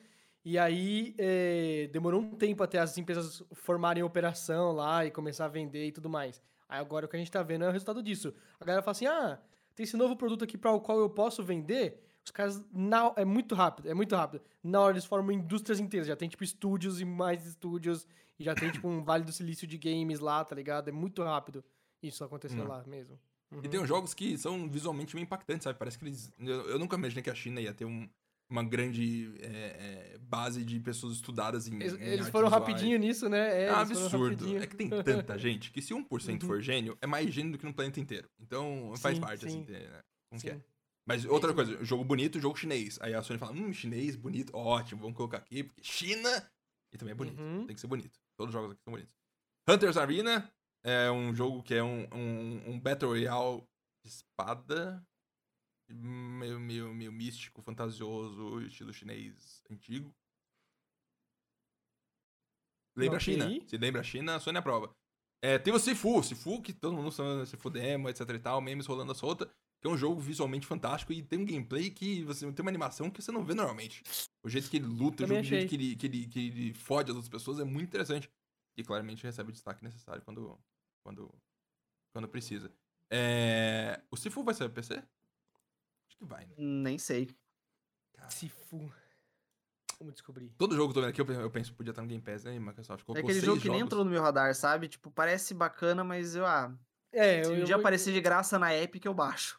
[0.44, 5.48] E aí é, demorou um tempo até as empresas formarem operação lá e começar a
[5.48, 6.40] vender e tudo mais.
[6.68, 8.32] Aí agora o que a gente tá vendo é o resultado disso.
[8.60, 9.40] A galera fala assim: ah,
[9.74, 12.02] tem esse novo produto aqui para o qual eu posso vender.
[12.24, 14.42] Os caras, na, é muito rápido, é muito rápido.
[14.62, 18.06] Na hora eles formam indústrias inteiras, já tem tipo estúdios e mais estúdios,
[18.38, 20.88] e já tem tipo um Vale do Silício de games lá, tá ligado?
[20.88, 21.64] É muito rápido
[22.02, 22.68] isso acontecer Hum.
[22.68, 23.18] lá mesmo.
[23.62, 25.78] E tem uns jogos que são visualmente bem impactantes, sabe?
[25.78, 26.32] Parece que eles.
[26.38, 28.08] Eu, eu nunca imaginei que a China ia ter um-
[28.50, 31.74] uma grande é, é, base de pessoas estudadas em.
[31.76, 32.52] Eles, em eles foram visuais.
[32.68, 33.62] rapidinho nisso, né?
[33.62, 34.56] É, É um absurdo.
[34.56, 36.48] É que tem tanta gente que se 1% Uhum.
[36.48, 38.28] for gênio, é mais gênio do que no planeta inteiro.
[38.40, 39.72] Então faz Sim, parte, assim, sim.
[39.72, 40.00] né?
[40.30, 40.60] Como que é?
[41.08, 42.98] Mas outra coisa, jogo bonito, jogo chinês.
[43.00, 46.50] Aí a Sony fala, hum, chinês, bonito, ótimo, vamos colocar aqui, porque China.
[46.92, 47.40] E também é bonito.
[47.40, 47.64] Uhum.
[47.66, 48.18] Tem que ser bonito.
[48.36, 49.14] Todos os jogos aqui são bonitos.
[49.68, 50.48] Hunter's Arena
[50.86, 53.64] é um jogo que é um, um, um Battle Royale
[54.04, 55.04] de espada.
[55.88, 60.14] Meio, meio, meio místico, fantasioso, estilo chinês antigo.
[62.96, 63.48] Lembra a China?
[63.66, 64.90] Se lembra a China, a Sony aprova.
[65.42, 68.86] É, tem o Sifu, Sifu, que todo mundo chama Sifu Demo, etc e tal, memes
[68.86, 72.50] rolando a solta, que é um jogo visualmente fantástico e tem um gameplay que você
[72.52, 74.02] tem uma animação que você não vê normalmente.
[74.42, 77.10] O jeito que ele luta, o, jogo, jeito que ele, que, ele, que ele fode
[77.10, 78.30] as outras pessoas é muito interessante.
[78.78, 80.58] E claramente recebe o destaque necessário quando,
[81.06, 81.32] quando,
[82.12, 82.72] quando precisa.
[83.08, 84.02] É...
[84.10, 84.94] O Sifu vai sair pra PC?
[84.94, 86.54] Acho que vai, né?
[86.58, 87.28] Nem sei.
[88.16, 88.92] Cara, Sifu.
[90.00, 90.50] Vamos descobrir.
[90.58, 92.08] Todo jogo que eu tô vendo aqui, eu pe- eu penso que podia estar no
[92.08, 92.58] Game Pass, né?
[92.58, 93.86] Microsoft É colocou aquele seis jogo que nem jogos.
[93.92, 94.88] entrou no meu radar, sabe?
[94.88, 96.76] Tipo, parece bacana, mas eu, ah,
[97.12, 99.58] É, se eu, um eu dia vou- aparecer de graça na Epic, eu baixo.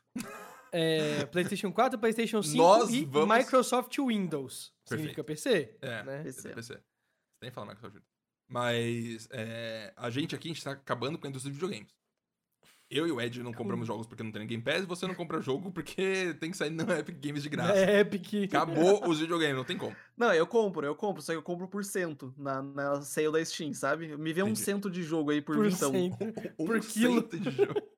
[0.71, 4.73] é, PlayStation 4, PlayStation 5 Nós e vamos- Microsoft Windows.
[4.85, 5.77] Significa PC?
[5.81, 6.23] É, né?
[6.23, 6.53] PC.
[6.53, 6.73] PC.
[6.73, 6.83] Você
[7.39, 8.03] tem que falar Microsoft.
[8.47, 11.95] Mas é, a gente aqui, a gente tá acabando com a indústria de videogames.
[12.89, 15.13] Eu e o Ed não compramos jogos porque não tem Game Pass, e você não
[15.13, 17.75] compra jogo porque tem que sair no Epic Games de graça.
[17.77, 18.45] É Epic.
[18.45, 19.93] Acabou os videogames, não tem como.
[20.15, 23.43] Não, eu compro, eu compro, só que eu compro por cento na, na sale da
[23.43, 24.15] Steam, sabe?
[24.15, 24.61] Me vê um Entendi.
[24.61, 25.91] cento de jogo aí por, Por vintão.
[25.91, 26.17] cento.
[26.57, 27.21] Um Por quilo.
[27.21, 27.81] cento de jogo.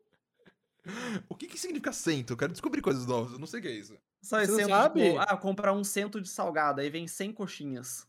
[1.29, 2.33] O que que significa cento?
[2.33, 3.95] Eu quero descobrir coisas novas, eu não sei o que é isso.
[4.23, 5.03] Sabe, Você cento, sabe?
[5.03, 8.07] tipo, ah, comprar um cento de salgado, aí vem 100 coxinhas.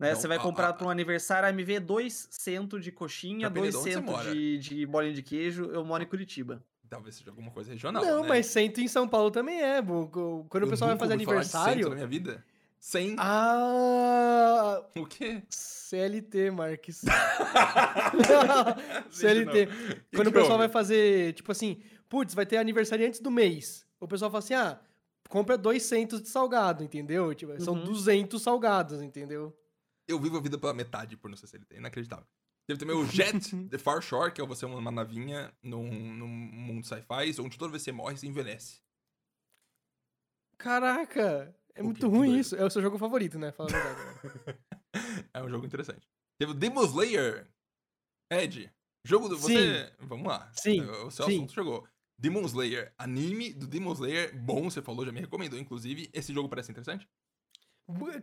[0.00, 0.14] Né?
[0.14, 3.48] Não, você vai a- comprar para um aniversário, aí me vê dois cento de coxinha,
[3.50, 5.66] dois cento de, de bolinha de queijo.
[5.66, 6.64] Eu moro em Curitiba.
[6.88, 8.28] Talvez seja alguma coisa regional, Não, né?
[8.28, 9.80] mas cento em São Paulo também é.
[9.80, 11.88] Quando o Eu pessoal vai fazer ouvi falar de cento aniversário.
[11.90, 12.44] na minha vida.
[12.80, 13.16] 100.
[13.18, 14.82] Ah!
[14.96, 15.42] O quê?
[15.50, 17.02] CLT, Marques.
[19.10, 19.66] CLT.
[19.66, 19.72] não.
[20.14, 23.86] Quando o pessoal vai fazer, tipo assim, putz, vai ter aniversário antes do mês.
[24.00, 24.80] O pessoal fala assim, ah,
[25.28, 27.34] compra 200 de salgado, entendeu?
[27.34, 27.84] Tipo, São Uhum.
[27.84, 29.54] 200 salgados, entendeu?
[30.10, 31.76] Eu vivo a vida pela metade por não ser CLT.
[31.76, 32.26] Inacreditável.
[32.66, 33.38] Teve também o Jet,
[33.68, 37.82] The Far Shore, que é você uma navinha num, num mundo sci-fi, onde toda vez
[37.82, 38.80] que você morre, você envelhece.
[40.58, 42.54] Caraca, é O muito ruim isso.
[42.56, 43.50] É o seu jogo favorito, né?
[43.52, 44.00] Fala a verdade.
[44.46, 44.58] né?
[45.32, 46.08] É um jogo interessante.
[46.38, 47.48] Teve o Demon Slayer.
[48.32, 48.70] Ed,
[49.04, 49.38] jogo do...
[49.38, 49.92] Você...
[50.00, 50.50] Vamos lá.
[50.52, 51.36] Sim, O seu sim.
[51.36, 51.86] assunto chegou.
[52.18, 56.10] Demon Slayer, anime do Demon Slayer, bom, você falou, já me recomendou, inclusive.
[56.12, 57.08] Esse jogo parece interessante?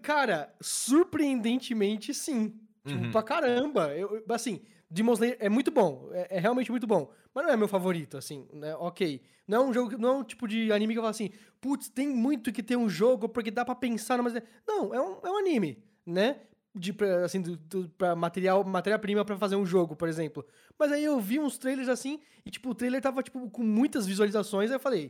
[0.02, 2.54] Cara, surpreendentemente sim.
[2.86, 3.12] Tipo, Uhum.
[3.12, 3.94] pra caramba.
[3.96, 6.10] Eu, assim, Demon Slayer é muito bom.
[6.12, 7.12] É, é realmente muito bom.
[7.34, 8.76] Mas não é meu favorito, assim, né?
[8.76, 9.22] Ok.
[9.48, 11.30] Não é um jogo, não é um tipo de anime que eu falo assim,
[11.62, 14.34] putz, tem muito que ter um jogo porque dá pra pensar, mas
[14.68, 16.42] não, é um, é um anime, né?
[16.76, 20.46] De, pra, assim, do, do, pra material, matéria-prima pra fazer um jogo, por exemplo.
[20.78, 24.06] Mas aí eu vi uns trailers assim, e tipo, o trailer tava, tipo, com muitas
[24.06, 25.08] visualizações, aí eu falei,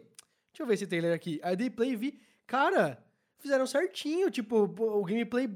[0.52, 1.40] deixa eu ver esse trailer aqui.
[1.44, 3.04] Aí dei play e vi, cara,
[3.40, 5.50] fizeram certinho, tipo, o gameplay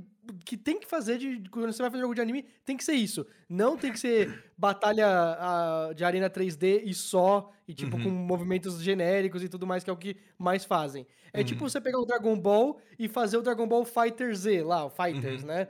[0.46, 2.94] que tem que fazer de quando você vai fazer jogo de anime, tem que ser
[2.94, 3.26] isso.
[3.50, 8.04] Não tem que ser batalha ah, de arena 3D e só, e tipo, Uhum.
[8.04, 11.08] com movimentos genéricos e tudo mais, que é o que mais fazem.
[11.34, 11.46] É Uhum.
[11.46, 14.90] tipo você pegar o Dragon Ball e fazer o Dragon Ball Fighter Z lá, o
[14.90, 15.48] Fighters, Uhum.
[15.48, 15.68] né?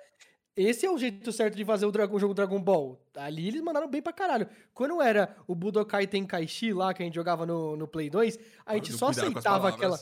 [0.54, 3.02] Esse é o jeito certo de fazer o, o jogo Dragon Ball.
[3.16, 4.48] Ali eles mandaram bem pra caralho.
[4.74, 8.76] Quando era o Budokai Tenkaichi lá, que a gente jogava no, no Play 2, a
[8.76, 9.98] gente Cuidado só aceitava aquela...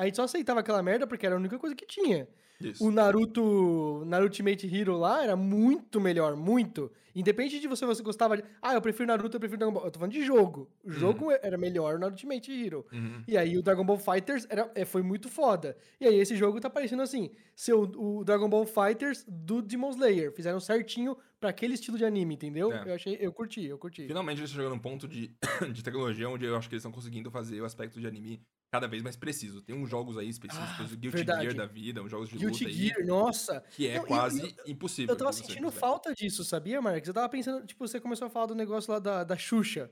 [0.00, 2.26] A gente só aceitava aquela merda porque era a única coisa que tinha.
[2.58, 2.82] Isso.
[2.82, 6.90] O Naruto, Naruto Ultimate Hero lá era muito melhor, muito.
[7.14, 8.44] Independente de você, você gostava de.
[8.62, 9.84] Ah, eu prefiro Naruto, eu prefiro Dragon Ball.
[9.84, 10.70] Eu tô falando de jogo.
[10.82, 12.86] O jogo era melhor no Naruto Ultimate Hero.
[12.90, 13.22] Uhum.
[13.28, 15.76] E aí o Dragon Ball Fighters era, é, foi muito foda.
[16.00, 19.90] E aí esse jogo tá parecendo assim, ser o, o Dragon Ball Fighters do Demon
[19.90, 20.32] Slayer.
[20.32, 22.72] Fizeram certinho pra aquele estilo de anime, entendeu?
[22.72, 22.88] É.
[22.88, 24.06] Eu achei, eu curti, eu curti.
[24.06, 25.34] Finalmente eles estão chegando num ponto de,
[25.72, 28.40] de tecnologia onde eu acho que eles estão conseguindo fazer o aspecto de anime
[28.70, 29.60] cada vez mais preciso.
[29.62, 31.42] Tem uns jogos aí específicos, Ah, Guilty verdade.
[31.42, 33.60] Gear da vida, uns jogos de Guilty luta Gear, aí, nossa.
[33.74, 35.12] que é Não, quase impossível.
[35.14, 37.08] Eu tava de você sentindo falta disso, sabia, Marcos?
[37.08, 39.90] Eu tava pensando, tipo, você começou a falar do negócio lá da, da Xuxa.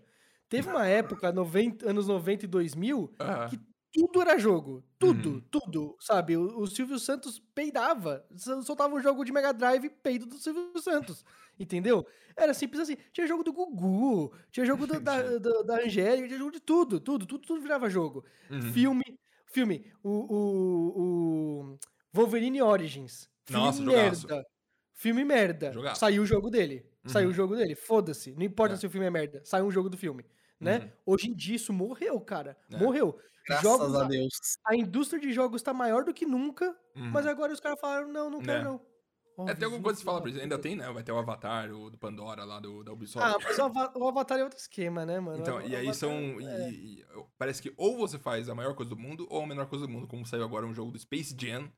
[0.48, 3.58] Teve uma época, 90, anos 90 e 2000, Ah, que
[3.92, 4.84] tudo era jogo.
[4.98, 5.40] Tudo, Uhum.
[5.50, 6.36] tudo, sabe?
[6.36, 8.24] O, o Silvio Santos peidava.
[8.36, 11.24] Sol- Soltava um jogo de Mega Drive peido do Silvio Santos.
[11.58, 12.06] Entendeu?
[12.36, 12.96] Era simples assim.
[13.12, 17.00] Tinha jogo do Gugu, tinha jogo do- da, da, da Angélica, tinha jogo de tudo,
[17.00, 18.24] tudo, tudo, tudo virava jogo.
[18.50, 18.62] uhum.
[18.72, 19.02] Filme,
[19.46, 21.78] filme, o, o, o
[22.12, 23.28] Wolverine Origins.
[23.44, 24.26] Filme Nossa, jogaço.
[24.28, 24.46] merda.
[24.94, 25.72] Filme merda.
[25.72, 26.00] Jogaço.
[26.00, 26.84] Saiu o jogo dele.
[27.06, 27.32] Saiu Uhum.
[27.32, 27.74] o jogo dele.
[27.74, 28.34] Foda-se.
[28.34, 28.76] Não importa É.
[28.76, 29.40] se o filme é merda.
[29.44, 30.24] Saiu um jogo do filme.
[30.60, 30.78] Né?
[30.78, 31.14] Uhum.
[31.14, 32.56] Hoje em dia isso morreu, cara.
[32.72, 32.76] É.
[32.76, 33.16] Morreu.
[33.46, 34.30] Graças Jogos, a Deus.
[34.66, 37.10] a indústria de jogos tá maior do que nunca, Uhum.
[37.10, 38.80] mas agora os caras falaram, não, não quero É.
[39.44, 39.52] não.
[39.52, 40.42] É, tem alguma coisa que você fala pra eles.
[40.42, 40.90] Ainda tem, né?
[40.92, 43.26] Vai ter o Avatar, o do Pandora lá do, da Ubisoft.
[43.26, 45.40] Ah, mas o Ava- o Avatar é outro esquema, né, mano?
[45.40, 46.10] Então, O e aí Avatar são.
[46.40, 47.04] é- e- e-
[47.38, 49.92] parece que ou você faz a maior coisa do mundo ou a menor coisa do
[49.92, 51.70] mundo, como saiu agora um jogo do Space Jam,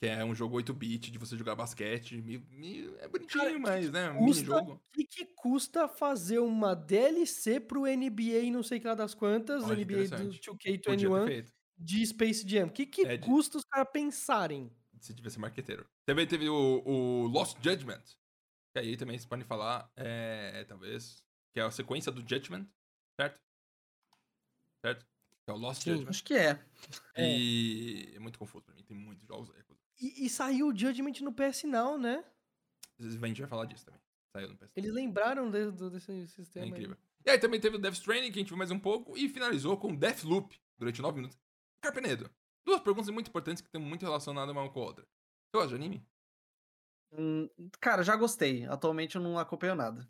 [0.00, 2.20] que é um jogo 8-bit de você jogar basquete.
[2.20, 4.10] meio- meio- é bonitinho, Cara, mas, né?
[4.10, 4.72] Um mini-jogo.
[4.74, 9.74] O que, custa fazer uma DLC pro NBA, não sei que lá das quantas, Olha,
[9.74, 10.40] NBA do interessante.
[10.50, 11.52] Podia ter 2K21, feito.
[11.78, 12.66] de Space Jam?
[12.66, 14.70] O que, que É de- custa os caras pensarem?
[15.00, 15.86] Se devia ser marqueteiro.
[16.06, 18.02] Também teve o, o Lost Judgment.
[18.72, 22.66] Que aí também vocês podem falar, é, talvez, que é a sequência do Judgment,
[23.18, 23.40] certo?
[24.84, 25.04] Certo?
[25.44, 25.90] Que é o Lost Sim.
[25.92, 26.10] Judgment.
[26.10, 26.64] Acho que é.
[27.16, 29.50] E é muito confuso pra mim, tem muitos jogos.
[29.56, 29.64] É,
[30.00, 32.22] E, e saiu o Judgment no PS Now, né?
[32.98, 34.00] A gente vai falar disso também.
[34.34, 34.70] Saiu no PS.
[34.76, 36.64] Eles lembraram de- do- desse É sistema.
[36.66, 36.70] aí.
[36.70, 36.96] incrível.
[37.24, 39.28] E aí também teve o Death Stranding, que a gente viu mais um pouco, e
[39.28, 41.38] finalizou com Deathloop, durante 9 minutos.
[41.82, 42.30] Carpenedo,
[42.64, 45.06] duas perguntas muito importantes que estão muito relacionadas uma com a outra.
[45.46, 46.06] Você gosta de anime?
[47.12, 47.48] Hum,
[47.80, 48.66] Cara, já gostei.
[48.66, 50.08] Atualmente eu não acompanho nada.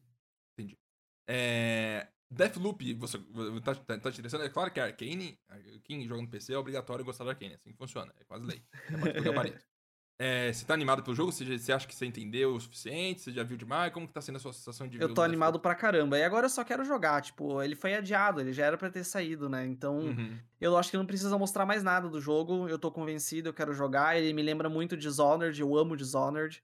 [1.28, 2.08] É...
[2.30, 3.18] Deathloop, você
[3.64, 4.44] tá, tá, tá te interessando?
[4.44, 5.38] É claro que a Arcane,
[5.84, 8.44] quem joga no PC é obrigatório gostar da Arcane, é assim que funciona, é quase
[8.44, 8.64] lei.
[8.90, 9.75] É parte do gabarito.
[10.18, 11.30] É, você tá animado pelo jogo?
[11.30, 13.20] Você, você acha que você entendeu o suficiente?
[13.20, 13.92] Você já viu demais?
[13.92, 16.18] Como que tá sendo a sua sensação de Eu tô animado pra caramba.
[16.18, 17.20] E agora eu só quero jogar.
[17.20, 19.66] Tipo, ele foi adiado, ele já era pra ter saído, né?
[19.66, 20.38] Então, Uhum.
[20.58, 22.66] eu acho que não precisa mostrar mais nada do jogo.
[22.66, 24.16] Eu tô convencido, eu quero jogar.
[24.16, 26.62] Ele me lembra muito Dishonored, eu amo Dishonored.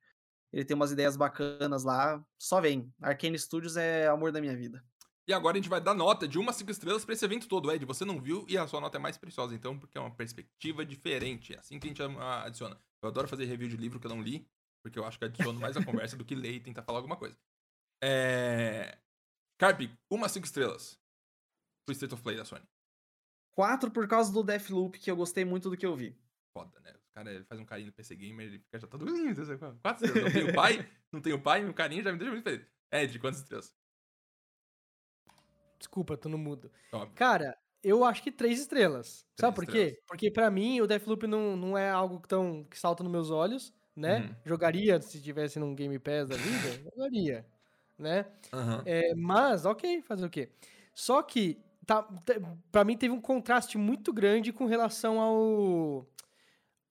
[0.50, 2.24] Ele tem umas ideias bacanas lá.
[2.38, 2.90] Só vem.
[3.02, 4.82] Arcane Studios é amor da minha vida.
[5.28, 7.46] E agora a gente vai dar nota de uma a cinco estrelas pra esse evento
[7.46, 7.84] todo, Ed.
[7.84, 10.84] Você não viu e a sua nota é mais preciosa, então, porque é uma perspectiva
[10.84, 11.54] diferente.
[11.54, 12.80] É assim que a gente adiciona.
[13.02, 14.44] Eu adoro fazer review de livro que eu não li,
[14.84, 17.16] porque eu acho que adiciono mais a conversa do que ler e tentar falar alguma
[17.16, 17.38] coisa.
[18.02, 18.98] É...
[19.58, 20.98] Carpe, uma a cinco estrelas
[21.86, 22.66] pro State of Play da Sony.
[23.54, 26.16] Quatro por causa do Deathloop, que eu gostei muito do que eu vi.
[26.56, 26.92] Foda, né?
[26.94, 29.08] O cara ele faz um carinho no PC Gamer, ele fica já todo.
[29.08, 29.34] "Ih,
[29.82, 30.32] Quatro estrelas.
[30.34, 32.66] Não tenho pai, não tenho pai, meu carinho já me deixa muito feliz.
[32.90, 33.74] Ed, quantas estrelas?
[35.82, 36.70] Desculpa, tô no mudo.
[36.92, 37.10] Óbvio.
[37.16, 39.26] Cara, eu acho que três estrelas.
[39.36, 39.98] Sabe por Três estrelas.
[39.98, 40.02] quê?
[40.06, 43.72] Porque pra mim o Deathloop não, não é algo tão que salta nos meus olhos,
[43.96, 44.20] né?
[44.20, 44.36] Uhum.
[44.44, 47.44] Jogaria se tivesse num Game Pass da vida, jogaria,
[47.98, 48.26] né?
[48.52, 48.82] Aham.
[48.86, 50.50] É, mas, ok, fazer o quê?
[50.94, 52.06] Só que, tá,
[52.70, 56.06] pra mim teve um contraste muito grande com relação ao...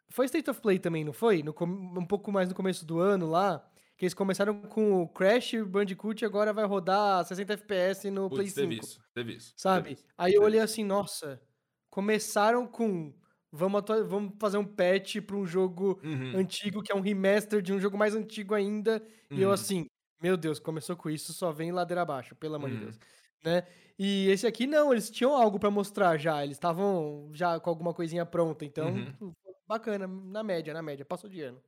[0.09, 1.41] Foi State of Play também, não foi?
[1.41, 3.65] No, um pouco mais no começo do ano lá,
[4.01, 8.49] que eles começaram com o Crash Bandicoot e agora vai rodar 60 FPS no Play
[8.49, 8.73] Putz, 5.
[8.73, 9.55] teve isso, teve isso.
[9.55, 9.91] Sabe?
[9.91, 10.05] teve isso.
[10.17, 11.41] Aí eu olhei assim, nossa,
[11.89, 13.13] começaram com.
[13.51, 17.73] Vamos, vamos fazer um patch pra um jogo Uhum, antigo, que é um remaster de
[17.73, 19.05] um jogo mais antigo ainda.
[19.35, 19.53] E eu uhum.
[19.53, 19.85] assim,
[20.21, 22.79] meu Deus, começou com isso, só vem ladeira abaixo, pelo amor de Uhum.
[22.79, 22.99] Deus.
[23.45, 23.67] Né?
[23.99, 27.93] E esse aqui não, eles tinham algo pra mostrar já, eles estavam já com alguma
[27.93, 29.35] coisinha pronta, então Uhum.
[29.67, 31.61] bacana, na média, na média, passou de ano.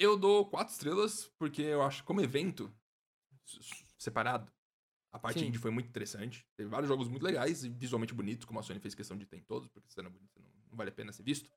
[0.00, 2.72] Eu dou quatro estrelas, porque eu acho que como evento
[3.98, 4.50] separado,
[5.12, 5.48] a parte Sim.
[5.48, 6.46] indie foi muito interessante.
[6.56, 9.36] Teve vários jogos muito legais e visualmente bonitos, como a Sony fez questão de ter
[9.36, 11.50] em todos, porque se não é bonito, não, não vale a pena ser visto.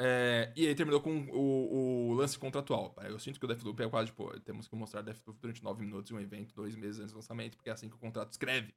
[0.00, 2.96] É, e aí terminou com o, o lance contratual.
[3.04, 6.10] Eu sinto que o Deathloop é quase, tipo, temos que mostrar Deathloop durante nove minutos
[6.10, 8.74] em um evento, dois meses antes do lançamento, porque é assim que o contrato escreve.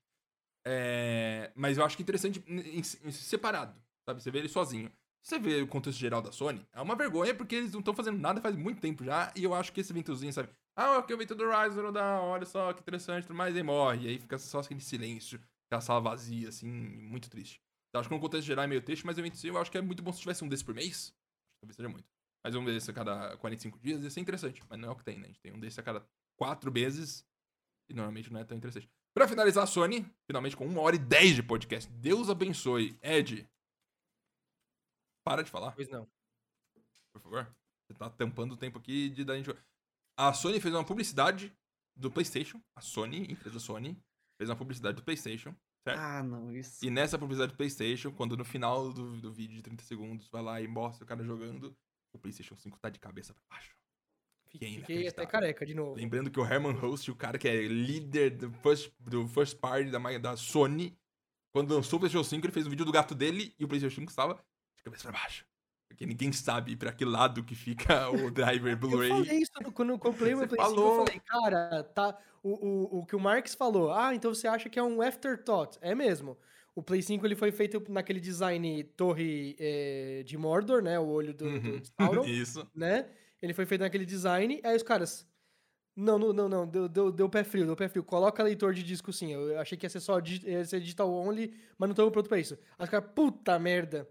[0.63, 4.21] É, mas eu acho que é interessante em, em separado, sabe?
[4.21, 4.91] Você vê ele sozinho.
[5.21, 8.17] Você vê o contexto geral da Sony, é uma vergonha porque eles não estão fazendo
[8.17, 10.49] nada faz muito tempo já, e eu acho que esse eventozinho, sabe?
[10.75, 14.07] Ah, ok, o evento do Horizon, da olha só que interessante, mais, aí morre, e
[14.09, 17.61] aí fica só aquele silêncio, aquela sala vazia, assim, muito triste.
[17.89, 19.71] Então, acho que no contexto geral é meio triste, mas o evento sim, eu acho
[19.71, 21.13] que é muito bom se tivesse um desse por mês.
[21.59, 22.07] Talvez seja muito.
[22.43, 25.03] Mas um desse a cada 45 dias ia ser interessante, mas não é o que
[25.03, 25.23] tem, né?
[25.23, 26.07] A gente tem um desse a cada
[26.37, 27.25] 4 meses,
[27.89, 28.89] e normalmente não é tão interessante.
[29.13, 31.91] Pra finalizar, a Sony, finalmente com 1 hora e 10 de podcast.
[31.91, 32.97] Deus abençoe.
[33.01, 33.49] Ed,
[35.27, 36.07] para de falar Pois não.
[37.13, 37.55] por favor.
[37.85, 39.53] Você tá tampando o tempo aqui de da gente.
[40.17, 41.53] A Sony fez uma publicidade
[41.95, 42.61] do PlayStation.
[42.75, 43.97] A Sony, empresa Sony,
[44.37, 45.55] fez uma publicidade do PlayStation.
[45.83, 45.99] Certo?
[45.99, 46.83] Ah, não, isso.
[46.83, 50.41] E nessa publicidade do PlayStation, quando no final do, do vídeo de 30 segundos vai
[50.41, 51.75] lá e mostra o cara jogando,
[52.13, 53.75] o PlayStation 5 tá de cabeça pra baixo.
[54.49, 55.95] Fiquei, Fiquei fiquei até careca de novo.
[55.95, 59.91] Lembrando que o Herman Host, o cara que é líder do first, do first party
[59.91, 60.97] da, da Sony,
[61.53, 64.01] quando lançou o PlayStation 5, ele fez um vídeo do gato dele e o PlayStation
[64.01, 64.43] 5 estava
[64.91, 65.45] cabeça pra baixo.
[65.87, 69.09] Porque ninguém sabe pra que lado que fica o driver Eu Blu-ray.
[69.09, 70.99] falei isso quando eu comprei o Play 5, falou.
[70.99, 74.69] eu falei, cara, tá, o, o, o que o Marx falou, ah, então você acha
[74.69, 75.77] que é um afterthought.
[75.81, 76.37] É mesmo.
[76.75, 81.33] O Play 5 ele foi feito naquele design torre eh, de Mordor, né, o olho
[81.33, 81.79] do, do Uhum.
[81.79, 82.69] de Sauron, Isso.
[82.75, 83.07] né?
[83.41, 85.25] Ele foi feito naquele design, aí os caras...
[85.95, 88.03] Não, não, não, não, deu, deu, deu pé frio, deu pé frio.
[88.03, 89.33] Coloca leitor de disco sim.
[89.33, 92.37] Eu achei que ia ser só ia ser digital only, mas não estamos pronto pra
[92.37, 92.53] isso.
[92.77, 94.07] Aí os caras, puta merda.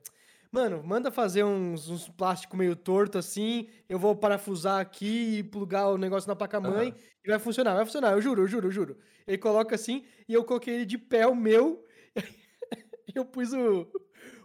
[0.57, 5.89] Mano, manda fazer uns, uns plástico meio torto assim, eu vou parafusar aqui e plugar
[5.89, 6.99] o negócio na placa-mãe Aham.
[7.23, 8.97] e vai funcionar, vai funcionar, eu juro, eu juro, eu juro.
[9.27, 11.85] Ele coloca assim e eu coloquei ele de pé, o meu,
[12.16, 13.87] e eu pus o...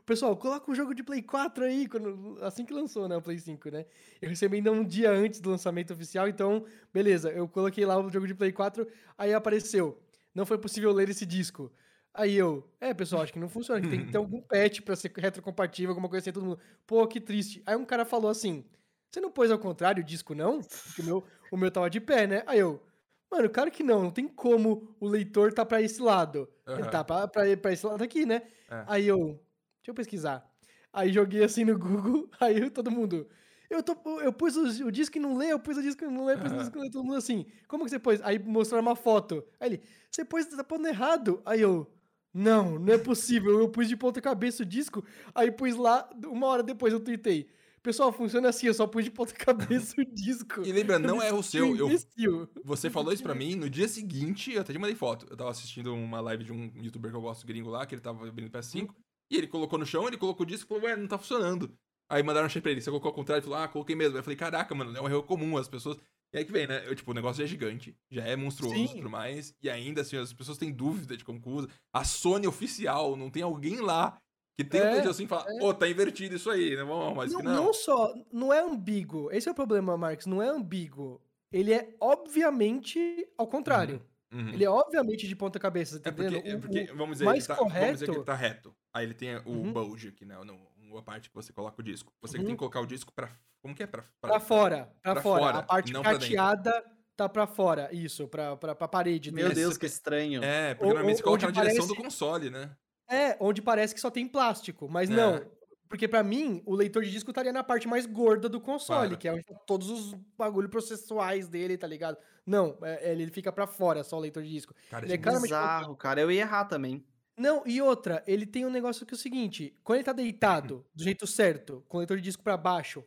[0.05, 3.39] Pessoal, coloca um jogo de Play 4 aí, quando, assim que lançou, né, o Play
[3.39, 3.85] 5, né?
[4.21, 8.09] Eu recebi ainda um dia antes do lançamento oficial, então, beleza, eu coloquei lá o
[8.09, 8.85] jogo de Play 4,
[9.17, 9.97] aí apareceu,
[10.35, 11.71] não foi possível ler esse disco.
[12.13, 14.95] Aí eu, é, pessoal, acho que não funciona, que tem que ter algum patch pra
[14.95, 17.63] ser retrocompatível, alguma coisa assim, todo mundo, pô, que triste.
[17.65, 18.65] Aí um cara falou assim,
[19.09, 20.59] você não pôs ao contrário o disco, não?
[20.61, 22.43] Porque o meu, o meu tava de pé, né?
[22.45, 22.81] Aí eu,
[23.29, 26.49] mano, claro que não, não tem como o leitor tá pra esse lado.
[26.75, 26.91] Ele Aham.
[26.91, 28.41] tá pra, pra, pra esse lado aqui, né?
[28.69, 28.83] É.
[28.87, 30.49] Aí eu, deixa eu pesquisar.
[30.93, 33.27] Aí joguei assim no Google, aí todo mundo.
[33.69, 36.07] Eu, tô, eu pus o, o disco e não lê, eu pus o disco e
[36.07, 37.45] não lê, eu pus o disco e não lê, todo mundo assim.
[37.69, 38.21] Como que você pôs?
[38.21, 39.45] Aí mostraram uma foto.
[39.59, 41.41] Aí ele, você pôs, tá pondo errado.
[41.45, 41.89] Aí eu,
[42.33, 43.59] não, não é possível.
[43.59, 45.03] Eu pus de ponta cabeça o disco,
[45.33, 47.49] aí pus lá, uma hora depois eu tuitei.
[47.83, 50.61] Pessoal, funciona assim, eu só pus de ponta cabeça o disco.
[50.61, 51.75] E lembra, não é o seu.
[51.75, 55.25] Eu, você falou isso pra mim no dia seguinte, eu até te mandei foto.
[55.29, 58.01] Eu tava assistindo uma live de um youtuber que eu gosto gringo lá, que ele
[58.01, 58.93] tava abrindo PS5,
[59.31, 61.73] e ele colocou no chão, ele colocou o disco e falou, ué, não tá funcionando.
[62.07, 64.15] Aí mandaram um check pra ele, você colocou ao contrário, ele falou, ah, coloquei mesmo.
[64.15, 65.97] Aí eu falei, caraca, mano, é um erro comum, as pessoas.
[66.33, 66.83] E aí que vem, né?
[66.87, 69.53] Eu, tipo, o negócio já é gigante, já é monstruoso e tudo mais.
[69.61, 71.67] E ainda, assim, as pessoas têm dúvida de como usa.
[71.93, 74.17] A Sony oficial, não tem alguém lá
[74.57, 76.83] que tem É, um assim e fala, ô, tá invertido isso aí, né?
[76.83, 77.65] Vamos isso Não, não.
[77.65, 79.29] não só, não é ambíguo.
[79.31, 81.21] Esse é o problema, Marcos, não é ambíguo.
[81.51, 84.01] Ele é obviamente ao contrário.
[84.31, 84.49] Uhum.
[84.53, 86.55] Ele é obviamente de ponta cabeça, tá É porque, entendendo?
[86.55, 88.73] é porque vamos, dizer, mais ele tá, vamos dizer que correto- ele tá reto.
[88.93, 89.73] Aí ele tem o Uhum.
[89.73, 90.37] bulge aqui, né?
[90.45, 92.11] No, a parte que você coloca o disco.
[92.21, 92.45] Você que Uhum.
[92.47, 93.29] tem que colocar o disco pra.
[93.61, 93.87] Como que é?
[93.87, 95.41] Pra, Pra fora, pra, pra fora.
[95.43, 96.27] fora, A parte não pra dentro.
[96.27, 96.83] cateada
[97.15, 97.89] tá pra fora.
[97.93, 99.53] Isso, pra, pra, pra parede Meu.
[99.53, 100.43] Deus, que estranho.
[100.43, 102.71] É, porque normalmente você coloca na onde direção parece- do console, né?
[103.09, 104.87] É, onde parece que só tem plástico.
[104.89, 105.13] Mas É.
[105.13, 105.41] não.
[105.87, 109.17] Porque pra mim, o leitor de disco estaria na parte mais gorda do console, Claro.
[109.17, 112.17] que é onde tá todos os bagulho processuais dele, tá ligado?
[112.45, 114.73] Não, é- ele fica pra fora, só o leitor de disco.
[114.89, 116.21] Cara, Ele é claramente Bizarro, cara.
[116.21, 117.05] Eu ia errar também.
[117.37, 120.85] Não, e outra, ele tem um negócio que é o seguinte: quando ele tá deitado,
[120.93, 123.03] do jeito certo, com o leitor de disco pra baixo,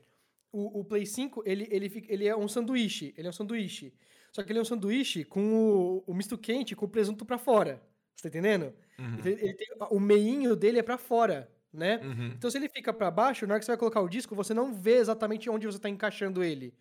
[0.53, 3.15] o, o Play 5, ele, ele, ele é um sanduíche.
[3.17, 3.95] Ele é um sanduíche.
[4.33, 7.39] Só que ele é um sanduíche com o, o misto quente com o presunto pra
[7.39, 7.83] fora.
[8.17, 8.75] Você tá entendendo?
[8.99, 12.03] Uhum, Ele, ele tem, o meinho dele é pra fora, né?
[12.03, 12.39] uhum.
[12.39, 14.55] Então, se ele fica pra baixo, na hora que você vai colocar o disco, você
[14.55, 16.75] não vê exatamente onde você tá encaixando ele.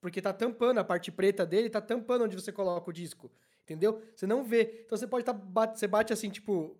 [0.00, 3.32] Porque tá tampando a parte preta dele, tá tampando onde você coloca o disco.
[3.64, 4.02] Entendeu?
[4.14, 4.82] Você não vê.
[4.84, 5.32] Então você pode estar.
[5.32, 6.76] bate, você bate assim, tipo,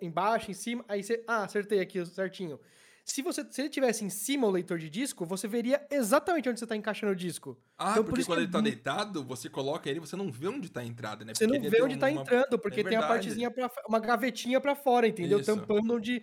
[0.00, 1.22] embaixo, em cima, aí você.
[1.26, 2.58] Ah, acertei aqui certinho.
[3.04, 6.58] Se, você, se ele tivesse em cima o leitor de disco, você veria exatamente onde
[6.58, 7.56] você tá encaixando o disco.
[7.78, 10.00] Ah, Então, por porque isso quando que ele tá é mu- deitado, você coloca ele,
[10.00, 11.32] você não vê onde tá a entrada, né?
[11.32, 13.12] Você Porque não vê tem onde tá uma- entrando, porque tem a verdade.
[13.12, 15.38] partezinha pra, uma gavetinha pra fora, entendeu?
[15.38, 15.54] Isso.
[15.54, 16.20] Tampando onde.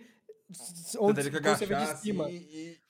[0.98, 2.26] Onde quando você vê de cima.
[2.26, 2.83] assim e...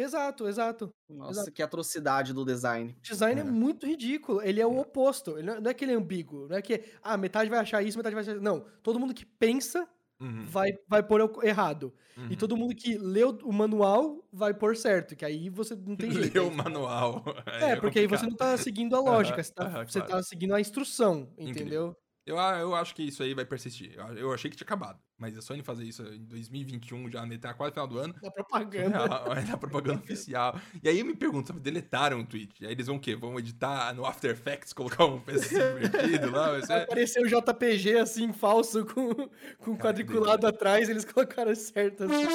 [0.00, 0.90] Exato, exato.
[1.08, 1.52] Nossa, Exato.
[1.52, 2.94] que atrocidade do design.
[2.98, 3.44] O design é.
[3.44, 3.46] É.
[3.46, 4.42] muito ridículo.
[4.42, 5.38] Ele é o oposto.
[5.38, 6.48] Ele não é- não é que ele é ambíguo.
[6.48, 8.40] Não é que, ah, metade vai achar isso, metade vai achar.
[8.40, 8.64] Não.
[8.82, 11.92] Todo mundo que pensa Uhum, vai, vai pôr errado.
[12.16, 12.28] uhum.
[12.30, 15.14] E todo mundo que leu o manual vai pôr certo.
[15.14, 16.34] Que aí você não tem jeito.
[16.34, 17.22] Leu o manual.
[17.74, 19.42] É, porque aí você não tá seguindo a lógica.
[19.42, 20.12] Você tá, você claro.
[20.14, 21.94] tá seguindo a instrução, Incrível.
[22.26, 23.92] Eu, a- eu acho que isso aí vai persistir.
[23.96, 24.98] Eu, eu achei que tinha acabado.
[25.18, 28.14] Mas a Sony fazer isso em 2021, já né, tá quase final do ano.
[28.20, 28.98] Da propaganda.
[29.26, 30.60] Vai dar propaganda oficial.
[30.82, 32.66] E aí eu me pergunto, sabe, deletaram o tweet.
[32.66, 33.16] Aí eles vão o quê?
[33.16, 36.58] Vão editar no After Effects, colocar um PC invertido lá?
[36.58, 39.14] Vai aparecer o JPG assim, falso, com,
[39.58, 42.26] com quadriculado atrás, eles colocaram certo assim.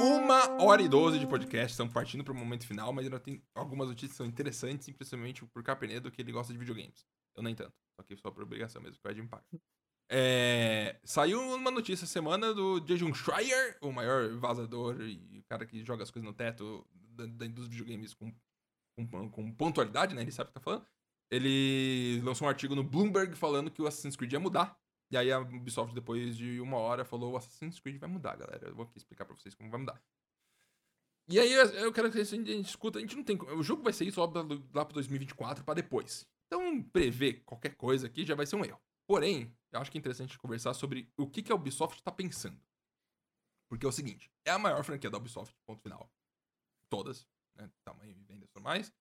[0.00, 3.42] Uma hora e doze de podcast, estamos partindo para o momento final, mas ainda tem
[3.54, 7.04] algumas notícias que são interessantes, principalmente por Capernedo, que ele gosta de videogames.
[7.36, 9.60] Eu nem tanto, só que só por obrigação mesmo, que é de impacto.
[10.10, 15.84] É, saiu uma notícia semana do Jejun Schreier, o maior vazador e o cara que
[15.84, 18.32] joga as coisas no teto da, da- dos videogames com,
[19.10, 20.22] com, com pontualidade, né?
[20.22, 20.86] Ele sabe o que tá falando.
[21.30, 24.76] Ele lançou um artigo no Bloomberg falando que o Assassin's Creed ia mudar.
[25.10, 28.68] E aí a Ubisoft, depois de uma hora, falou: o Assassin's Creed vai mudar, galera.
[28.68, 30.00] Eu vou aqui explicar pra vocês como vai mudar.
[31.28, 32.98] E aí eu- quero que a gente, escuta.
[32.98, 33.36] A gente não tem.
[33.36, 34.42] O jogo vai só pra-
[34.74, 36.28] lá pro 2024 pra depois.
[36.46, 38.80] Então, prever qualquer coisa aqui já vai ser um erro.
[39.08, 42.60] Porém, eu acho que é interessante conversar sobre o que, que a Ubisoft tá pensando.
[43.68, 46.10] Porque é o seguinte: é a maior franquia da Ubisoft, ponto final.
[46.88, 47.26] Todas,
[47.56, 47.70] né?
[47.84, 48.92] Tamanho vendas e tudo mais.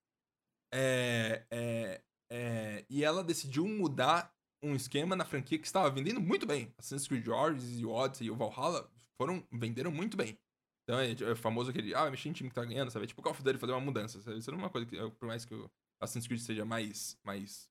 [0.72, 4.32] É, é, é, e ela decidiu mudar
[4.62, 6.74] um esquema na franquia que estava vendendo muito bem.
[6.78, 10.38] Assassin's Creed Origins o Odyssey e o Valhalla foram, venderam muito bem.
[10.84, 13.06] Então é, é famoso aquele, ah, mexer em time que tá ganhando, sabe?
[13.06, 14.22] É Tipo o Call of Duty fazer uma mudança.
[14.22, 14.38] Sabe?
[14.38, 15.70] Isso não é uma coisa que, por mais que o
[16.02, 17.70] Assassin's Creed seja mais, mais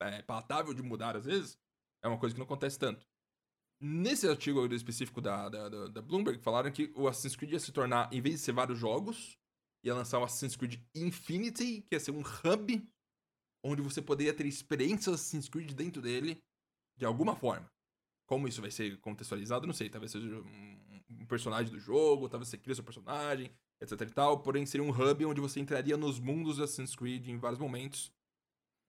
[0.00, 1.58] é, palatável de mudar às vezes,
[2.02, 3.06] é uma coisa que não acontece tanto.
[3.82, 8.12] Nesse artigo específico da, da, da Bloomberg, falaram que o Assassin's Creed ia se tornar,
[8.12, 9.38] em vez de ser vários jogos,
[9.82, 12.86] ia lançar o Assassin's Creed Infinity, que ia ser um hub
[13.64, 16.42] onde você poderia ter experiências Assassin's Creed dentro dele
[16.96, 17.70] de alguma forma.
[18.26, 19.88] Como isso vai ser contextualizado, não sei.
[19.88, 20.80] Talvez seja um,
[21.30, 23.50] personagem do jogo, talvez você crie seu personagem,
[23.80, 24.42] etc e tal.
[24.42, 28.12] Porém, seria um hub onde você entraria nos mundos do Assassin's Creed em vários momentos.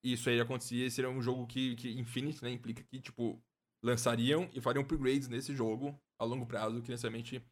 [0.04, 3.40] E isso aí acontecia, e seria um jogo que, que Infinity, né, implica que, tipo,
[3.84, 7.44] lançariam e fariam upgrades nesse jogo a longo prazo, que necessariamente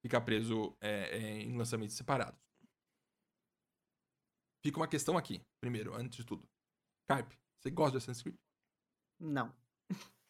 [0.00, 2.40] ficar preso é, é, em lançamentos separados.
[4.64, 6.48] Fica uma questão aqui, primeiro, antes de tudo.
[7.08, 8.36] Carpe, você gosta de Assassin's Creed?
[9.18, 9.52] Não.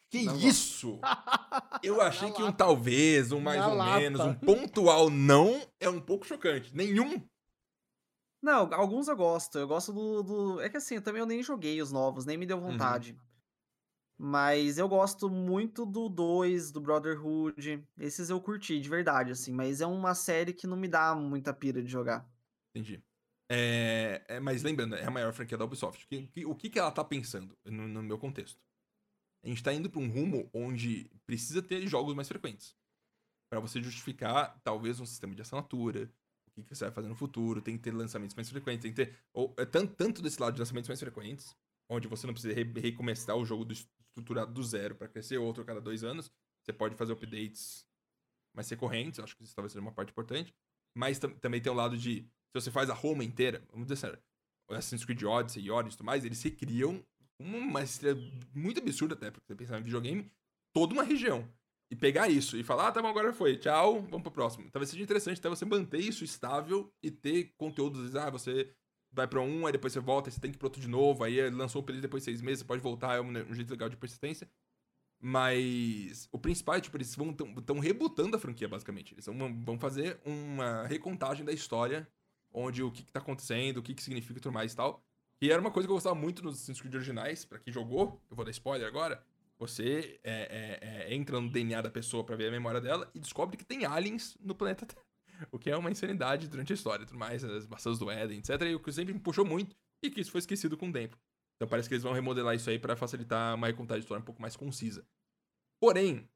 [0.09, 0.99] Que Não isso?
[1.83, 3.99] Eu achei que um talvez, um mais Na ou lata.
[3.99, 6.75] menos, um pontual não é um pouco chocante.
[6.75, 7.21] Nenhum.
[8.41, 9.59] Não, alguns eu gosto.
[9.59, 12.37] Eu gosto do, do- É que assim, eu também eu nem joguei os novos, nem
[12.37, 12.71] me deu Uhum.
[12.71, 13.15] vontade.
[14.17, 17.85] Mas eu gosto muito do 2, do Brotherhood.
[17.97, 19.53] Esses eu curti, de verdade, assim.
[19.53, 22.27] Mas é uma série que não me dá muita pira de jogar.
[22.73, 23.01] Entendi.
[23.51, 26.05] É, é, mas lembrando, é a maior franquia da Ubisoft.
[26.07, 28.61] Que- que- o que, que ela tá pensando no, no meu contexto?
[29.43, 32.75] A gente tá indo pra um rumo onde precisa ter jogos mais frequentes.
[33.51, 36.11] Pra você justificar, talvez, um sistema de assinatura.
[36.47, 37.61] O que, que você vai fazer no futuro.
[37.61, 38.81] Tem que ter lançamentos mais frequentes.
[38.83, 39.17] Tem que ter.
[39.33, 41.55] Ou, é tanto, tanto desse lado de lançamentos mais frequentes,
[41.89, 45.63] onde você não precisa re- recomeçar o jogo do, estruturado do zero pra crescer outro
[45.63, 46.29] a cada dois anos.
[46.63, 47.87] Você pode fazer updates
[48.53, 49.19] mais recorrentes.
[49.19, 50.53] Acho que isso talvez seja uma parte importante.
[50.95, 54.19] Mas tam- também tem o lado de se você faz a Roma inteira, vamos dizer
[54.69, 57.03] o Assassin's Creed Odyssey e Origins e tudo mais, eles recriam
[57.39, 58.19] uma estrela
[58.53, 60.31] muito absurda até, porque você pensar em videogame,
[60.73, 61.47] toda uma região.
[61.91, 64.69] E pegar isso e falar, ah, tá bom, agora foi, tchau, vamos pro próximo.
[64.69, 68.71] Talvez seja interessante até você manter isso estável e ter conteúdos, ah, você
[69.11, 71.23] vai pra um, aí depois você volta, você tem que ir pro outro de novo,
[71.23, 73.71] aí lançou o período depois de seis meses, você pode voltar, é um, um jeito
[73.71, 74.47] legal de persistência.
[75.21, 79.13] Mas o principal é, tipo, eles vão tão rebutando a franquia, basicamente.
[79.13, 82.07] Eles vão, vão fazer uma recontagem da história,
[82.53, 85.03] onde o que, que tá acontecendo, o que, que significa e tudo mais e tal.
[85.41, 88.21] E era uma coisa que eu gostava muito nos Assassin's Creed originais, pra quem jogou,
[88.29, 89.23] eu vou dar spoiler agora.
[89.57, 93.19] Você é, é, é, entra no DNA da pessoa pra ver a memória dela e
[93.19, 95.05] descobre que tem aliens no planeta Terra.
[95.51, 98.39] O que é uma insanidade durante a história e tudo mais, as maçãs do Éden,
[98.39, 98.61] etc.
[98.63, 99.73] E o que sempre me puxou muito
[100.03, 101.17] e que isso foi esquecido com o tempo.
[101.55, 104.25] Então parece que eles vão remodelar isso aí pra facilitar uma recontagem de história um
[104.25, 105.05] pouco mais concisa.
[105.79, 106.29] Porém,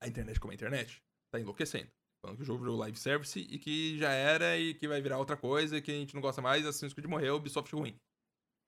[0.00, 1.90] a internet como a internet tá enlouquecendo.
[2.20, 5.18] Falando que o jogo virou live service e que já era e que vai virar
[5.18, 7.98] outra coisa, que a gente não gosta mais, Assassin's Creed morreu, Ubisoft ruim.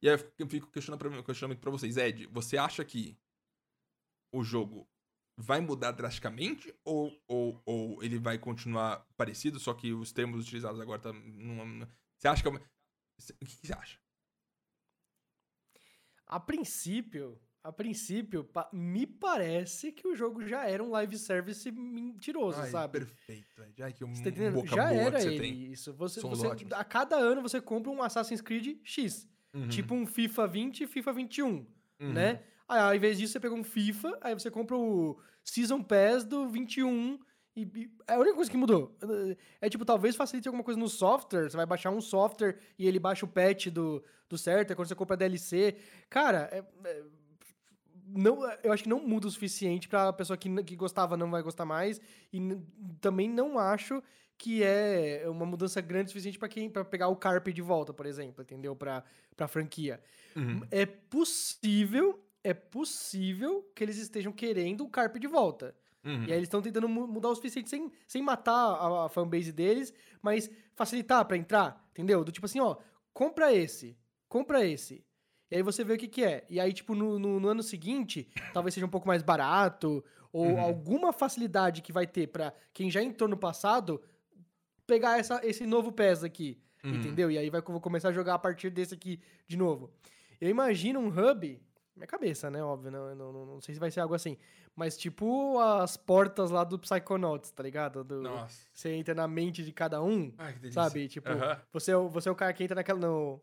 [0.02, 1.96] E aí eu fico questionando pra, pra vocês.
[1.96, 3.18] Ed, você acha que
[4.32, 4.88] o jogo
[5.36, 10.80] vai mudar drasticamente ou, ou, ou ele vai continuar parecido, só que os termos utilizados
[10.80, 11.88] agora tá numa...
[12.16, 12.60] Você acha que é uma...
[12.60, 14.00] O que você acha?
[16.26, 22.60] A princípio, a princípio, me parece que o jogo já era um live service mentiroso,
[22.60, 22.98] Ai, sabe?
[23.01, 23.62] perfeito.
[23.80, 24.64] Ai, que um Você tá entendendo?
[24.66, 25.72] Já boa era que você ele tem.
[25.72, 25.93] isso.
[25.94, 26.72] Você, você- ótimos.
[26.72, 29.28] a cada ano você compra um Assassin's Creed X.
[29.55, 31.47] Uhum, Tipo um FIFA 20 e FIFA 21,
[32.01, 32.12] uhum.
[32.12, 32.43] né?
[32.68, 36.47] Aí, ao invés disso, você pega um FIFA, aí você compra o Season Pass do
[36.48, 37.18] 21
[37.56, 38.94] e, e é a única coisa que mudou.
[39.60, 42.98] É tipo, talvez facilite alguma coisa no software, você vai baixar um software e ele
[42.98, 45.76] baixa o patch do, do certo, é quando você compra DLC.
[46.10, 47.05] Cara, é- é-
[48.14, 51.43] não, eu acho que não muda o suficiente pra pessoa que, que gostava não vai
[51.43, 52.01] gostar mais
[52.32, 52.40] e
[53.01, 54.02] também não acho
[54.36, 57.93] que é uma mudança grande o suficiente pra quem para pegar o Carpe de volta,
[57.93, 58.74] por exemplo, entendeu?
[58.76, 59.02] Para
[59.48, 60.01] franquia.
[60.36, 60.60] Uhum.
[60.70, 65.74] É possível, é possível que eles estejam querendo o Carpe de volta.
[66.05, 66.22] Uhum.
[66.24, 69.52] E aí eles estão tentando mu- mudar o suficiente sem, sem matar a, a fanbase
[69.52, 72.22] deles, mas facilitar pra entrar, entendeu?
[72.24, 72.76] Do tipo assim, ó,
[73.12, 73.98] compra esse,
[74.28, 75.05] compra esse.
[75.50, 76.44] E aí você vê o que que é.
[76.50, 80.54] E aí, tipo, no, no, no ano seguinte, talvez seja um pouco mais barato, ou
[80.54, 80.60] Uhum.
[80.60, 84.00] alguma facilidade que vai ter pra quem já entrou no passado
[84.86, 86.94] pegar essa, esse novo PES aqui, Uhum.
[86.94, 87.30] entendeu?
[87.30, 89.90] E aí vai, vou começar a jogar a partir desse aqui de novo.
[90.40, 91.60] Eu imagino um hub,
[91.96, 92.62] minha cabeça, né?
[92.62, 94.36] Óbvio, não, não, não, não sei se vai ser algo assim.
[94.76, 98.04] Mas tipo as portas lá do Psychonauts, tá ligado?
[98.04, 98.66] Do, Nossa.
[98.72, 100.80] Você entra na mente de cada um, Ai, que delícia.
[100.82, 101.08] sabe?
[101.08, 101.28] Tipo,
[101.72, 103.00] você, é o- você é o cara que entra naquela.
[103.00, 103.42] No...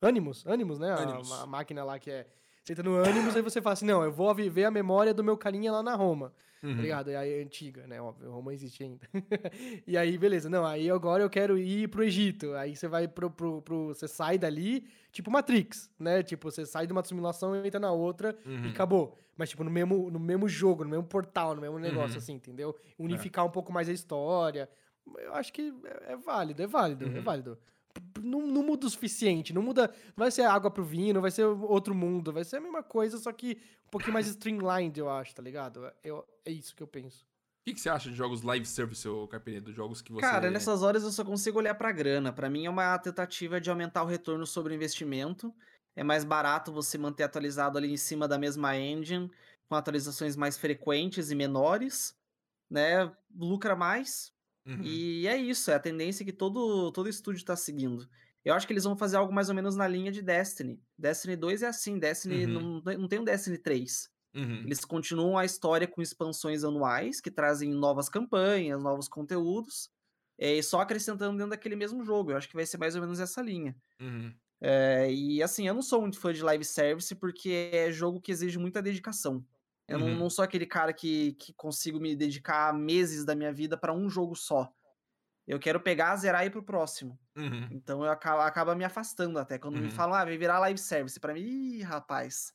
[0.00, 0.90] Animus, Animus, né?
[0.92, 1.32] A- Animus.
[1.32, 2.26] A, máquina lá que é.
[2.62, 5.22] Você entra no Animus e você fala assim: não, eu vou viver a memória do
[5.24, 6.32] meu carinha lá na Roma.
[6.62, 6.74] Uhum.
[6.74, 7.10] Tá ligado?
[7.10, 8.00] E aí é antiga, né?
[8.00, 9.06] Óbvio, Roma existe ainda.
[9.86, 10.48] e aí, beleza.
[10.48, 12.54] Não, aí agora eu quero ir pro Egito.
[12.54, 16.22] Aí você vai pro, pro, pro- Você sai dali, tipo Matrix, né?
[16.22, 18.64] Tipo, você sai de uma simulação e entra na outra Uhum.
[18.66, 19.16] e acabou.
[19.36, 22.18] Mas, tipo, no mesmo, no mesmo jogo, no mesmo portal, no mesmo negócio, Uhum.
[22.22, 22.74] assim, entendeu?
[22.98, 24.68] Unificar um pouco mais a história.
[25.18, 27.22] Eu acho que é, é válido, é válido, é Uhum.
[27.22, 27.58] válido.
[28.22, 29.88] Não, não muda o suficiente, não muda.
[30.16, 32.82] Não vai ser água pro vinho, não vai ser outro mundo, vai ser a mesma
[32.82, 35.90] coisa, só que um pouquinho mais streamlined, eu acho, tá ligado?
[36.02, 37.24] Eu, é isso que eu penso.
[37.24, 39.72] O que, que você acha de jogos live service, ô Carpenedo?
[39.72, 40.20] Jogos que você.
[40.20, 42.32] Cara, nessas horas eu só consigo olhar pra grana.
[42.32, 45.52] Pra mim é uma tentativa de aumentar o retorno sobre o investimento.
[45.96, 49.28] É mais barato você manter atualizado ali em cima da mesma engine,
[49.68, 52.14] com atualizações mais frequentes e menores,
[52.70, 53.12] né?
[53.34, 54.32] Lucra mais.
[54.66, 54.82] Uhum.
[54.82, 58.08] E é isso, é a tendência que todo, todo estúdio tá seguindo.
[58.44, 60.82] Eu acho que eles vão fazer algo mais ou menos na linha de Destiny.
[60.98, 62.80] Destiny 2 é assim, Destiny Uhum.
[62.84, 64.10] não, não tem um Destiny 3.
[64.34, 64.64] Uhum.
[64.64, 69.90] Eles continuam a história com expansões anuais, que trazem novas campanhas, novos conteúdos,
[70.38, 72.32] e só acrescentando dentro daquele mesmo jogo.
[72.32, 73.76] Eu acho que vai ser mais ou menos essa linha.
[74.00, 74.38] Uhum.
[74.60, 78.32] Eh, e assim, eu não sou muito fã de live service porque é jogo que
[78.32, 79.46] exige muita dedicação.
[79.88, 80.16] Eu não, Uhum.
[80.16, 84.08] não sou aquele cara que, que consigo me dedicar meses da minha vida pra um
[84.10, 84.72] jogo só.
[85.46, 87.18] Eu quero pegar, zerar e ir pro próximo.
[87.36, 87.68] Uhum.
[87.70, 89.58] Então eu acaba, acaba me afastando até.
[89.58, 89.90] Quando me Uhum.
[89.90, 91.20] falam, ah, vai virar live service.
[91.20, 92.52] Pra mim, ih, rapaz.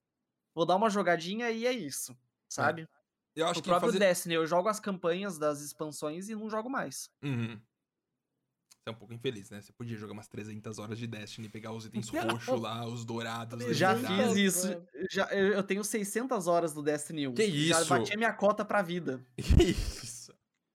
[0.54, 2.18] Vou dar uma jogadinha e é isso.
[2.50, 2.86] Sabe?
[3.34, 4.00] Eu acho o que próprio fazer...
[4.00, 7.10] Destiny, eu jogo as campanhas das expansões e não jogo mais.
[7.24, 7.62] Uhum.
[8.84, 9.62] Você é um pouco infeliz, né?
[9.62, 13.64] Você podia jogar umas 300 horas de Destiny, pegar os itens roxos lá, os dourados.
[13.64, 14.68] os Já fiz isso.
[15.12, 17.36] Já, eu eu tenho 600 horas do Destiny 1.
[17.36, 17.90] Que Já isso?
[17.90, 19.24] bati a minha cota pra vida.
[19.38, 20.34] Que isso?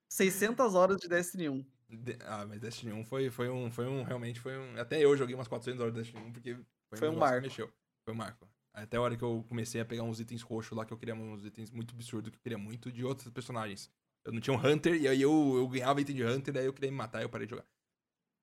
[0.09, 1.67] 600 horas de Destiny 1.
[1.89, 4.79] De- Ah, mas Destiny 1 foi, foi um, foi um, realmente foi um...
[4.81, 6.55] Até eu joguei umas 400 horas de Destiny 1, porque
[6.89, 7.43] foi, Foi um marco.
[7.43, 7.73] mexeu.
[8.05, 8.49] Foi um marco.
[8.73, 11.15] Até a hora que eu comecei a pegar uns itens roxos lá, que eu queria
[11.15, 13.91] uns itens muito absurdos, que eu queria muito, de outros personagens.
[14.25, 16.73] Eu não tinha um Hunter, e aí eu, eu ganhava item de Hunter, daí eu
[16.73, 17.65] queria me matar e eu parei de jogar.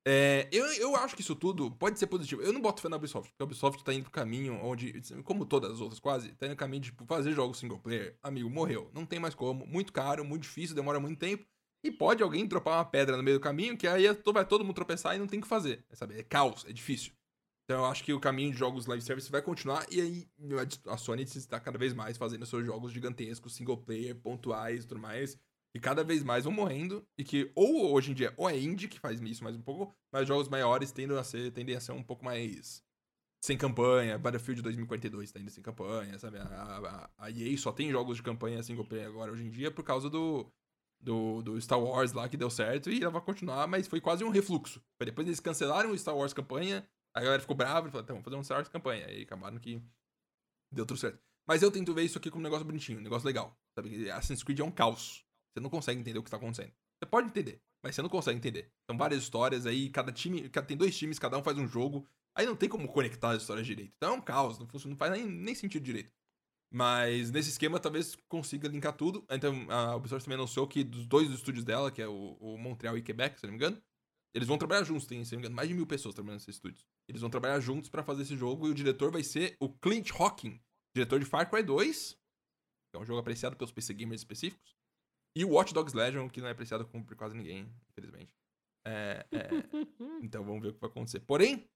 [0.06, 2.42] É, eu, eu acho que isso tudo pode ser positivo.
[2.42, 5.46] Eu não boto fé na Ubisoft, porque a Ubisoft tá indo pro caminho onde, como
[5.46, 8.18] todas as outras quase, tá indo no caminho de tipo, fazer jogos single player.
[8.22, 8.90] Amigo, morreu.
[8.92, 9.66] Não tem mais como.
[9.66, 11.46] Muito caro, muito difícil, demora muito tempo.
[11.82, 14.64] E pode alguém dropar uma pedra no meio do caminho, que aí é vai todo
[14.64, 15.84] mundo tropeçar e não tem o que fazer.
[15.92, 16.18] Sabe?
[16.18, 17.12] É caos, é difícil.
[17.64, 19.86] Então eu acho que o caminho de jogos live service vai continuar.
[19.90, 20.28] E aí
[20.86, 25.00] a Sony está cada vez mais fazendo seus jogos gigantescos, single player, pontuais e tudo
[25.00, 25.38] mais.
[25.74, 27.06] E cada vez mais vão morrendo.
[27.18, 29.92] E que ou hoje em dia, ou é indie que faz isso mais um pouco,
[30.12, 32.82] mas jogos maiores tendem a ser, tendem a ser um pouco mais
[33.42, 34.16] sem campanha.
[34.16, 36.38] Battlefield 2042 tá indo sem campanha, sabe?
[36.38, 39.70] A, a, a EA só tem jogos de campanha single player agora hoje em dia
[39.70, 40.50] por causa do,
[41.00, 44.24] do, do Star Wars lá que deu certo e ela vai continuar, mas foi quase
[44.24, 44.82] um refluxo.
[44.98, 48.24] Depois eles cancelaram o Star Wars campanha, a galera ficou brava e falou, então, vamos
[48.24, 49.06] fazer um Star Wars campanha.
[49.06, 49.82] Aí acabaram que
[50.72, 51.20] deu tudo certo.
[51.46, 53.54] Mas eu tento ver isso aqui como um negócio bonitinho, um negócio legal.
[53.74, 54.10] Sabe?
[54.10, 55.22] Assassin's Creed é um caos.
[55.54, 56.72] Você não consegue entender o que tá acontecendo.
[56.98, 58.72] Você pode entender, mas você não consegue entender.
[58.90, 62.06] São várias histórias aí, cada time, tem dois times, cada um faz um jogo.
[62.34, 63.92] Aí não tem como conectar as histórias direito.
[63.96, 66.10] Então é um caos, não, funciona, não faz nem, nem sentido direito.
[66.72, 69.24] Mas nesse esquema talvez consiga linkar tudo.
[69.30, 72.98] Então a Ubisoft também anunciou que dos dois estúdios dela, que é o, o Montreal
[72.98, 73.80] e Quebec, se não me engano,
[74.34, 75.06] eles vão trabalhar juntos.
[75.06, 76.84] Tem, se não me engano, mais de mil pessoas trabalhando nesses estúdios.
[77.08, 80.10] Eles vão trabalhar juntos pra fazer esse jogo e o diretor vai ser o Clint
[80.10, 80.60] Hawking,
[80.96, 82.18] diretor de Far Cry 2,
[82.90, 84.74] que é um jogo apreciado pelos PC gamers específicos,
[85.36, 88.32] e o Watch Dogs Legion, que não é apreciado por quase ninguém, infelizmente.
[88.86, 89.48] É, é,
[90.22, 91.20] então vamos ver o que vai acontecer.
[91.20, 91.68] Porém,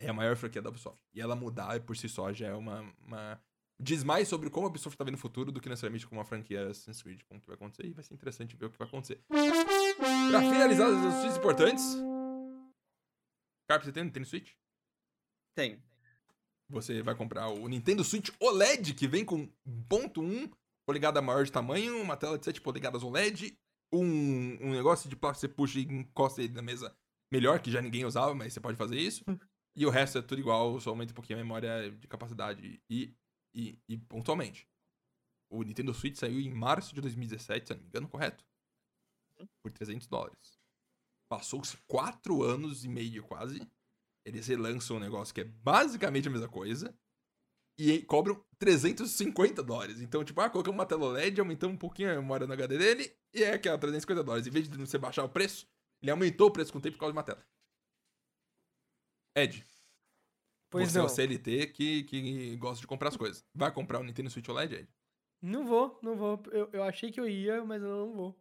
[0.00, 1.02] é a maior franquia da Ubisoft.
[1.14, 2.80] E ela mudar por si só já é uma.
[3.00, 3.40] uma...
[3.78, 6.24] Diz mais sobre como a Ubisoft tá vendo o futuro do que necessariamente como uma
[6.24, 7.86] franquia Assassin's Creed, como que vai acontecer.
[7.86, 9.22] E vai ser interessante ver o que vai acontecer.
[9.28, 11.84] Pra finalizar as notícias importantes.
[13.68, 14.52] Carp, você tem um Nintendo Switch?
[15.54, 15.82] Tem.
[16.70, 20.50] Você vai comprar o Nintendo Switch OLED, que vem com 1.1
[20.86, 23.58] polegada maior de tamanho, uma tela de 7 polegadas OLED,
[23.92, 26.96] um, um negócio de plástico que você puxa e encosta ele na mesa
[27.30, 29.24] melhor, que já ninguém usava, mas você pode fazer isso.
[29.76, 33.14] E o resto é tudo igual, só aumenta um pouquinho a memória de capacidade e,
[33.54, 34.66] e, e pontualmente.
[35.50, 38.44] O Nintendo Switch saiu em março de 2017, se não me engano, correto?
[39.62, 40.58] Por 300 dólares.
[41.28, 43.60] Passou-se 4 anos e meio quase.
[44.24, 46.96] Eles relançam um negócio que é basicamente a mesma coisa.
[47.78, 50.00] E cobram 350 dólares.
[50.00, 53.12] Então, tipo, ah, colocamos uma tela OLED, aumentamos um pouquinho a memória no HD dele,
[53.34, 54.46] e é aquela 350 dólares.
[54.46, 55.68] Em vez de você baixar o preço,
[56.00, 57.44] ele aumentou o preço com o tempo por causa de uma tela.
[59.36, 59.64] Ed,
[60.70, 61.06] Pois você é não.
[61.06, 63.44] o CLT que, que gosta de comprar as coisas.
[63.54, 64.88] Vai comprar o Nintendo Switch OLED, Ed?
[65.40, 66.42] Não vou, não vou.
[66.50, 68.36] Eu, eu achei que eu ia, mas eu não vou.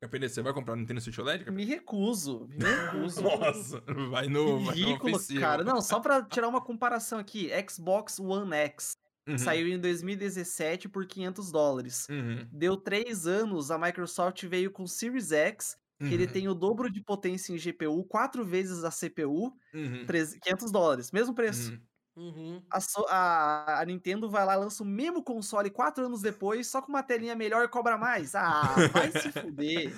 [0.00, 1.44] Capelete, você vai comprar o Nintendo Switch OLED?
[1.44, 1.56] Capelete?
[1.56, 2.46] Me recuso.
[2.48, 3.22] Me recuso.
[3.22, 3.80] Nossa,
[4.10, 4.60] vai no.
[4.64, 5.64] vai no Ridículo, cara.
[5.64, 7.50] Não, só pra tirar uma comparação aqui.
[7.68, 8.92] Xbox One X
[9.26, 12.08] Uhum, saiu em 2017 por 500 dólares.
[12.08, 16.54] uhum, Deu três anos, a Microsoft veio com Series X, que ele uhum, tem o
[16.54, 21.72] dobro de potência em GPU, quatro vezes a CPU, uhum, 13 500 dólares, mesmo preço.
[22.18, 22.62] Uhum.
[22.70, 26.82] A, so- a- a Nintendo vai lá, lança o mesmo console quatro anos depois, só
[26.82, 28.34] com uma telinha melhor e cobra mais.
[28.34, 29.92] Ah, vai se fuder.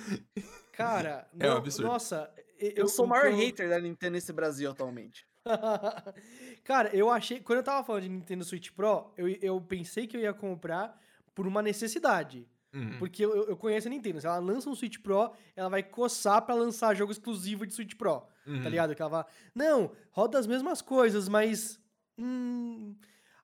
[0.71, 1.87] Cara, É um não- absurdo.
[1.91, 2.31] nossa.
[2.59, 5.25] e- Eu sou o maior que eu- hater da Nintendo nesse Brasil atualmente.
[6.63, 7.39] Cara, eu achei.
[7.39, 10.99] Quando eu tava falando de Nintendo Switch Pro, eu, eu pensei que eu ia comprar
[11.33, 12.47] por uma necessidade.
[12.73, 12.97] Uhum.
[12.99, 14.21] Porque eu, eu conheço a Nintendo.
[14.21, 17.95] Se ela lança um Switch Pro, ela vai coçar pra lançar jogo exclusivo de Switch
[17.95, 18.23] Pro.
[18.47, 18.61] Uhum.
[18.63, 18.95] Tá ligado?
[18.95, 19.25] Que ela vai.
[19.53, 21.80] Não, roda as mesmas coisas, mas.
[22.21, 22.95] Hum,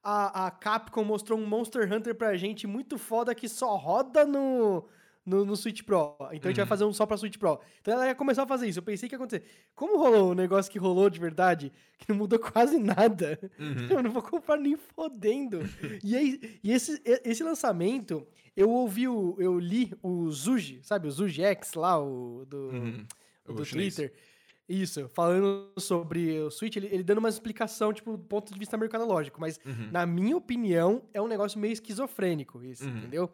[0.04, 4.88] a, a Capcom mostrou um Monster Hunter pra gente muito foda que só roda no.
[5.26, 6.16] No, no Switch Pro.
[6.32, 6.68] Então a gente vai Uhum.
[6.70, 7.60] fazer um só pra Switch Pro.
[7.82, 8.80] Então ela ia começar a fazer isso.
[8.80, 9.44] Eu pensei que ia acontecer.
[9.76, 13.88] Como rolou um negócio que rolou de verdade, que não mudou quase nada, Uhum.
[13.90, 15.60] eu não vou comprar nem fodendo.
[16.02, 18.26] e aí, e esse, esse lançamento,
[18.56, 21.10] eu ouvi, o, eu li o Zuji, sabe?
[21.10, 23.06] O Zuji X lá, o do, Uhum.
[23.50, 24.00] o O do chinês.
[24.70, 28.76] Isso, falando sobre o Switch, ele, ele dando uma explicação, tipo, do ponto de vista
[28.78, 29.90] mercadológico, mas Uhum.
[29.92, 32.98] na minha opinião, é um negócio meio esquizofrênico isso, Uhum.
[32.98, 33.32] entendeu?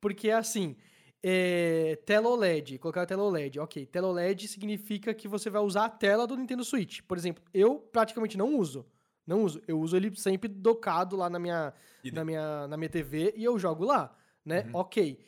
[0.00, 0.74] Porque assim,
[1.22, 5.84] é, tela OLED, colocar a tela OLED, ok, tela OLED significa que você vai usar
[5.84, 7.00] a tela do Nintendo Switch.
[7.06, 8.84] Por exemplo, eu praticamente não uso,
[9.24, 11.72] não uso, eu uso ele sempre docado lá na minha,
[12.12, 14.12] na minha, na minha TV e eu jogo lá,
[14.44, 14.64] né?
[14.66, 14.80] Uhum.
[14.80, 15.20] Ok.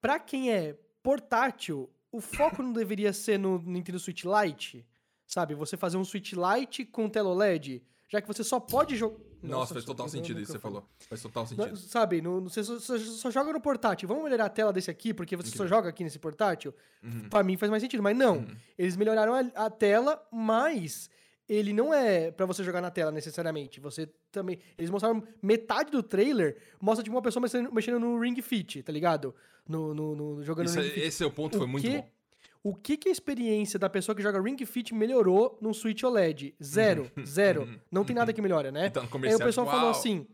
[0.00, 4.86] Pra quem é portátil, o foco não deveria ser no Nintendo Switch Lite,
[5.26, 5.54] sabe?
[5.54, 9.18] Você fazer um Switch Lite com tela OLED, já que você só pode jogar.
[9.42, 10.88] Nossa, faz total sentido isso que você falou.
[11.08, 11.68] Faz total sentido.
[11.68, 14.08] Não, sabe, no, no- você só, só- só joga no portátil.
[14.08, 15.68] Vamos melhorar a tela desse aqui, porque você só Incrível.
[15.76, 16.72] joga aqui nesse portátil?
[17.02, 17.28] Uhum.
[17.28, 18.36] Pra mim faz mais sentido, mas não.
[18.38, 18.56] Uhum.
[18.78, 21.10] Eles melhoraram a, a tela, mas
[21.48, 23.80] ele não é pra você jogar na tela necessariamente.
[23.80, 24.58] Você também.
[24.78, 27.42] Eles mostraram metade do trailer, mostra tipo uma pessoa
[27.72, 29.34] mexendo, no Ring Fit, tá ligado?
[29.68, 31.06] No, no, no- jogando Isso no é- Ring Fit.
[31.06, 32.10] esse é o ponto, foi O muito que- bom.
[32.66, 36.54] O que, que a experiência da pessoa que joga Ring Fit melhorou num Switch OLED?
[36.62, 37.68] Zero, zero.
[37.92, 38.86] Não tem nada que melhora, né?
[38.86, 39.90] Então, no Aí comercial, o pessoal falou "Uau".
[39.90, 40.26] assim.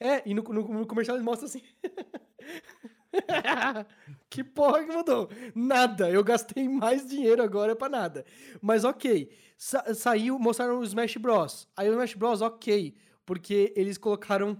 [0.00, 1.62] É, e no, no- no comercial eles mostram assim.
[4.30, 5.28] que porra que mudou?
[5.54, 6.10] Nada.
[6.10, 8.24] Eu gastei mais dinheiro agora pra nada.
[8.60, 9.30] Mas ok.
[9.56, 11.68] Sa- saiu, mostraram o Smash Bros.
[11.76, 12.94] Aí o Smash Bros, ok.
[13.24, 14.58] Porque eles colocaram.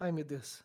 [0.00, 0.64] Ai, meu Deus.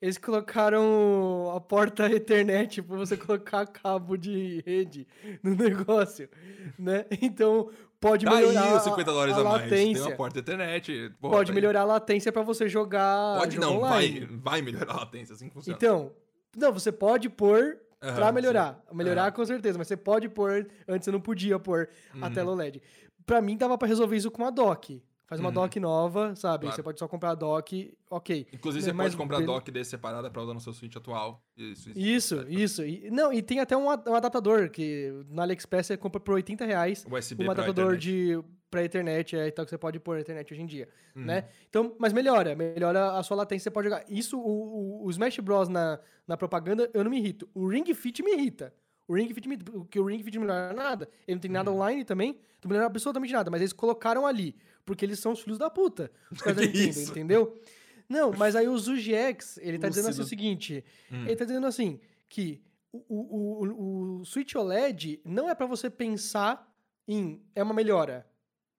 [0.00, 5.06] Eles colocaram a porta Ethernet pra você colocar cabo de rede
[5.42, 6.28] no negócio,
[6.76, 7.06] né?
[7.22, 7.70] Então
[8.00, 9.70] pode Tá aí melhorar os 50 dólares a, a, mais.
[9.70, 10.06] Tem latência.
[10.08, 11.10] uma porta internet.
[11.20, 11.54] porra, Pode tá aí.
[11.54, 13.38] melhorar a latência pra você jogar.
[13.38, 14.26] Pode não, vai, online.
[14.42, 15.76] vai melhorar a latência, assim que funciona.
[15.76, 16.12] Então,
[16.56, 18.82] não, você pode pôr Aham, pra melhorar.
[18.88, 18.96] sim.
[18.96, 19.32] Melhorar Aham.
[19.32, 20.68] com certeza, mas você pode pôr.
[20.88, 21.88] Antes você não podia pôr
[22.20, 22.32] a Uhum.
[22.32, 22.82] tela OLED.
[23.24, 25.02] Pra mim, dava pra resolver isso com uma dock.
[25.26, 25.54] Faz uma Uhum.
[25.54, 26.62] dock nova, sabe?
[26.64, 26.76] Claro.
[26.76, 28.46] Você pode só comprar a dock, ok.
[28.52, 31.42] Inclusive, você mas pode comprar bele- dock desse separada pra usar no seu Switch atual.
[31.56, 31.98] Isso, isso.
[31.98, 32.52] Isso, certo.
[32.52, 32.84] isso.
[32.84, 36.66] E, não, e tem até um, a- adaptador que na AliExpress você compra por 80
[36.66, 37.06] reais.
[37.10, 38.38] USB Um adaptador de
[38.72, 41.26] pra internet, é, então que você pode pôr na internet hoje em dia, Uhum.
[41.26, 41.44] né?
[41.68, 44.02] Então, mas melhora, melhora a sua latência, você pode jogar.
[44.08, 47.48] Isso, o, o, o Smash Bros na, na propaganda, eu não me irrito.
[47.54, 48.72] O Ring Fit me irrita.
[49.06, 51.08] O Ring Fit me irrita, porque o Ring Fit não melhora nada.
[51.28, 51.76] Ele não tem nada Uhum.
[51.76, 55.58] online também, não melhora absolutamente nada, mas eles colocaram ali, porque eles são os filhos
[55.58, 56.10] da puta.
[56.30, 57.60] Os caras da Nintendo, entendeu?
[58.08, 60.28] Não, mas aí o ZUGX, ele tá dizendo assim o Lúcido.
[60.28, 61.24] seguinte, Hum.
[61.26, 65.88] ele tá dizendo assim, que o, o, o, o Switch OLED não é pra você
[65.90, 66.70] pensar
[67.08, 68.26] em é uma melhora,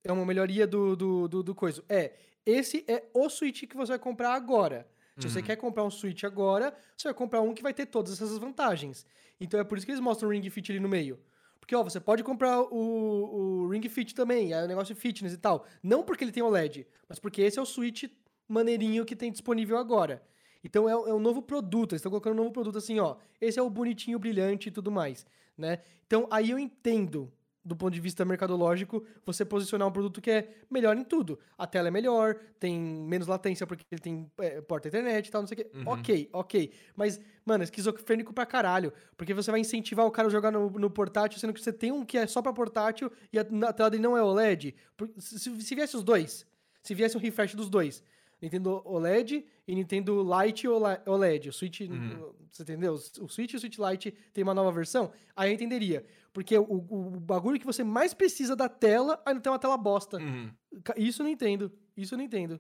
[0.04, 1.84] é uma melhoria do, do, do, do coisa.
[1.88, 2.14] É,
[2.46, 4.88] esse é o Switch que você vai comprar agora.
[5.20, 5.46] Se você Uhum.
[5.46, 9.06] quer comprar um Switch agora, você vai comprar um que vai ter todas essas vantagens.
[9.40, 11.20] Então é por isso que eles mostram o Ring Fit ali no meio.
[11.60, 15.32] Porque, ó, você pode comprar o, o Ring Fit também, é um negócio de fitness
[15.34, 15.66] e tal.
[15.82, 18.04] Não porque ele tem OLED, mas porque esse é o Switch
[18.48, 20.22] maneirinho que tem disponível agora.
[20.64, 23.16] Então é, é um novo produto, eles estão colocando um novo produto assim, ó.
[23.40, 25.26] Esse é o bonitinho, brilhante e tudo mais,
[25.58, 25.80] né?
[26.08, 27.32] Então aí eu entendo,
[27.66, 31.40] do ponto de vista mercadológico, você posicionar um produto que é melhor em tudo.
[31.58, 35.42] A tela é melhor, tem menos latência porque ele tem é, porta internet e tal,
[35.42, 35.72] não sei o quê.
[35.78, 35.84] Uhum.
[35.88, 36.72] Ok, ok.
[36.96, 38.92] Mas, mano, é esquizofrênico pra caralho.
[39.16, 41.92] Porque você vai incentivar o cara a jogar no, no portátil, sendo que você tem
[41.92, 44.76] um que é só pra portátil e a, a tela dele não é OLED.
[45.18, 46.46] Se- se viesse os dois,
[46.82, 48.04] se viesse um refresh dos dois,
[48.44, 51.50] Nintendo OLED e Nintendo Lite OLED.
[51.50, 52.34] O Switch, Uhum.
[52.52, 52.94] você entendeu?
[52.94, 56.06] O Switch e o Switch Lite tem uma nova versão, aí eu entenderia.
[56.34, 60.18] Porque o, o bagulho que você mais precisa da tela, ainda tem uma tela bosta.
[60.18, 60.52] Uhum.
[60.98, 61.72] Isso eu não entendo.
[61.96, 62.60] Isso eu não entendo.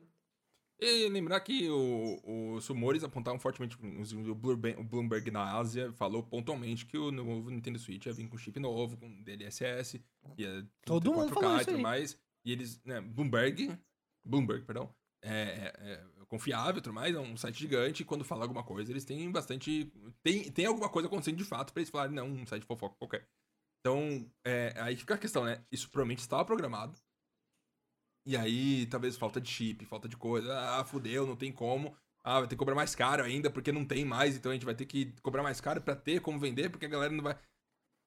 [0.79, 3.77] E lembrar que o- os rumores apontavam fortemente.
[3.77, 8.27] O Bloomberg, o Bloomberg na Ásia falou pontualmente que o novo Nintendo Switch ia vir
[8.27, 10.01] com chip novo, com DLSS,
[10.37, 11.81] ia Todo mundo 4K falou e isso tudo aí.
[11.81, 12.17] mais.
[12.45, 13.77] E eles, né, Bloomberg,
[14.25, 14.93] Bloomberg, perdão,
[15.23, 18.03] é, é- é confiável e tudo mais, é um site gigante.
[18.03, 19.91] E quando fala alguma coisa, eles têm bastante.
[20.23, 23.27] Tem, tem alguma coisa acontecendo de fato pra eles falarem, não, um site fofoca qualquer.
[23.81, 25.63] Então, é, aí fica a questão, né?
[25.71, 26.97] Isso provavelmente estava programado.
[28.25, 30.57] E aí, talvez falta de chip, falta de coisa.
[30.79, 31.95] Ah, fudeu, não tem como.
[32.23, 34.65] Ah, vai ter que cobrar mais caro ainda, porque não tem mais, então a gente
[34.65, 37.37] vai ter que cobrar mais caro pra ter como vender, porque a galera não vai.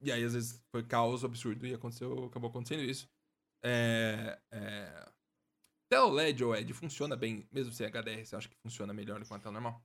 [0.02, 3.09] E aí, às vezes, foi caos absurdo e aconteceu, acabou acontecendo isso.
[3.64, 4.38] É.
[4.52, 5.12] é...
[5.89, 9.25] Tela OLED ou ED funciona bem, mesmo sem HDR, você acha que funciona melhor do
[9.25, 9.81] que uma tela normal?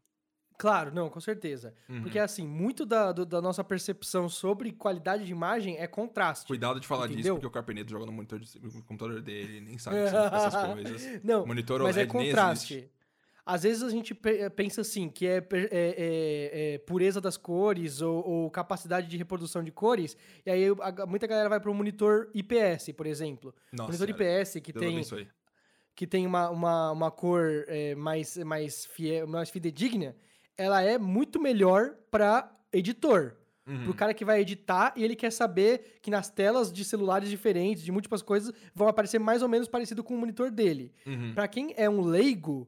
[0.57, 1.73] Claro, não, com certeza.
[1.89, 2.01] Uhum.
[2.03, 6.45] Porque, assim, muito da, do- da nossa percepção sobre qualidade de imagem é contraste.
[6.47, 7.35] Cuidado de falar disso, Entendeu?
[7.35, 11.23] porque o Carpenedo joga no monitor de- no computador dele, nem sabe essas coisas.
[11.23, 12.89] Não, Monitor mas é contraste.
[13.43, 17.99] Às vezes a gente pe- pensa assim, que é, é- é- é pureza das cores
[17.99, 20.15] ou, ou capacidade de reprodução de cores,
[20.45, 23.53] e aí a- muita galera vai para o monitor IPS, por exemplo.
[23.71, 25.27] Nossa, monitor senhora, IPS que Deus tem.
[25.95, 30.15] Que tem uma, uma, uma cor é, mais, mais, fiel, mais fidedigna,
[30.57, 33.35] ela é muito melhor para editor.
[33.67, 33.83] Uhum.
[33.83, 37.83] Pro cara que vai editar e ele quer saber que nas telas de celulares diferentes,
[37.83, 40.91] de múltiplas coisas, vão aparecer mais ou menos parecido com o monitor dele.
[41.05, 41.33] Uhum.
[41.33, 42.67] Pra quem é um leigo,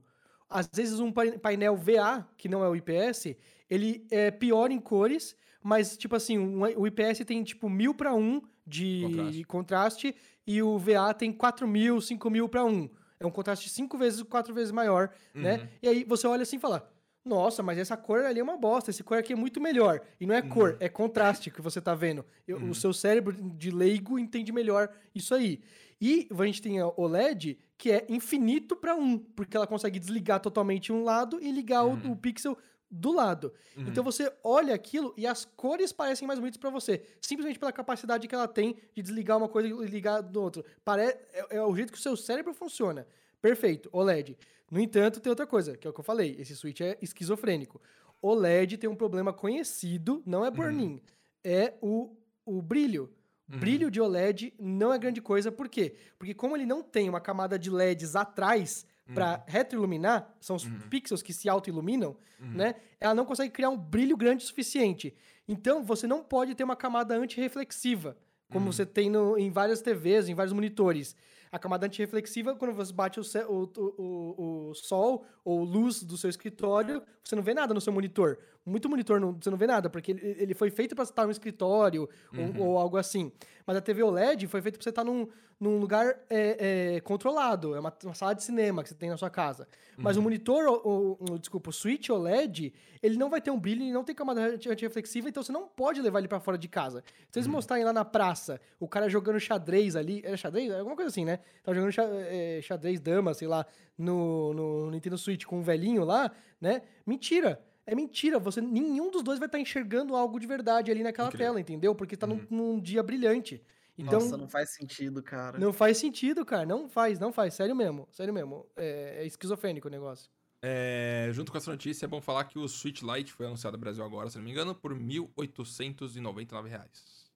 [0.49, 3.35] às vezes um pai- painel VA, que não é o IPS,
[3.69, 8.41] ele é pior em cores, mas, tipo assim, o IPS tem, tipo, mil para um
[8.65, 9.43] de Contraste.
[9.45, 10.15] contraste.
[10.45, 12.89] e o VA tem 4 mil, 5 mil para um.
[13.23, 15.55] É um contraste cinco vezes, quatro vezes maior, né?
[15.57, 15.67] Uhum.
[15.81, 16.87] E aí você olha assim e fala,
[17.25, 20.01] nossa, mas essa cor ali é uma bosta, esse cor aqui é muito melhor.
[20.19, 22.25] E não é cor, é contraste que você tá vendo.
[22.47, 25.61] Eu- O seu cérebro de leigo entende melhor isso aí.
[26.01, 30.41] E a gente tem a OLED, que é infinito para um, porque ela consegue desligar
[30.41, 32.57] totalmente um lado e ligar o- o, pixel
[32.93, 33.51] do lado.
[33.75, 38.27] Então você olha aquilo e as cores parecem mais bonitas para você, simplesmente pela capacidade
[38.27, 40.63] que ela tem de desligar uma coisa e ligar do outro.
[40.85, 41.01] Pare...
[41.01, 43.07] É, é o jeito que o seu cérebro funciona.
[43.41, 44.37] Perfeito, OLED.
[44.69, 47.81] No entanto, tem outra coisa, que é o que eu falei, esse switch é esquizofrênico.
[48.21, 51.01] OLED tem um problema conhecido, não é burn-in,
[51.43, 52.15] é o,
[52.45, 53.11] o brilho.
[53.45, 55.95] Brilho de OLED não é grande coisa, por quê?
[56.17, 61.21] Porque como ele não tem uma camada de LEDs atrás para retroiluminar, são os pixels
[61.21, 62.75] que se autoiluminam, né?
[62.99, 65.13] Ela não consegue criar um brilho grande o suficiente.
[65.47, 68.15] Então, você não pode ter uma camada antirreflexiva,
[68.51, 71.15] como você tem no- em várias TVs, em vários monitores.
[71.51, 76.17] A camada antirreflexiva, quando você bate o, o- o- o- o sol ou luz do
[76.17, 78.39] seu escritório, você não vê nada no seu monitor.
[78.65, 81.31] Muito monitor não- você não vê nada, porque ele, ele foi feito para estar no
[81.31, 82.09] escritório
[82.57, 83.31] ou, ou algo assim.
[83.65, 85.27] Mas a TV OLED foi feita para você estar num,
[85.59, 87.75] num lugar é, é, controlado.
[87.75, 89.67] É uma, uma sala de cinema que você tem na sua casa.
[89.97, 90.89] Mas o monitor, o,
[91.21, 94.13] o- o- desculpa, o switch OLED, ele não vai ter um brilho, ele não tem
[94.15, 97.03] camada anti- antirreflexiva, então você não pode levar ele para fora de casa.
[97.31, 100.71] Se eles mostrarem lá na praça o cara jogando xadrez ali, era xadrez?
[100.71, 101.39] É Alguma coisa assim, né?
[101.63, 103.65] Tava jogando xa- é, xadrez dama, sei lá,
[103.97, 106.81] no, no Nintendo Switch com um velhinho lá, né?
[107.05, 107.61] Mentira!
[107.85, 111.47] É mentira, você nenhum dos dois vai estar enxergando algo de verdade ali naquela Incrível.
[111.47, 111.93] tela, entendeu?
[111.93, 113.61] Porque tá num, num dia brilhante.
[113.97, 115.59] Então, Nossa, não faz sentido, cara.
[115.59, 116.65] não faz sentido, cara.
[116.65, 117.53] Não faz, não faz.
[117.53, 118.07] Sério mesmo.
[118.11, 118.65] Sério mesmo.
[118.75, 120.31] É, é esquizofrênico o negócio.
[120.65, 123.81] É, junto com essa notícia, é bom falar que o Switch Lite foi anunciado no
[123.81, 127.29] Brasil agora, se não me engano, por 1.899 reais.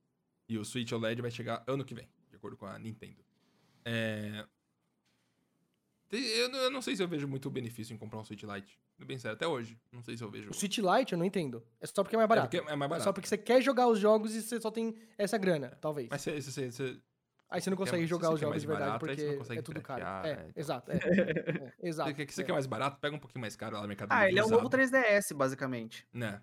[0.47, 3.21] E o Switch OLED vai chegar ano que vem, de acordo com a Nintendo.
[3.83, 4.45] É...
[6.09, 8.79] Eu, não- eu não sei se eu vejo muito benefício em comprar um Switch Lite.
[8.99, 9.77] Bem sério, até hoje.
[9.91, 10.49] Não sei se eu vejo.
[10.49, 11.61] O Switch Lite eu não entendo.
[11.81, 12.49] É só porque é mais É barato.
[12.49, 13.03] porque é mais É barato.
[13.03, 16.07] só porque você quer jogar os jogos e você só tem essa grana, talvez.
[16.09, 16.99] Mas você, você, você-
[17.49, 19.21] Aí você não quer- consegue se jogar os quer jogos de verdade barato, aí você
[19.21, 20.03] não porque consegue é tudo caro.
[20.03, 20.51] É, é, então.
[20.55, 20.91] exato.
[20.91, 20.95] É,
[21.81, 22.09] é, exato.
[22.09, 22.45] você quer, você é.
[22.45, 24.45] quer mais barato, pega um pouquinho mais caro lá no mercado Ah, ele é o
[24.45, 24.57] usado.
[24.57, 26.05] novo 3DS, basicamente.
[26.13, 26.41] Né?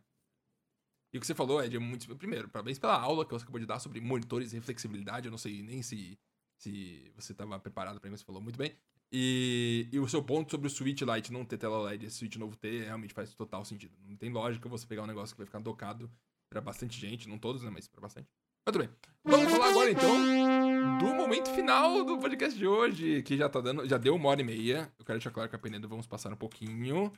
[1.12, 2.14] E o que você falou é de muito.
[2.16, 5.26] Primeiro, parabéns pela aula que você acabou de dar sobre monitores e reflexibilidade.
[5.26, 6.18] Eu não sei nem se,
[6.58, 8.76] se você estava preparado pra mim, você falou muito bem.
[9.16, 12.34] E, e o seu ponto sobre o Switch Lite não ter tela LED esse Switch
[12.34, 13.96] novo ter realmente faz total sentido.
[14.04, 16.10] Não tem lógica você pegar um negócio que vai ficar docado
[16.50, 18.28] pra bastante gente, não todos, né, mas pra bastante.
[18.66, 18.88] Muito bem.
[19.22, 23.88] Vamos falar agora então do momento final do podcast de hoje, que já tá dando,
[23.88, 24.92] já deu uma hora e meia.
[24.98, 27.12] Eu quero deixar claro que a Penedo vamos passar um pouquinho.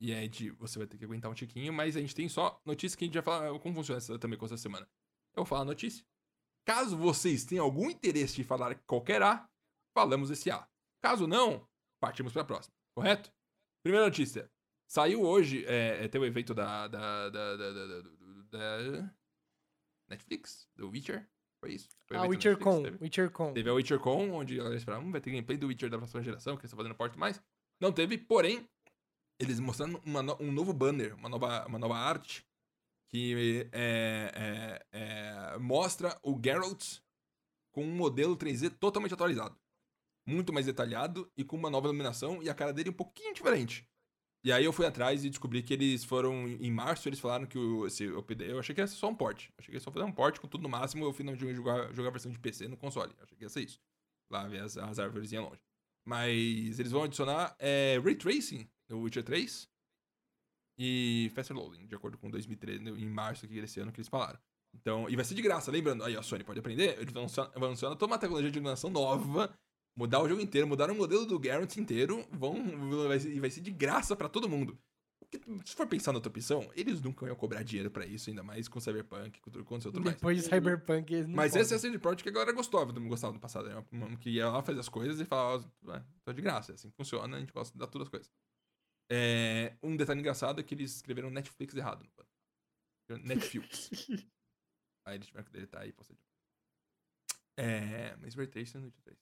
[0.00, 2.58] E aí Ed, você vai ter que aguentar um tiquinho, mas a gente tem só
[2.64, 4.88] notícia que a gente vai falar como funciona essa, também com essa semana.
[5.36, 6.02] Eu vou falar a notícia.
[6.64, 9.46] Caso vocês tenham algum interesse em falar qualquer A,
[9.92, 10.66] falamos esse A.
[11.04, 11.68] Caso não,
[12.00, 13.30] partimos para a próxima, correto?
[13.82, 14.50] Primeira notícia.
[14.88, 17.72] Saiu hoje, é, é, tem o evento da, da, da, da,
[18.50, 19.14] da,
[20.08, 21.28] Netflix, do Witcher,
[21.60, 21.90] foi isso?
[22.06, 22.82] Foi o Ah, evento da Witcher Netflix, Con.
[22.82, 22.98] teve?
[23.04, 23.52] Witcher Con.
[23.52, 25.98] Teve a Witcher Con, onde a galera esperava, hum, vai ter gameplay do Witcher da
[25.98, 27.38] próxima geração, que eles estão fazendo porte mais.
[27.78, 28.66] Não teve, porém,
[29.38, 32.46] eles mostrando no- um novo banner, uma nova, uma nova arte,
[33.10, 34.86] que é, é,
[35.54, 36.98] é, mostra o Geralt
[37.72, 39.54] com um modelo 3D totalmente atualizado.
[40.26, 43.86] Muito mais detalhado e com uma nova iluminação e a cara dele um pouquinho diferente.
[44.44, 47.56] E aí eu fui atrás e descobri que eles foram em março, eles falaram que
[47.56, 49.48] o, esse update, eu achei que ser só um port.
[49.58, 52.08] Achei que ia só fazer um port com tudo no máximo, eu finalmente jogar, jogar
[52.08, 53.12] a versão de PC no console.
[53.22, 53.80] Achei que ia ser isso.
[54.30, 55.60] Lá ver as, as árvores longe.
[56.06, 59.66] Mas eles vão adicionar é, Ray Tracing no Witcher 3
[60.78, 64.08] e Faster Loading, de acordo com 2013, no- em março aqui desse ano que eles
[64.08, 64.38] falaram.
[64.74, 67.90] Então, e vai ser de graça, lembrando, aí a Sony pode aprender, eles vão anunciar
[67.96, 69.56] toda uma tecnologia de iluminação nova,
[69.96, 72.54] mudar o jogo inteiro, mudar o modelo do Garrett inteiro, vão,
[73.08, 74.78] vai ser, e vai ser de graça pra todo mundo.
[75.18, 78.42] Porque, se for pensar na outra opção, eles nunca iam cobrar dinheiro pra isso, ainda
[78.42, 80.16] mais com Cyberpunk, com tudo que aconteceu tudo mais.
[80.16, 81.12] Depois de Cyberpunk.
[81.14, 81.62] eles não Mas podem.
[81.62, 83.68] esse é a CD Projekt que a galera gostava, não gostava do passado.
[83.68, 86.74] Era uma que ia lá fazer as coisas e falava, "Ah, tô de graça, é
[86.74, 88.30] assim que funciona, a gente gosta de dar todas as coisas.
[89.10, 92.06] É, um detalhe engraçado é que eles escreveram Netflix errado.
[93.22, 93.90] Netflix.
[95.06, 96.34] aí eles tiveram que deletar aí e postar de novo.
[97.56, 99.18] É, mas Ray Tracing no 3.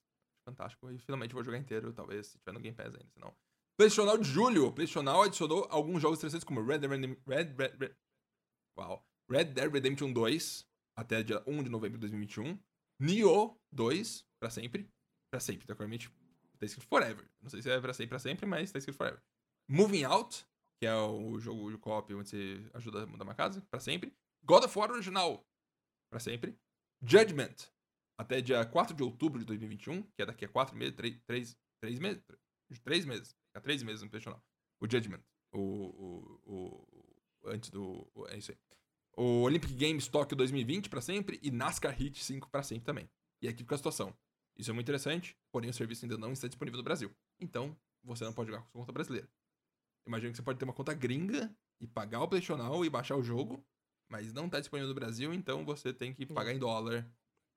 [0.47, 0.91] Fantástico.
[0.91, 3.33] E finalmente vou jogar inteiro, talvez, se tiver no Game Pass ainda, senão.
[3.77, 4.71] PlayStation de julho.
[4.71, 7.95] PlayStation adicionou alguns jogos interessantes como Red Dead Redem- Red, Red, Red.
[9.29, 10.65] Red Dead Redemption 2,
[10.97, 12.59] até dia 1 de novembro de 2021.
[13.01, 14.87] Nioh 2, pra sempre.
[15.31, 16.09] Pra sempre, teoricamente.
[16.59, 17.25] Tá escrito Forever.
[17.41, 19.21] Não sei se é pra sempre, pra sempre, mas tá escrito Forever.
[19.69, 20.45] Moving Out,
[20.79, 24.13] que é o jogo de co-op onde você ajuda a mudar uma casa, pra sempre.
[24.45, 25.43] God of War original,
[26.11, 26.55] pra sempre.
[27.01, 27.55] Judgment,
[28.17, 31.57] até dia 4 de outubro de 2021, que é daqui a 4 meses, 3, 3,
[31.81, 32.23] 3 meses,
[32.83, 34.41] 3 meses, fica 3 meses no PlayStation
[34.81, 35.21] O Judgment,
[35.51, 38.57] o, o, o, antes do, é isso aí.
[39.15, 43.09] O Olympic Games Tóquio 2020 pra sempre e NASCAR Heat 5 pra sempre também.
[43.41, 44.15] E aqui fica a situação.
[44.57, 47.11] Isso é muito interessante, porém o serviço ainda não está disponível no Brasil.
[47.39, 49.29] Então, você não pode jogar com sua conta brasileira.
[50.07, 53.23] Imagina que você pode ter uma conta gringa e pagar o PlayStation e baixar o
[53.23, 53.63] jogo,
[54.09, 57.09] mas não está disponível no Brasil, então você tem que pagar em dólar,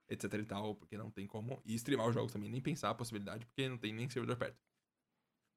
[0.09, 1.61] etc e tal, porque não tem como.
[1.65, 4.59] E streamar os jogos também, nem pensar a possibilidade, porque não tem nem servidor perto.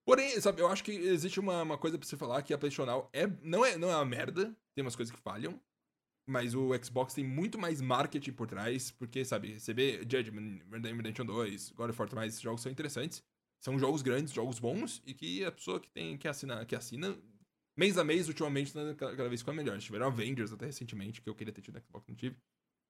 [0.06, 3.10] Porém, sabe, eu acho que existe uma, uma coisa pra você falar que a PlayStation
[3.14, 5.62] é, não, é, não é uma merda, tem umas coisas que falham,
[6.28, 11.26] mas o Xbox tem muito mais marketing por trás, porque, sabe, você vê Judgment, Redemption
[11.26, 13.24] 2, God of War, mais esses jogos são interessantes,
[13.60, 17.18] são jogos grandes, jogos bons, e que a pessoa que tem que assina, que assina
[17.76, 19.78] mês a mês, ultimamente, tá cada vez fica melhor.
[19.80, 22.38] Tiveram Avengers até recentemente, que eu queria ter tido no Xbox, não tive.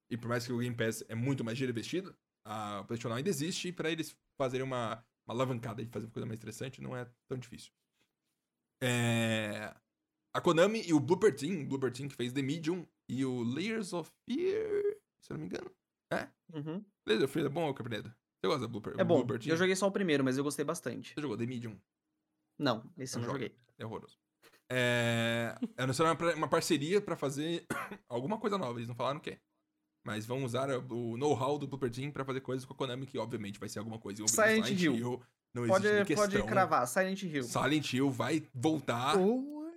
[0.10, 2.16] E por mais que o Game Pass é muito mais dinheiro investido,
[2.46, 6.26] a PlayStation ainda existe e pra eles fazerem uma, uma alavancada de fazer uma coisa
[6.26, 7.72] mais interessante não é tão difícil.
[8.82, 9.76] É...
[10.34, 13.94] A Konami e o Blooper Team, Blooper Team que fez The Medium e o Layers
[13.94, 15.72] of Fear, se eu não me engano.
[16.12, 16.28] É?
[16.54, 16.84] Uhum.
[17.06, 18.10] Layers of Fear é bom, Caprinedo?
[18.10, 19.18] Você gosta do Blooper, É bom.
[19.18, 19.54] Blooper Team?
[19.54, 21.14] Eu joguei só o primeiro, mas eu gostei bastante.
[21.14, 21.80] Você jogou The Medium?
[22.58, 23.56] Não, esse eu Não joguei.
[23.78, 24.18] É horroroso.
[24.70, 25.56] É...
[25.78, 27.66] Anunciaram uma, uma parceria pra fazer
[28.08, 29.40] alguma coisa nova, eles não falaram o quê.
[30.04, 33.18] Mas vão usar o know-how do Blooper Team pra fazer coisas com a Konami, que
[33.18, 35.22] obviamente vai ser alguma coisa envolvida Silent Hill.
[35.54, 37.44] Não Pode, existe pode cravar, Silent Hill.
[37.44, 39.72] Silent Hill vai voltar Oi.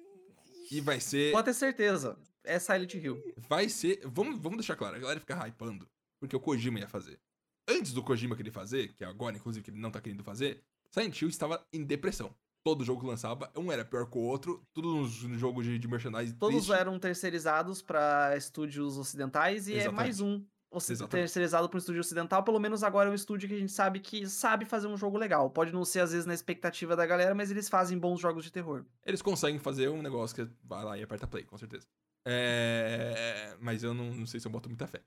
[0.71, 1.33] e vai ser.
[1.33, 2.19] Pode ter certeza.
[2.45, 3.23] É Silent Hill.
[3.49, 4.01] Vai ser.
[4.05, 5.89] Vamos, vamos deixar claro, a galera fica hypando.
[6.21, 7.19] Porque o Kojima ia fazer.
[7.67, 10.63] Antes do Kojima querer fazer, que é agora, inclusive, que ele não tá querendo fazer,
[10.91, 12.35] Silent Hill estava em depressão.
[12.65, 15.89] Todo jogo que lançava, um era pior que o outro, tudo nos jogos de, de
[15.89, 16.37] merchandising.
[16.37, 16.81] Todos triste.
[16.81, 19.97] eram terceirizados pra estúdios ocidentais e é Exatamente.
[19.97, 21.11] mais um Exatamente.
[21.11, 22.43] terceirizado para um estúdio ocidental.
[22.43, 25.19] Pelo menos agora é um estúdio que a gente sabe que sabe fazer um jogo
[25.19, 25.51] legal.
[25.51, 28.53] Pode não ser às vezes na expectativa da galera, mas eles fazem bons jogos de
[28.53, 28.85] terror.
[29.05, 31.87] Eles conseguem fazer um negócio que vai lá e aperta play, com certeza.
[32.27, 33.57] É...
[33.61, 35.03] Mas eu não, não sei se eu boto muita fé.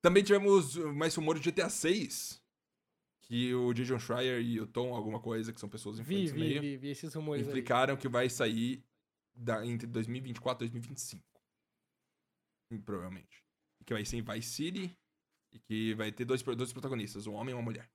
[0.00, 2.40] Também tivemos mais rumores de GTA 6.
[3.28, 6.60] Que o Jason Schreier e o Tom, alguma coisa, que são pessoas influentes vi, meio,
[6.62, 7.48] vi, vi esses rumores aí.
[7.50, 8.82] implicaram que vai sair
[9.34, 11.22] da, entre 2024 e 2025.
[12.72, 13.44] Hum, Provavelmente.
[13.80, 14.96] E que vai ser em Vice City.
[15.52, 17.90] E que vai ter dois, dois protagonistas, um homem e uma mulher.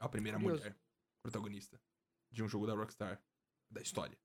[0.00, 0.62] A primeira Curioso.
[0.62, 0.76] mulher
[1.22, 1.80] protagonista
[2.32, 3.22] de um jogo da Rockstar
[3.70, 4.18] da história.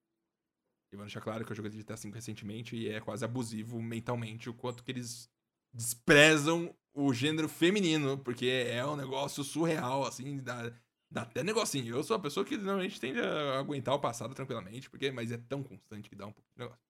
[0.91, 4.49] E vou deixar claro que eu joguei GTA V recentemente e é quase abusivo mentalmente
[4.49, 5.29] o quanto que eles
[5.77, 10.73] desprezam o gênero feminino, porque é um negócio surreal, assim, dá,
[11.11, 11.95] dá até negocinho.
[11.95, 15.37] Eu sou a pessoa que normalmente tende a aguentar o passado tranquilamente, porque mas é
[15.37, 16.81] tão constante que dá um pouco de negócio.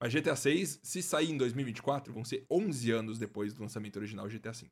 [0.00, 4.26] Mas GTA 6, se sair em 2024, vão ser 11 anos depois do lançamento original
[4.26, 4.70] do GTA V.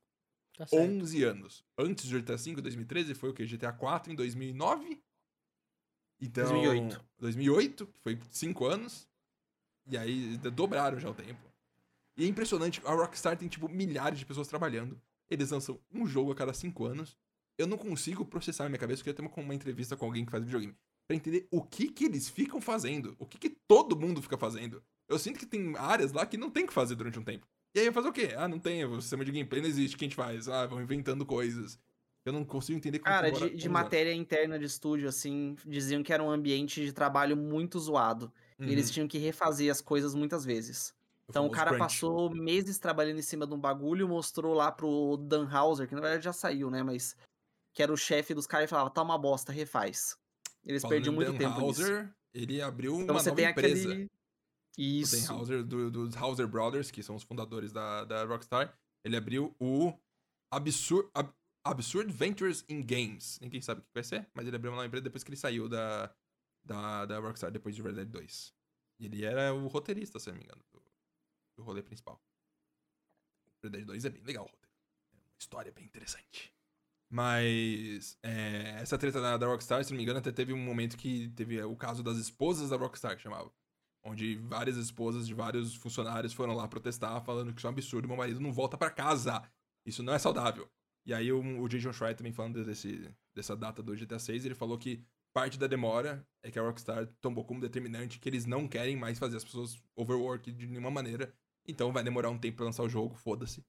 [0.56, 0.82] Tá certo.
[0.82, 1.64] 11 anos.
[1.76, 3.44] Antes do GTA V, em 2013, foi o quê?
[3.44, 5.02] GTA 4 em 2009?
[6.18, 7.04] Então, 2008.
[7.18, 9.06] 2008, que foi 5 anos.
[9.86, 11.47] E aí dobraram já o tempo.
[12.18, 15.00] E é impressionante, a Rockstar tem, tipo, milhares de pessoas trabalhando.
[15.30, 17.16] Eles lançam um jogo a cada 5 anos.
[17.56, 20.24] Eu não consigo processar na minha cabeça, eu queria ter uma, uma entrevista com alguém
[20.24, 20.74] que faz videogame.
[21.06, 23.14] Pra entender o que que eles ficam fazendo.
[23.18, 24.82] O que que todo mundo fica fazendo.
[25.08, 27.46] Eu sinto que tem áreas lá que não tem o que fazer durante um tempo.
[27.74, 28.34] E aí eu fazer o quê?
[28.36, 30.48] Ah, não tem, o sistema de gameplay não existe, o que a gente faz?
[30.48, 31.78] Ah, vão inventando coisas.
[32.24, 36.02] Eu não consigo entender como Cara, agora- de, de matéria interna de estúdio, assim, diziam
[36.02, 38.32] que era um ambiente de trabalho muito zoado.
[38.58, 38.92] E eles Uhum.
[38.94, 40.92] tinham que refazer as coisas muitas vezes.
[41.28, 45.46] Então o cara passou meses trabalhando em cima de um bagulho, mostrou lá pro Dan
[45.48, 46.82] Hauser, que na verdade já saiu, né?
[46.82, 47.16] Mas
[47.74, 50.16] que era o chefe dos caras e falava, tá uma bosta, refaz.
[50.64, 51.82] Eles Falando perdiam muito Dan tempo nisso.
[51.82, 53.88] Hauser, ele abriu Então uma você nova tem empresa.
[53.88, 54.04] aquele.
[54.04, 54.10] O
[54.80, 55.16] Isso.
[55.28, 58.72] Dan Hauser, do- dos Hauser Brothers, que são os fundadores da, da Rockstar,
[59.04, 59.92] ele abriu o
[60.50, 61.32] Absurd, Ab-
[61.64, 63.38] Absurd Ventures in Games.
[63.40, 65.36] Ninguém sabe o que vai ser, mas ele abriu uma nova empresa depois que ele
[65.36, 66.10] saiu da,
[66.64, 68.54] da, da Rockstar, depois de Red Dead 2.
[69.00, 70.82] E ele era o roteirista, se não me engano, do,
[71.58, 72.22] do rolê principal.
[73.62, 74.72] Red Dead 2 é bem legal o roteiro.
[75.12, 76.54] É uma história bem interessante.
[77.10, 80.96] Mas é, essa treta da, da Rockstar, se não me engano, até teve um momento
[80.96, 83.52] que teve o caso das esposas da Rockstar, que chamava.
[84.04, 88.08] Onde várias esposas de vários funcionários foram lá protestar, falando que isso é um absurdo,
[88.08, 89.42] meu marido não volta pra casa.
[89.84, 90.70] Isso não é saudável.
[91.04, 94.54] E aí o, o Jason Schreier também falando desse, dessa data do GTA 6, ele
[94.54, 95.02] falou que
[95.32, 99.18] parte da demora é que a Rockstar tomou como determinante que eles não querem mais
[99.18, 101.34] fazer as pessoas overwork de nenhuma maneira.
[101.68, 103.64] Então vai demorar um tempo pra lançar o jogo, foda-se.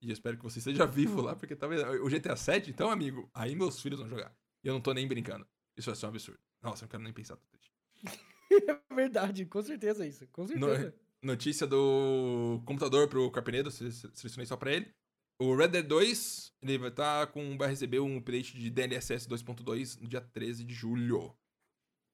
[0.00, 1.82] E eu espero que você esteja vivo lá, porque talvez.
[2.00, 4.34] O GTA 7, então, amigo, aí meus filhos vão jogar.
[4.64, 5.46] E eu não tô nem brincando.
[5.76, 6.40] Isso vai ser um absurdo.
[6.62, 7.36] Nossa, eu não quero nem pensar.
[7.36, 7.72] Tô triste.
[8.52, 10.26] É verdade, com certeza isso.
[10.28, 10.94] Com certeza.
[11.22, 14.92] Notícia do computador pro Carpenedo, se- se- selecionei só pra ele.
[15.40, 19.98] O Red Dead 2, ele vai, tá com, vai receber um update de DLSS 2.2
[20.02, 21.34] no dia 13 de julho.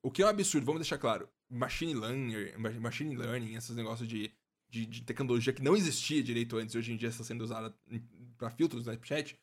[0.01, 1.29] O que é um absurdo, vamos deixar claro.
[1.51, 4.33] Machine learning, ma- machine learning esses negócios de,
[4.69, 7.75] de, de tecnologia que não existia direito antes hoje em dia está sendo usada
[8.37, 9.39] pra filtros no Snapchat,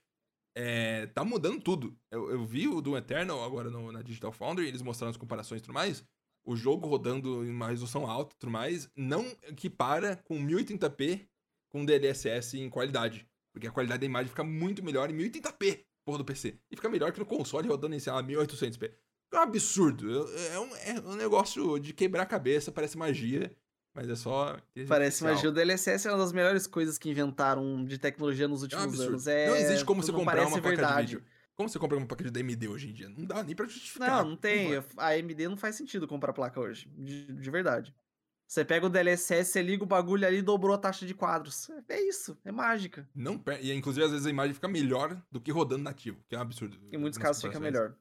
[0.55, 1.97] é, tá mudando tudo.
[2.11, 5.59] Eu, eu vi o Doom Eternal agora no- na Digital Foundry, eles mostraram as comparações
[5.59, 6.03] e tudo mais.
[6.45, 11.27] O jogo rodando em uma resolução alta e tudo mais, não equipara com 1080p
[11.69, 13.27] com DLSS em qualidade.
[13.51, 16.59] Porque a qualidade da imagem fica muito melhor em 1080p, porra do PC.
[16.71, 18.91] E fica melhor que no console rodando em, sei lá, 1800p.
[19.33, 20.29] É um absurdo.
[20.51, 23.51] É um, é um negócio de quebrar a cabeça, parece magia,
[23.95, 24.57] mas é só.
[24.87, 25.49] Parece magia.
[25.49, 28.99] O DLSS é uma das melhores coisas que inventaram de tecnologia nos É um últimos
[28.99, 29.27] anos.
[29.27, 31.07] É, Não existe como você não comprar uma placa verdade.
[31.07, 31.27] de vídeo.
[31.55, 33.07] Como você compra uma placa de AMD hoje em dia?
[33.07, 34.09] Não dá nem pra justificar.
[34.23, 34.75] Não, não tem.
[34.97, 36.89] A AMD não faz sentido comprar placa hoje.
[36.97, 37.95] De, de verdade.
[38.47, 41.69] Você pega o DLSS, você liga o bagulho ali e dobrou a taxa de quadros.
[41.89, 43.09] É isso, é mágica.
[43.15, 43.41] Não.
[43.59, 46.41] E inclusive, às vezes a imagem fica melhor do que rodando nativo, que é um
[46.41, 46.77] absurdo.
[46.91, 47.95] Em muitos casos fica melhor.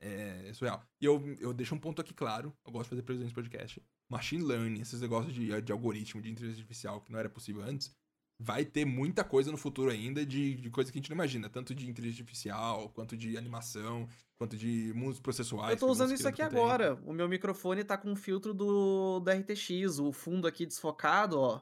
[0.00, 0.82] É, é surreal.
[1.00, 2.52] E eu, eu deixo um ponto aqui claro.
[2.64, 3.82] Eu gosto de fazer previsões de podcast.
[4.08, 7.94] Machine learning, esses negócios de, de algoritmo, de inteligência artificial, que não era possível antes,
[8.40, 11.50] vai ter muita coisa no futuro ainda de, de coisa que a gente não imagina.
[11.50, 14.08] Tanto de inteligência artificial, quanto de animação,
[14.38, 15.72] quanto de mundos processuais.
[15.72, 16.94] Eu tô usando isso aqui agora.
[17.04, 19.98] O meu microfone tá com um filtro do, do RTX.
[19.98, 21.60] O fundo aqui desfocado, ó.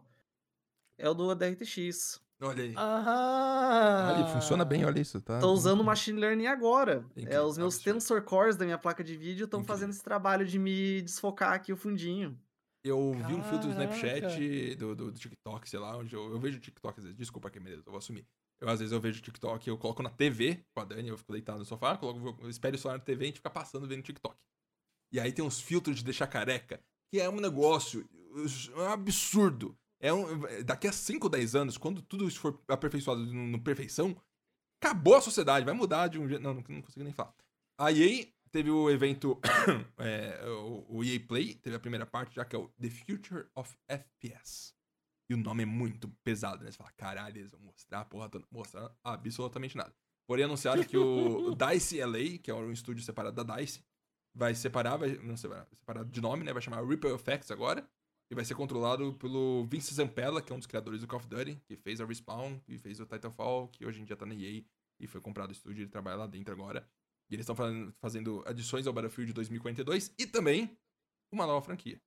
[0.97, 2.21] É o do da RTX.
[2.41, 2.75] Olha aí.
[2.77, 4.15] Ah!
[4.15, 5.21] Olha, funciona bem, olha isso.
[5.21, 7.05] Tá Tô usando Machine Learning agora.
[7.17, 7.79] É, os meus.
[7.79, 11.73] Tensor Cores da minha placa de vídeo estão fazendo esse trabalho de me desfocar aqui
[11.73, 12.39] o fundinho.
[12.85, 14.77] Eu vi um filtro do Snapchat, Caraca.
[14.77, 17.19] do, do, do TikTok, sei lá, onde eu, eu vejo TikTok às vezes.
[17.19, 18.25] Desculpa aqui, beleza, eu vou assumir.
[18.61, 21.33] Eu, às vezes eu vejo TikTok, eu coloco na TV com a Dani, eu fico
[21.33, 23.87] deitado no sofá, coloco, eu espero o celular na TV e a gente fica passando
[23.87, 24.37] vendo TikTok.
[25.13, 28.09] E aí tem uns filtros de deixar careca, que é um negócio
[28.77, 29.77] é um absurdo.
[30.01, 30.27] É um,
[30.65, 34.17] daqui a 5, 10 anos, quando tudo isso for aperfeiçoado no, no perfeição,
[34.81, 36.43] acabou a sociedade, vai mudar de um jeito.
[36.43, 37.35] Não, não, não consigo nem falar.
[37.79, 39.39] A EA teve o evento,
[39.99, 43.47] é, o, o EA Play, teve a primeira parte, já que é o The Future
[43.55, 44.75] of FPS.
[45.31, 46.71] E o nome é muito pesado, né?
[46.71, 48.47] Você fala, caralho, eles vão mostrar porra toda.
[48.51, 49.95] Mostrar absolutamente nada.
[50.27, 53.85] Porém, anunciaram que o, DICE LA, que é um estúdio separado da DICE,
[54.35, 56.53] vai separar, vai, não separar, separar de nome, né?
[56.53, 57.87] Vai chamar Ripple Effects agora.
[58.31, 61.29] E vai ser controlado pelo Vince Zampella, que é um dos criadores do Call of
[61.29, 64.35] Duty, que fez a Respawn, que fez o Titanfall, que hoje em dia tá na
[64.35, 64.63] EA
[65.01, 66.87] e foi comprado o estúdio e ele trabalha lá dentro agora.
[67.31, 70.77] E eles estão fazendo adições ao Battlefield 2042 e também
[71.33, 72.01] uma nova franquia.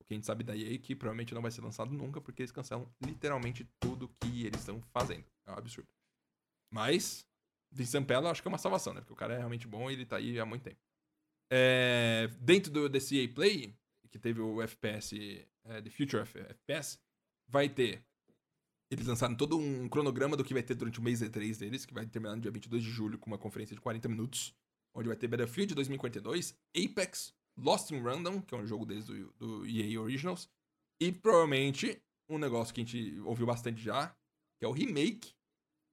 [0.00, 2.42] O que a gente sabe da EA que provavelmente não vai ser lançado nunca, porque
[2.42, 5.24] eles cancelam literalmente tudo que eles estão fazendo.
[5.46, 5.88] É um absurdo.
[6.72, 7.26] Mas,
[7.72, 9.00] Vince Zampella eu acho que é uma salvação, né?
[9.00, 10.80] Porque o cara é realmente bom e ele tá aí há muito tempo.
[11.50, 13.74] É, dentro do, desse EA Play,
[14.10, 15.16] que teve o FPS,
[15.64, 16.98] é, The Future of FPS,
[17.48, 18.04] vai ter.
[18.90, 21.94] Eles lançaram todo um cronograma do que vai ter durante o mês E3 deles, que
[21.94, 24.54] vai terminar no dia 22 de julho com uma conferência de 40 minutos,
[24.94, 29.32] onde vai ter Battlefield 2042, Apex, Lost in Random, que é um jogo deles do,
[29.32, 30.48] do EA Originals,
[31.00, 34.08] e provavelmente um negócio que a gente ouviu bastante já,
[34.58, 35.34] que é o remake,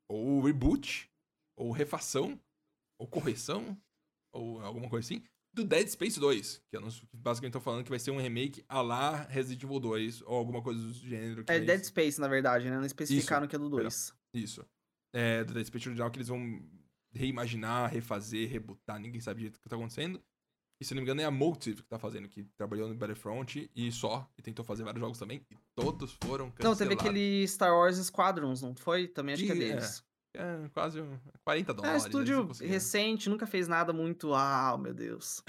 [0.07, 1.09] ou reboot,
[1.55, 2.39] ou refação,
[2.99, 3.79] ou correção,
[4.33, 5.23] ou alguma coisa assim,
[5.53, 8.63] do Dead Space 2, que eu não, basicamente tô falando que vai ser um remake
[8.69, 11.43] a lá Resident Evil 2, ou alguma coisa do gênero.
[11.43, 12.77] Que É Dead Space, na verdade, né?
[12.77, 13.83] Não especificaram que é do perdão.
[13.89, 14.13] 2.
[14.33, 14.65] Isso.
[15.13, 16.61] É, do Dead Space original que eles vão
[17.13, 20.21] reimaginar, refazer, rebutar, ninguém sabe direito o que tá acontecendo.
[20.81, 23.69] E se não me engano é a Motive que tá fazendo, que trabalhou no Battlefront
[23.75, 26.79] e só, e tentou fazer vários jogos também, e todos foram Não, cancelados.
[26.79, 29.07] teve aquele Star Wars Squadrons, não foi?
[29.07, 30.03] Também acho que é Que- é, deles.
[30.33, 32.01] É, quase um- 40 É, um dólares.
[32.03, 34.33] não estúdio recente, nunca fez nada muito.
[34.33, 35.43] Ah, meu Deus.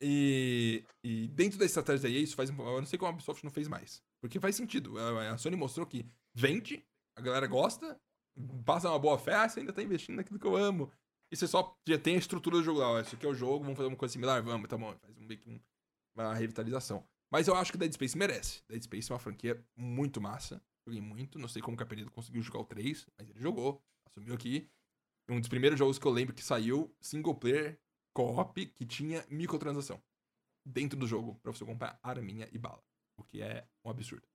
[0.00, 2.50] E, e dentro da estratégia da EA, isso faz.
[2.50, 4.02] Eu não sei como a Ubisoft não fez mais.
[4.20, 4.98] Porque faz sentido.
[4.98, 6.04] A, a Sony mostrou que
[6.34, 6.84] vende,
[7.16, 7.98] a galera gosta,
[8.64, 10.92] passa uma boa fé, ah, você ainda tá investindo naquilo que eu amo.
[11.32, 12.90] E você só já tem a estrutura do jogo lá.
[12.90, 14.42] Ó, isso aqui é o jogo, vamos fazer uma coisa similar?
[14.42, 14.94] Vamos, tá bom.
[15.00, 15.60] Faz um, um-
[16.14, 17.04] uma revitalização.
[17.32, 18.62] Mas eu acho que Dead Space merece.
[18.68, 20.62] Dead Space é uma franquia muito massa.
[20.86, 21.38] Joguei muito.
[21.38, 23.82] Não sei como o Capelido conseguiu jogar o 3, mas ele jogou.
[24.16, 24.70] Assumiu aqui.
[25.28, 27.78] Um dos primeiros jogos que eu lembro que saiu, single player,
[28.14, 30.02] co-op, que tinha microtransação
[30.64, 32.82] dentro do jogo pra você comprar arminha e bala.
[33.18, 34.26] O que é um absurdo.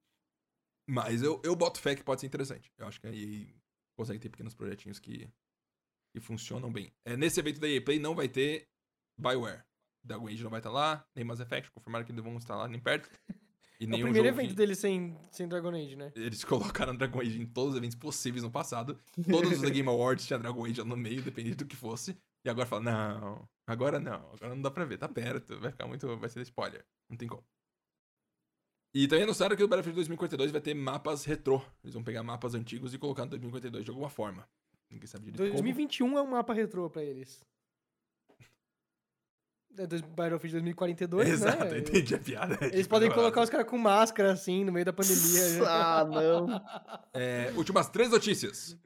[0.87, 2.71] Mas eu, eu boto fé que pode ser interessante.
[2.77, 3.55] Eu acho que aí
[3.97, 5.29] consegue ter pequenos projetinhos que,
[6.13, 6.93] que funcionam bem.
[7.05, 8.69] É, nesse evento da EA Play não vai ter
[9.17, 9.63] Bioware.
[10.03, 12.67] Dragon Age não vai estar lá, nem Mass Effect, confirmaram que não vão estar lá
[12.67, 13.09] nem perto.
[13.81, 16.11] E É o primeiro evento que- dele sem, sem Dragon Age, né?
[16.15, 16.43] Eles
[16.85, 18.99] colocaram Dragon Age em todos os eventos possíveis no passado.
[19.27, 22.15] Todos os The Game Awards tinha Dragon Age no meio, dependendo do que fosse.
[22.45, 25.87] E agora fala, não, agora não, agora não dá pra ver, tá perto, vai ficar
[25.87, 27.43] muito, vai ser spoiler, não tem como.
[28.93, 31.61] E também anunciaram que o Battlefield 2042 vai ter mapas retrô.
[31.83, 34.47] Eles vão pegar mapas antigos e colocar no 2042 de alguma forma.
[34.91, 35.63] Ninguém sabe direito como.
[35.63, 37.41] 2021 é um mapa retrô pra eles.
[39.77, 41.71] É dois- Battlefield 2042, Exato, né?
[41.73, 42.57] eu entendi a piada.
[42.61, 45.49] Eles Tipo, podem colocar os caras com máscara, assim, no meio da pandemia.
[45.59, 45.65] né?
[45.67, 46.47] ah, não.
[47.13, 48.77] É, últimas três notícias.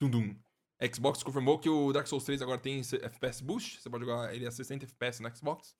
[0.00, 0.36] Dum dum.
[0.94, 3.80] Xbox confirmou que o Dark Souls 3 agora tem FPS Boost.
[3.80, 5.74] Você pode jogar ele a 60 FPS no Xbox.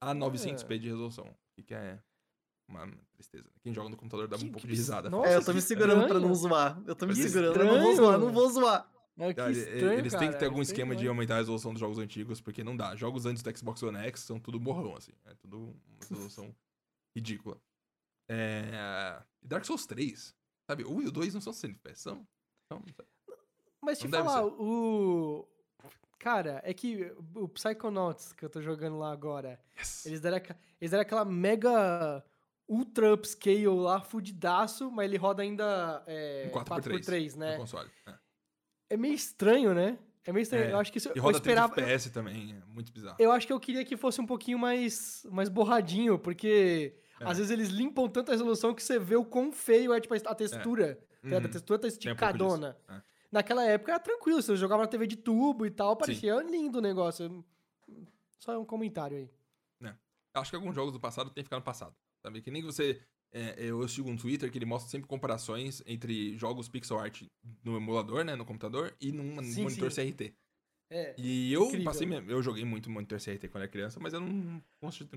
[0.00, 1.26] A 900p de resolução.
[1.58, 1.98] O que é
[2.68, 3.44] uma tristeza.
[3.44, 3.50] né?
[3.62, 5.10] Quem joga no computador dá um Que- pouco que de risada.
[5.10, 6.34] Nossa, é, eu tô me segurando pra não estranho.
[6.36, 6.80] zoar.
[6.86, 7.96] Eu tô me Que segurando, eu não vou estranho.
[7.96, 8.90] zoar, não vou zoar.
[9.20, 11.16] Mas que estranho, eles têm que ter algum esquema de demais.
[11.16, 12.96] aumentar a resolução dos jogos antigos, porque não dá.
[12.96, 15.12] Jogos antes do Xbox One X são tudo borrão, assim.
[15.26, 16.54] É tudo uma resolução
[17.14, 17.60] ridícula.
[18.28, 19.22] É...
[19.42, 20.34] Dark Souls 3,
[20.66, 20.84] sabe?
[20.84, 22.26] O 1 e o 2 não são 100 FPS, são...
[22.72, 22.82] são...
[23.82, 25.48] Mas te Não falar, o.
[26.18, 30.04] Cara, é que o Psychonauts que eu tô jogando lá agora, Yes.
[30.04, 30.36] eles deram,
[30.80, 32.22] eles deram aquela mega
[32.68, 37.56] ultra upscale lá, fudidaço, mas ele roda ainda é, Em 4x3, 4x3, no né?
[37.56, 37.90] console.
[38.06, 38.14] É.
[38.90, 39.98] É meio estranho, né?
[40.24, 40.64] É meio estranho.
[40.64, 41.72] É, Eu acho que isso, E eu roda esperava.
[41.72, 43.16] 30 FPS também, é muito bizarro.
[43.18, 47.24] Eu acho que eu queria que fosse um pouquinho mais, mais borradinho, porque É.
[47.24, 50.34] às vezes eles limpam tanta resolução que você vê o quão feio é tipo, a
[50.34, 50.96] textura.
[51.22, 51.28] tá?
[51.28, 51.36] Uhum.
[51.38, 52.76] A textura tá Tem um pouco disso, esticadona.
[52.88, 53.02] é.
[53.32, 56.82] Naquela época era tranquilo, você jogava na TV de tubo e tal, parecia lindo o
[56.82, 57.44] negócio.
[58.40, 59.30] Só um comentário aí.
[60.32, 61.92] Acho que alguns jogos do passado tem que ficar no passado.
[62.22, 62.40] Sabe?
[62.40, 63.00] Que nem você.
[63.32, 67.22] É, eu sigo um Twitter que ele mostra sempre comparações entre jogos pixel art
[67.64, 68.34] no emulador, né?
[68.34, 70.10] No computador, e num Sim, monitor sim.
[70.10, 70.34] CRT.
[70.92, 71.14] É.
[71.16, 71.84] E eu Incrível.
[71.84, 72.06] passei.
[72.06, 74.60] mesmo- Eu joguei muito monitor CRT quando era criança, mas eu não,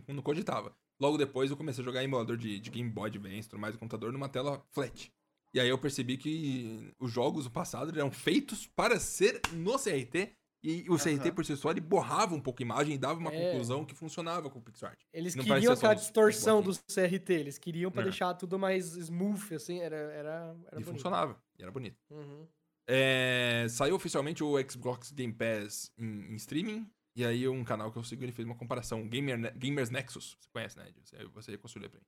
[0.07, 0.75] não cogitava.
[1.01, 3.79] Logo depois eu comecei a jogar emulador de, de Game Boy Advance, tudo mais, no
[3.79, 5.11] computador, numa tela flat.
[5.51, 10.31] E aí eu percebi que os jogos do passado eram feitos para ser no CRT.
[10.63, 13.33] E o CRT por si só, ele borrava um pouco a imagem e dava uma
[13.33, 13.51] É.
[13.51, 14.99] conclusão que funcionava com o pixel art.
[15.11, 16.71] Eles Não queriam aquela distorção do.
[16.87, 18.05] CRT, eles queriam pra É.
[18.05, 21.37] deixar tudo mais smooth, assim, era, era, era e funcionava.
[21.59, 21.97] E era bonito.
[22.09, 22.47] Uhum.
[22.87, 26.89] É, saiu oficialmente o Xbox Game Pass em, em streaming.
[27.15, 29.07] E aí um canal que eu sigo, ele fez uma comparação.
[29.07, 30.37] Gamer, Gamers Nexus.
[30.39, 30.87] Você conhece, né?
[31.33, 32.05] Você, reconstruiu pra mim.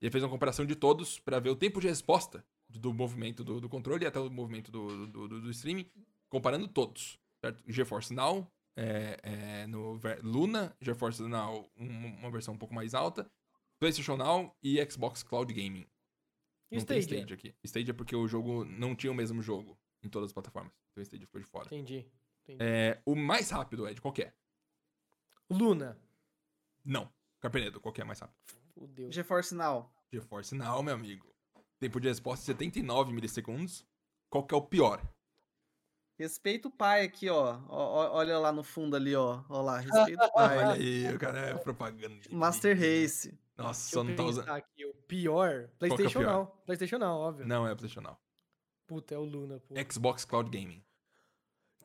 [0.00, 3.60] Ele fez uma comparação de todos pra ver o tempo de resposta do movimento do,
[3.60, 5.86] do controle até o movimento do, do, do- do streaming.
[6.28, 7.18] Comparando todos.
[7.44, 7.62] Certo?
[7.66, 13.30] GeForce Now, é, é, no Luna, GeForce Now, um- uma versão um pouco mais alta.
[13.80, 15.86] PlayStation Now e Xbox Cloud Gaming.
[16.70, 17.18] E não tem Stadia?
[17.20, 17.54] Stage aqui.
[17.64, 20.72] Stage é porque o jogo não tinha o mesmo jogo em todas as plataformas.
[20.90, 21.66] Então o Stage ficou de fora.
[21.66, 22.10] Entendi.
[22.44, 22.58] entendi.
[22.62, 24.34] É, o mais rápido, Ed, qual que é?
[25.50, 25.98] Luna.
[26.84, 27.10] Não.
[27.40, 28.36] Carpenedo, qual que é mais rápido?
[28.74, 29.10] Fudeu.
[29.12, 29.90] GeForce Now.
[30.12, 31.32] GeForce Now, meu amigo.
[31.78, 33.86] Tempo de resposta 79 milissegundos.
[34.28, 35.00] Qual que é o pior?
[36.18, 37.58] Respeita o pai aqui, ó.
[37.68, 39.40] Ó, ó, Olha lá no fundo ali, ó.
[39.48, 40.58] Ó lá, respeita o pai.
[40.58, 42.16] Olha aí, o cara é propaganda.
[42.16, 43.02] de Master vídeo.
[43.02, 43.38] Race.
[43.56, 44.48] Nossa, Deixa só eu não tá usando.
[44.50, 45.50] aqui, o pior.
[45.50, 46.32] é o PlayStation pior?
[46.32, 46.46] não.
[46.66, 47.46] PlayStation não, óbvio.
[47.46, 48.18] Não é PlayStation Now.
[48.86, 49.74] Puta, é o Luna, pô.
[49.92, 50.82] Xbox Cloud Gaming.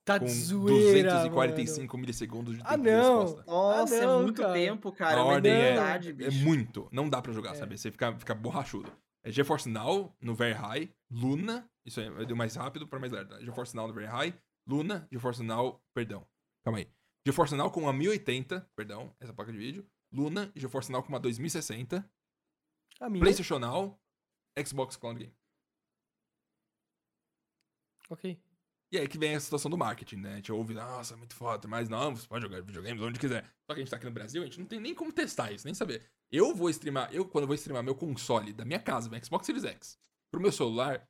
[0.05, 3.21] Tá Com de zoeira, 245 milissegundos de tempo Ah, de não.
[3.21, 3.51] resposta.
[3.51, 4.53] Nossa, não, é muito cara.
[4.53, 5.15] tempo, cara.
[5.15, 6.43] A É ordem é- É bicho.
[6.43, 6.87] muito.
[6.91, 7.55] Não dá pra jogar, É.
[7.55, 7.77] sabe?
[7.77, 8.91] Você fica, fica borrachudo.
[9.23, 13.11] É GeForce Now no Very High, Luna, isso aí, eu dei mais rápido para mais
[13.11, 13.39] lerdo.
[13.39, 14.37] GeForce Now no Very High,
[14.67, 16.27] Luna, GeForce Now, perdão,
[16.63, 16.91] calma aí.
[17.25, 19.89] GeForce Now com uma 1080, perdão, essa placa de vídeo.
[20.11, 22.07] Luna, GeForce Now com uma 2060.
[22.99, 23.21] A minha.
[23.21, 23.99] PlayStation Now,
[24.59, 25.35] Xbox Cloud Game.
[28.09, 28.39] Ok.
[28.93, 30.33] E aí que vem a situação do marketing, né?
[30.33, 33.43] A gente ouve, nossa, muito foda, mas não, você pode jogar videogames onde quiser.
[33.65, 35.51] Só que a gente tá aqui no Brasil, a gente não tem nem como testar
[35.51, 36.05] isso, nem saber.
[36.31, 39.65] Eu vou streamar, eu quando vou streamar meu console da minha casa, meu Xbox Series
[39.65, 39.97] X,
[40.31, 41.09] pro meu celular,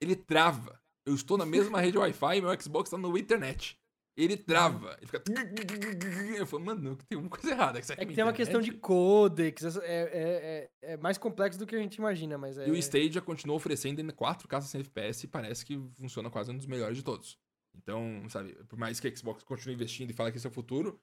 [0.00, 0.80] ele trava.
[1.04, 3.76] Eu estou na mesma rede Wi-Fi e meu Xbox tá no internet.
[4.16, 4.96] Ele trava.
[4.98, 5.22] Ele fica.
[6.38, 7.78] Eu falo, mano, tem uma coisa errada.
[7.80, 8.80] Aqui É que tem uma questão de internet.
[8.86, 12.68] codecs, essa- é, é, é, é mais complexo do que a gente imagina, mas é...
[12.68, 16.56] E o Stadia continua oferecendo ainda 4K 100 FPS e parece que funciona quase um
[16.56, 17.36] dos melhores de todos.
[17.76, 20.52] Então, sabe, por mais que a Xbox continue investindo e fale que esse é o
[20.52, 21.00] futuro,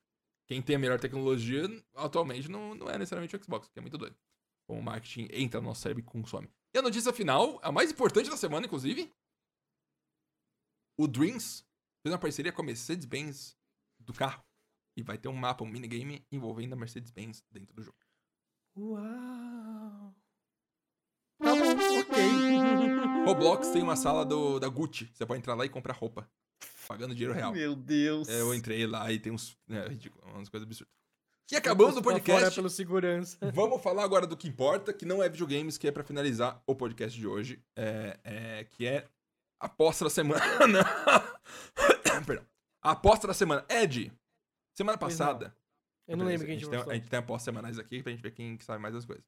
[0.48, 1.64] quem tem a melhor tecnologia
[1.96, 4.16] atualmente não, não é necessariamente o Xbox, que é muito doido.
[4.70, 6.50] Como o marketing entra no nosso cérebro e consome.
[6.74, 9.12] E a notícia final, a mais importante da semana, inclusive,
[10.98, 11.66] o Dreams
[12.02, 13.58] fez uma parceria com a Mercedes-Benz
[14.00, 14.44] do carro.
[14.98, 17.98] E vai ter um mapa, um minigame envolvendo a Mercedes-Benz dentro do jogo.
[18.76, 20.16] Uau!
[21.42, 23.26] Tá bom, ok.
[23.26, 25.10] Roblox tem uma sala do, da Gucci.
[25.14, 26.30] Você pode entrar lá e comprar roupa.
[26.88, 27.54] Pagando dinheiro real.
[27.54, 28.28] Meu Deus.
[28.28, 29.58] É, eu entrei lá e tem uns.
[29.70, 30.94] É ridículo, umas coisas absurdas.
[31.52, 32.56] E acabamos o pra Fora podcast.
[32.56, 33.38] pelo segurança.
[33.54, 36.76] Vamos falar agora do que importa, que não é videogames, que é pra finalizar o
[36.76, 39.08] podcast de hoje, é, é, que é
[39.66, 40.42] aposta da semana.
[42.26, 42.46] Perdão.
[42.82, 43.66] A aposta da semana.
[43.70, 44.12] Ed,
[44.76, 45.26] semana Pois não.
[45.26, 45.56] passada.
[46.08, 48.12] Eu não lembro quem a a gente tem, a gente tem apostas semanais aqui pra
[48.12, 49.24] gente ver quem que sabe mais das coisas.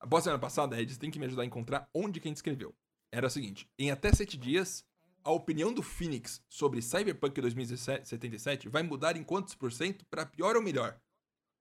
[0.00, 2.74] A aposta semana passada, Ed, você tem que me ajudar a encontrar onde quem escreveu.
[3.12, 4.84] Era o seguinte: em até sete dias,
[5.24, 10.56] a opinião do Phoenix sobre Cyberpunk 2077 vai mudar em quantos por cento pra pior
[10.56, 10.98] ou melhor?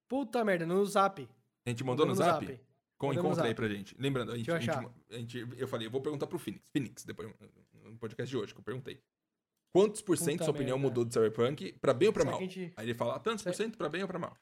[0.08, 1.28] Puta merda, no zap.
[1.66, 2.60] A gente mandou no Mandamos zap?
[2.98, 3.56] Com, Mandamos no encontra aí zap.
[3.56, 3.96] pra gente.
[4.00, 6.64] Lembrando, a gente, a gente- a gente- eu falei, eu vou perguntar pro Phoenix.
[6.72, 7.30] Phoenix, depois
[7.92, 9.02] no podcast de hoje que eu perguntei.
[9.74, 10.90] Quantos por cento Puta sua opinião merda.
[10.90, 12.40] mudou do Cyberpunk pra bem ou pra Será mal?
[12.40, 14.36] que, a gente, Aí ele fala, tantos por cento pra bem ou pra mal?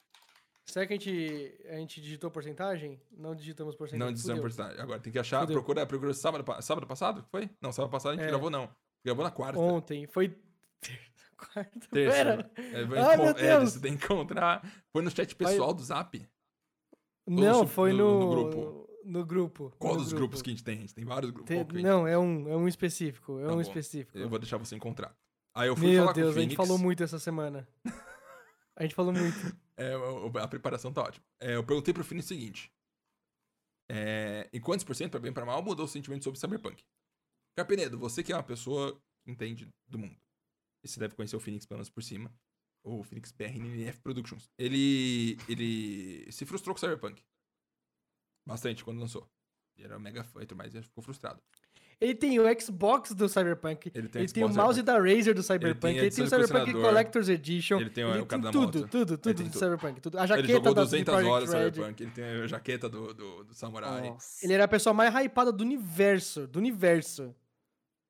[0.66, 3.00] será que a gente, a gente digitou porcentagem?
[3.10, 4.14] Não digitamos porcentagem.
[4.14, 4.40] Não Fudeu.
[4.40, 4.80] porcentagem.
[4.80, 5.54] Agora tem que achar, Fudeu.
[5.56, 7.24] procura, procura sábado, pa- sábado passado?
[7.30, 7.48] Foi?
[7.60, 8.28] Não, sábado passado a gente É.
[8.28, 8.68] gravou não.
[9.04, 9.58] Gravou na quarta.
[9.58, 10.06] Ontem.
[10.06, 10.28] Foi
[10.80, 11.30] Terça.
[11.38, 12.50] quarta-feira.
[12.56, 13.72] É, vai Ai, encon- meu é, Deus.
[13.72, 14.62] você tem que encontrar.
[14.92, 16.28] Foi no chat pessoal do Zap.
[17.26, 19.72] Não, foi no- no, no no grupo?
[19.78, 20.20] Qual no dos grupo.
[20.22, 20.78] grupos que a gente tem?
[20.78, 21.48] A gente tem vários grupos.
[21.48, 23.38] Tem- gente- não, é um, é um específico.
[23.40, 23.60] É Tá um bom.
[23.60, 24.18] específico.
[24.18, 25.14] Eu vou deixar você encontrar.
[25.54, 26.66] Aí eu fui Meu falar com o Deus, a gente Phoenix.
[26.68, 27.68] falou muito essa semana.
[28.76, 29.36] A gente falou muito.
[29.76, 29.92] É,
[30.42, 31.22] a preparação tá ótima.
[31.38, 32.72] É, eu perguntei pro Fini o seguinte:
[33.90, 36.82] é, em quantos por cento, pra bem ou pra mal, mudou o sentimento sobre Cyberpunk?
[37.56, 40.16] Carpenedo, você que é uma pessoa que entende do mundo.
[40.82, 42.32] E você deve conhecer o Phoenix pelo menos por cima.
[42.82, 44.48] O Phoenix BRNF Productions.
[44.58, 45.36] Ele.
[45.46, 47.22] Ele se frustrou com Cyberpunk.
[48.46, 49.28] Bastante quando lançou.
[49.76, 51.40] Ele era mega fã e ele ficou frustrado.
[52.00, 53.90] Ele tem o Xbox do Cyberpunk.
[53.94, 55.80] Ele tem Ele tem o mouse da Razer do Cyberpunk.
[55.80, 56.72] tem a Ele tem, o Cyberpunk.
[56.72, 57.78] Collector's Edition.
[57.78, 59.58] Ele tem o- ele o cara tem da tudo, tudo, tudo tem do.
[59.58, 60.00] Cyberpunk.
[60.00, 60.16] Tudo.
[60.18, 61.64] A Ele jaqueta jogou da 200 CD horas Red.
[61.72, 62.02] Cyberpunk.
[62.02, 64.08] Ele tem a jaqueta do, do, do Samurai.
[64.08, 64.44] Nossa.
[64.44, 66.46] Ele era a pessoa mais hypada do universo.
[66.46, 67.34] Do universo.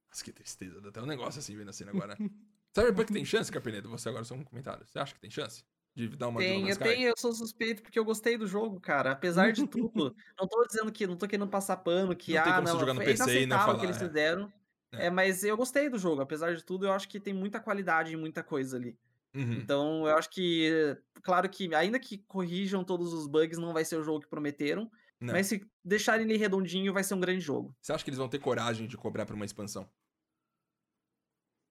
[0.09, 0.81] Nossa, que tristeza.
[0.81, 2.17] Dá até um negócio assim vendo a cena agora.
[2.73, 3.89] Cyberpunk tem chance, Carpenedo?
[3.89, 4.87] Você agora só um comentário.
[4.87, 5.65] Você acha que tem chance?
[5.95, 9.13] De dar uma Tem, eu tenho, eu sou suspeito porque eu gostei do jogo, cara.
[9.13, 10.15] Apesar de tudo.
[10.39, 12.73] não tô dizendo que, não tô querendo passar pano, que Não tem ah, como você
[12.73, 14.01] não, jogar no PC e não o que falar, eles é.
[14.01, 14.53] fizeram.
[14.93, 15.07] É.
[15.07, 15.11] É.
[15.11, 16.23] mas eu gostei do jogo.
[16.23, 18.97] Apesar de tudo, eu acho que tem muita qualidade em muita coisa ali.
[19.35, 19.53] Uhum.
[19.53, 23.97] Então, eu acho que, claro que, ainda que corrijam todos os bugs, não vai ser
[23.97, 24.91] o jogo que prometeram.
[25.21, 25.35] Não.
[25.35, 27.75] Mas se deixarem ele redondinho, vai ser um grande jogo.
[27.81, 29.89] Você acha que eles vão ter coragem de cobrar pra uma expansão?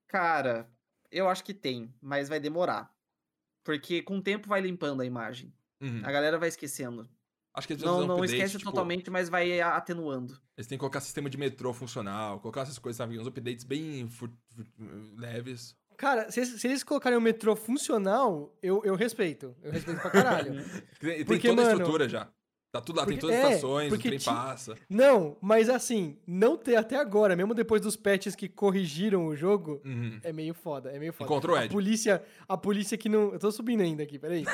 [0.06, 0.70] Cara,
[1.10, 2.92] eu acho que tem, mas vai demorar.
[3.64, 5.52] Porque com o tempo vai limpando a imagem.
[5.80, 6.00] Uhum.
[6.04, 7.08] A galera vai esquecendo.
[7.52, 10.38] Acho que eles Não, precisam não update, esquece tipo, totalmente, mas vai a- atenuando.
[10.56, 13.18] Eles têm que colocar sistema de metrô funcional, colocar essas coisas, sabe?
[13.18, 14.08] Uns updates bem
[15.16, 15.76] leves.
[15.96, 19.54] Cara, se, se eles colocarem o metrô funcional, eu, eu respeito.
[19.62, 20.54] Eu respeito pra caralho.
[21.00, 22.28] Tem, tem Porque, toda a mano, estrutura já.
[22.72, 24.76] Tá tudo lá, tem porque- todas as é, estações, o trem ti- passa.
[24.88, 29.80] não, mas assim, não ter até agora, mesmo depois dos patches que corrigiram o jogo,
[29.84, 30.20] Uhum.
[30.22, 31.24] é meio foda, é meio foda.
[31.24, 31.72] Encontrou o A Ed.
[31.72, 33.32] polícia, a polícia que não...
[33.32, 34.44] Eu tô subindo ainda aqui, peraí.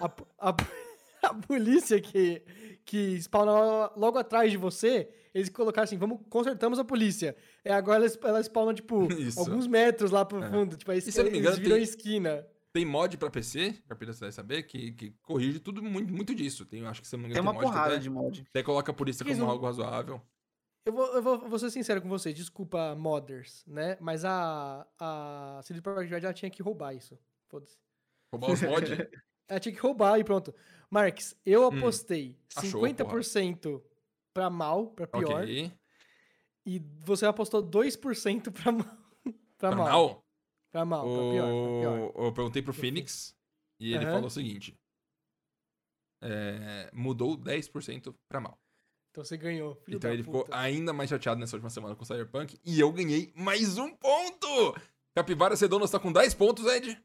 [0.00, 0.10] A,
[0.40, 0.54] a,
[1.22, 2.42] a polícia que,
[2.84, 7.36] que spawna logo atrás de você, eles colocaram assim, vamos, consertamos a polícia.
[7.64, 9.38] É, agora ela, ela spawna, tipo, Isso.
[9.38, 10.50] alguns metros lá pro É.
[10.50, 10.76] fundo.
[10.76, 12.44] Tipo, aí E se eu não me eles engano, viram tem- esquina.
[12.72, 16.64] Tem mod pra PC, Carpina você deve saber, que, que corrige tudo muito, muito disso.
[16.64, 18.44] Tem, acho que eu não Tem engano, uma tem mod porrada até, de mod.
[18.48, 20.22] até coloca a polícia Porque eles como não- algo razoável.
[20.86, 23.96] Eu vou, eu vou, vou ser sincero com vocês, desculpa, modders, né?
[24.00, 27.18] Mas a, a CD Projekt Red ela tinha que roubar isso.
[27.48, 27.76] Foda-se.
[28.32, 28.90] Roubar os mods.
[29.48, 30.54] Ela tinha que roubar e pronto.
[30.88, 33.82] Marx, eu Hum, apostei achou, 50%
[34.32, 35.72] pra mal, pra pior, ok.
[36.64, 38.86] e você apostou 2% pra mal.
[39.58, 39.86] pra Pra mal.
[39.88, 40.24] mal,
[40.70, 42.12] Pra mal, pra pior, pra pior.
[42.14, 42.26] o...
[42.26, 43.36] eu perguntei pro Phoenix
[43.78, 44.12] e ele Aham.
[44.14, 44.78] falou o seguinte.
[46.22, 48.58] é, mudou 10% pra mal.
[49.10, 49.74] Então você ganhou.
[49.84, 50.56] filho então da ele ficou puta.
[50.56, 52.58] ainda mais chateado nessa última semana com o Cyberpunk.
[52.64, 54.76] E eu ganhei mais um ponto!
[55.16, 56.96] Capivara Sedonas tá com 10 pontos, Ed.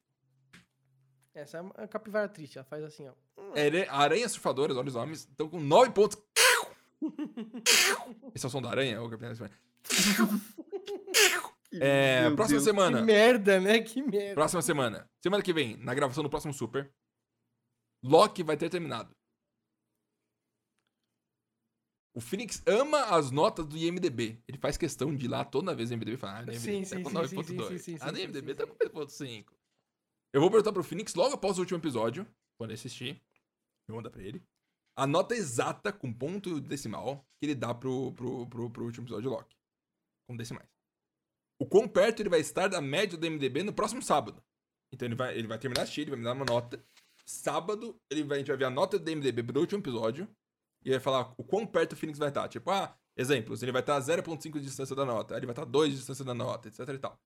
[1.33, 3.13] Essa é uma capivara triste, ela faz assim, ó.
[3.59, 6.17] Are- Aranhas Surfadoras, olha os nomes, estão com 9 pontos.
[8.35, 9.01] Esse é o som da aranha?
[9.01, 9.49] Ô, Capitão.
[11.81, 12.63] É, próxima Deus.
[12.63, 12.99] semana.
[12.99, 13.81] Que merda, né?
[13.81, 14.35] Que merda.
[14.35, 15.09] Próxima semana.
[15.21, 16.93] Semana que vem, na gravação do próximo Super,
[18.03, 19.15] Loki vai ter terminado.
[22.15, 24.41] O Phoenix ama as notas do IMDB.
[24.47, 26.81] Ele faz questão de ir lá toda vez no IMDB e falar, ah, IMDB sim,
[26.81, 27.67] tá sim, com sim, sim, 9.2.
[27.67, 29.45] sim, sim, Ah, no IMDB sim, tá com 8.5.
[30.33, 32.25] Eu vou perguntar pro Phoenix logo após o último episódio,
[32.57, 33.21] quando ele assistir.
[33.87, 34.41] Eu mandar pra ele.
[34.97, 39.29] A nota exata, com ponto decimal, que ele dá pro, pro, pro, pro último episódio
[39.29, 39.55] de Loki.
[40.27, 40.69] Com decimais.
[41.59, 44.43] O quão perto ele vai estar da média do MDB no próximo sábado.
[44.91, 46.83] Então ele vai, ele vai terminar de assistir, ele vai me dar uma nota.
[47.25, 50.27] Sábado, ele vai, a gente vai ver a nota do MDB pro último episódio.
[50.83, 52.47] E vai falar o quão perto o Phoenix vai estar.
[52.47, 55.33] Tipo, ah, exemplos, ele vai estar a 0.5 de distância da nota.
[55.33, 57.19] aí Ele vai estar 2 de distância da nota, etc e tal.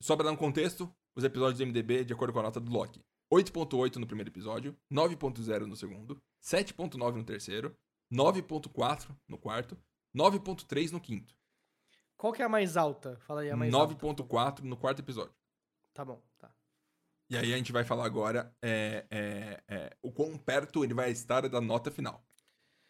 [0.00, 2.72] Só pra dar um contexto, os episódios do MDB de acordo com a nota do
[2.72, 3.04] Loki.
[3.32, 7.76] 8.8 no primeiro episódio, 9.0 no segundo, 7.9 no terceiro,
[8.10, 9.76] 9.4 no quarto,
[10.16, 11.34] 9.3 no quinto,
[12.18, 13.16] Qual que é a mais alta?
[13.20, 13.94] Fala aí a mais alta.
[13.94, 15.32] 9.4 no quarto episódio.
[15.94, 16.52] Tá bom, tá.
[17.30, 21.10] E aí a gente vai falar agora é, é, é, o quão perto ele vai
[21.10, 22.24] estar da nota final.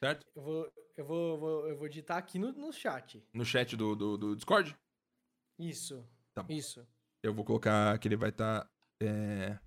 [0.03, 0.25] Certo?
[0.35, 3.23] Eu vou, eu vou, vou- eu vou digitar aqui no, no chat.
[3.35, 4.77] No chat do, do, do Discord,
[5.59, 6.09] Isso.
[6.33, 6.53] Tá bom.
[6.53, 6.87] Isso.
[7.23, 8.71] eu vou colocar que ele vai estar.
[9.03, 9.59] é...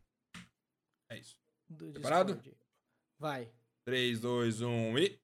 [1.12, 1.38] é isso.
[1.70, 2.36] Do Preparado?
[2.36, 2.58] Discord.
[3.20, 3.52] Vai.
[3.86, 5.21] 3, 2, 1 e.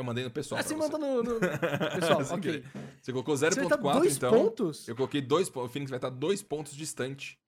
[0.00, 0.58] Eu mandei no pessoal.
[0.58, 1.22] Ah, você manda no.
[1.22, 1.38] no-
[1.94, 2.64] Pessoal, ok.
[3.02, 4.30] Você colocou Você vai dar 0.4, dois então.
[4.32, 4.88] pontos?
[4.88, 5.68] Eu coloquei dois pontos.
[5.68, 7.38] O Phoenix vai estar dois pontos distante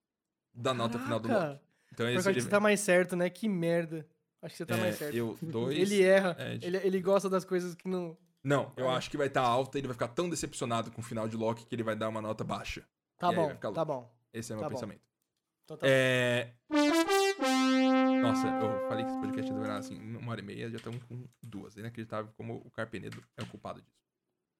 [0.54, 1.48] da nota final do Caraca!
[1.52, 1.60] Loki.
[1.94, 3.30] Então Por causa que você tá mais certo, né?
[3.30, 4.06] Que merda.
[4.42, 5.14] Acho que você tá é, mais certo.
[5.16, 5.78] Eu, dois.
[5.78, 6.36] Ele erra.
[6.38, 8.16] é, Ele, ele gosta das coisas que não.
[8.44, 8.94] Não, eu É.
[8.96, 11.36] acho que vai estar alta e ele vai ficar tão decepcionado com o final de
[11.38, 12.82] Loki que ele vai dar uma nota baixa.
[13.18, 14.12] Tá E bom, tá bom.
[14.32, 14.74] Esse é o meu Tá bom.
[14.74, 15.00] pensamento.
[15.64, 16.52] Então tá É.
[18.22, 21.02] Nossa, eu falei que esse podcast ia durar assim, uma hora e meia, já estamos
[21.02, 21.76] com duas.
[21.76, 24.00] É inacreditável como o Carpenedo é o culpado disso.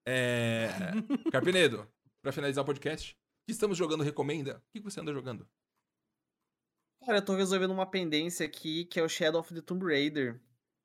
[0.05, 0.69] É.
[1.31, 1.89] Carpenedo,
[2.21, 4.57] pra finalizar o podcast, o que estamos jogando recomenda?
[4.57, 5.49] O que você anda jogando?
[7.07, 10.41] Cara, eu tô resolvendo uma pendência aqui, que é o Shadow of the Tomb Raider.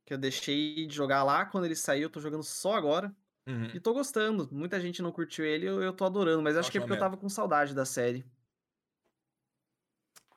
[0.06, 3.14] Que eu deixei de jogar lá quando ele saiu, eu tô jogando só agora.
[3.48, 3.72] Uhum.
[3.74, 4.48] E tô gostando.
[4.52, 6.94] Muita gente não curtiu ele, eu, eu tô adorando, mas acho Acho que é porque
[6.94, 8.24] eu tava com saudade da série.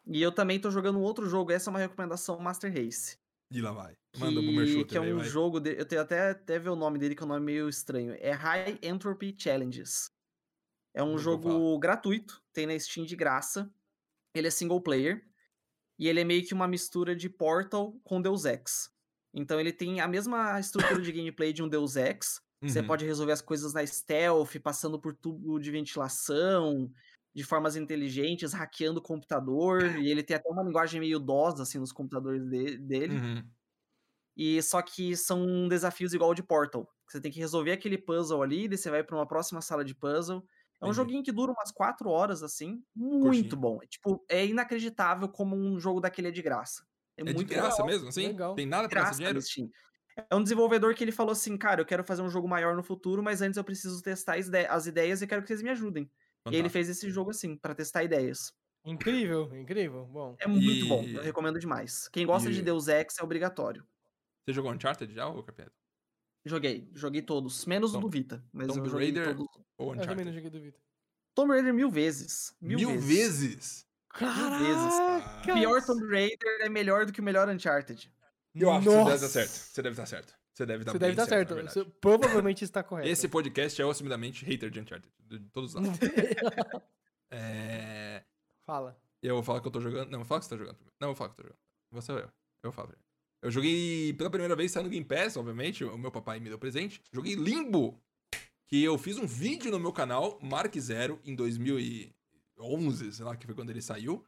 [0.06, 3.16] E eu também tô jogando um outro jogo, essa é uma recomendação Master Race.
[3.52, 3.94] E lá vai.
[4.12, 5.24] Que, Manda o Boomer Shooter que é um vai.
[5.28, 7.68] jogo, de, eu tenho até, até ver o nome dele, que é um nome meio
[7.68, 8.14] estranho.
[8.18, 10.10] É High Entropy Challenges.
[10.94, 13.72] É um jogo gratuito, tem na Steam de graça.
[14.34, 15.24] Ele é single player.
[15.98, 18.90] E ele é meio que uma mistura de Portal com Deus Ex.
[19.34, 22.40] Então ele tem a mesma estrutura de gameplay de um Deus Ex.
[22.66, 22.86] Você Uhum.
[22.86, 26.90] pode resolver as coisas na stealth, passando por tubo de ventilação,
[27.34, 29.82] de formas inteligentes, hackeando o computador.
[29.98, 33.16] E ele tem até uma linguagem meio DOS, assim, nos computadores de- dele.
[33.16, 33.44] Uhum.
[34.36, 36.86] E só que são desafios igual de Portal.
[37.06, 39.84] que Você tem que resolver aquele puzzle ali, daí você vai pra uma próxima sala
[39.84, 40.38] de puzzle.
[40.80, 40.96] É um Entendi.
[40.96, 42.82] joguinho que dura umas 4 horas, assim.
[42.94, 43.56] Muito Curtinho.
[43.56, 43.78] bom.
[43.82, 46.84] É, tipo, é inacreditável como um jogo daquele é de graça.
[47.16, 47.86] É, É de muito graça legal.
[47.86, 48.26] mesmo, assim?
[48.28, 48.54] legal.
[48.54, 49.40] Tem nada pra graça dinheiro?
[50.30, 52.82] É um desenvolvedor que ele falou assim, cara, eu quero fazer um jogo maior no
[52.82, 54.36] futuro, mas antes eu preciso testar
[54.70, 56.10] as ideias e quero que vocês me ajudem.
[56.46, 56.72] E ele Fantástico.
[56.72, 58.52] fez esse jogo assim, pra testar ideias.
[58.84, 60.06] Incrível, incrível.
[60.06, 60.36] Bom.
[60.40, 62.08] É muito bom, E- eu recomendo demais.
[62.08, 63.86] Quem gosta e- de Deus Ex é obrigatório.
[64.46, 65.74] Você jogou Uncharted já, ou Carpenedo?
[66.46, 69.46] Joguei, joguei todos, menos o Tom- do Vita, mas Tomb eu joguei Raider- todos.
[69.76, 70.34] Ou Eu também não Uncharted?
[70.34, 70.80] joguei do Vitor.
[71.34, 72.56] Tomb Raider mil vezes.
[72.60, 73.06] Mil, Mil vezes.
[73.06, 73.86] vezes?
[74.08, 75.42] Caraca!
[75.52, 78.10] Pior Tomb Raider é melhor do que o melhor Uncharted.
[78.54, 79.28] Eu acho que você deve estar Nossa!
[79.28, 79.50] certo.
[79.50, 80.34] Você deve estar certo.
[80.54, 81.70] Você deve estar Você deve estar certo, certo.
[81.72, 83.08] Você provavelmente está correto.
[83.08, 85.12] Esse podcast é assumidamente hater de Uncharted.
[85.26, 85.98] De todos os lados.
[87.30, 88.22] é...
[88.66, 88.96] Fala.
[89.22, 90.10] Eu vou falar que eu tô jogando.
[90.10, 90.96] Não, fala que você tá jogando primeiro.
[91.00, 91.60] Não, eu vou falar que eu tô jogando.
[91.92, 92.30] Você ou eu?
[92.62, 93.10] Eu falo primeiro.
[93.42, 95.82] Eu joguei pela primeira vez, saiu no Game Pass, obviamente.
[95.84, 97.00] O meu papai me deu presente.
[97.12, 97.98] Joguei Limbo.
[98.66, 103.44] Que eu fiz um vídeo no meu canal, Mark Zero, em 2011, sei lá, que
[103.46, 104.24] foi quando ele saiu.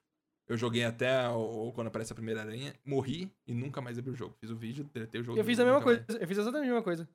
[0.48, 4.14] Eu joguei até o- quando aparece a primeira aranha, morri e nunca mais abri o
[4.16, 4.34] jogo.
[4.40, 5.38] Fiz o vídeo, deletei o jogo.
[5.38, 6.04] Eu fiz a mesma mais.
[6.04, 6.20] coisa.
[6.22, 7.08] Eu fiz exatamente a mesma coisa.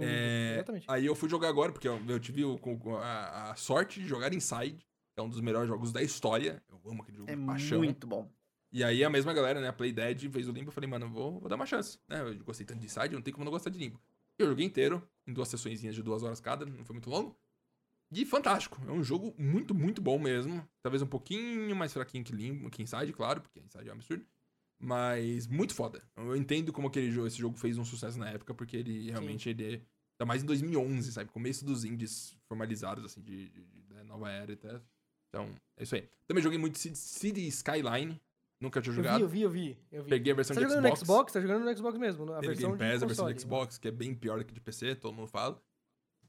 [0.00, 0.86] É, Exatamente.
[0.88, 4.06] Aí eu fui jogar agora, porque eu, eu tive o- com- a, a sorte de
[4.06, 4.76] jogar Inside,
[5.14, 6.62] que é um dos melhores jogos da história.
[6.68, 7.78] Eu amo aquele jogo É de paixão.
[7.78, 8.30] muito bom.
[8.72, 11.08] E aí a mesma galera, né, a Play Dead fez o Limbo, eu falei, mano,
[11.08, 12.20] vou, vou dar uma chance, né?
[12.22, 14.00] Eu gostei tanto de Inside, não tem como não gostar de Limbo.
[14.38, 17.38] Eu joguei inteiro, em duas sessõezinhas de duas horas cada, não foi muito longo.
[18.12, 20.62] E fantástico, é um jogo muito, muito bom mesmo.
[20.82, 24.24] Talvez um pouquinho mais fraquinho que Limbo, que Inside, claro, porque Inside é um absurdo.
[24.78, 26.02] Mas muito foda.
[26.16, 29.48] Eu entendo como aquele jogo, esse jogo fez um sucesso na época, porque ele realmente
[29.48, 29.68] ele é.
[30.18, 31.30] Ainda mais em 2011, sabe?
[31.30, 34.80] Começo dos indies formalizados, assim, de, de- de- da nova era e tal.
[35.28, 36.06] Então, é isso aí.
[36.26, 38.20] Também joguei muito City, Skyline.
[38.60, 39.20] Nunca tinha Eu vi, jogado.
[39.22, 39.78] eu vi, eu vi.
[39.90, 40.10] Eu vi.
[40.10, 41.00] Peguei a versão Você de tá jogando Xbox.
[41.00, 41.32] no Xbox?
[41.32, 42.32] Tá jogando no Xbox mesmo.
[42.32, 44.52] A Tem versão Game Pass, a versão de Xbox, que é bem pior do que
[44.54, 45.60] de PC, todo mundo fala.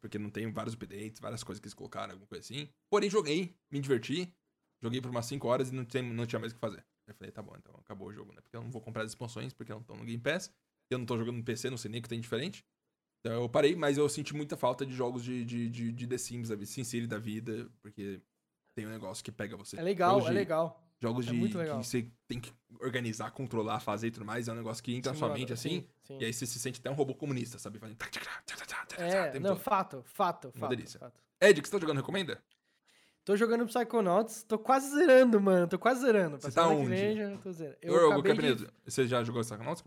[0.03, 2.67] Porque não tem vários updates, várias coisas que eles colocaram, alguma coisa assim.
[2.89, 4.35] Porém, joguei, me diverti.
[4.81, 6.85] Joguei por umas 5 horas e não, tem, não tinha mais o que fazer.
[7.07, 8.41] Eu falei, tá bom, então acabou o jogo, né?
[8.41, 10.51] Porque eu não vou comprar as expansões, porque não estão no Game Pass.
[10.91, 12.65] Eu não tô jogando no PC, não sei nem o que tem diferente.
[13.21, 16.17] Então eu parei, mas eu senti muita falta de jogos de, de, de, de The
[16.17, 18.21] Sims, da vida, Sin City da vida, porque
[18.75, 19.79] tem um negócio que pega você.
[19.79, 20.82] É legal, é legal.
[21.03, 24.47] Jogos É de que você tem que organizar, controlar, fazer e tudo mais.
[24.47, 25.81] É um negócio que entra na sua mente assim.
[25.81, 26.17] sim, sim.
[26.21, 27.77] E aí você se sente até um robô comunista, sabe?
[27.77, 27.97] Fazendo.
[28.97, 29.59] É, não, todo.
[29.59, 30.99] fato, fato, Uma fato, delícia.
[30.99, 31.19] fato.
[31.41, 32.41] Ed, que você tá jogando, recomenda?
[33.25, 35.67] Tô jogando Psychonauts, tô quase zerando, mano.
[35.67, 36.37] Tô quase zerando.
[36.37, 37.15] Pra Você tá onde?
[37.15, 37.77] já tô zerando.
[37.81, 38.41] Eu acabei de...
[38.55, 39.83] Capineto, Você já jogou Psychonauts?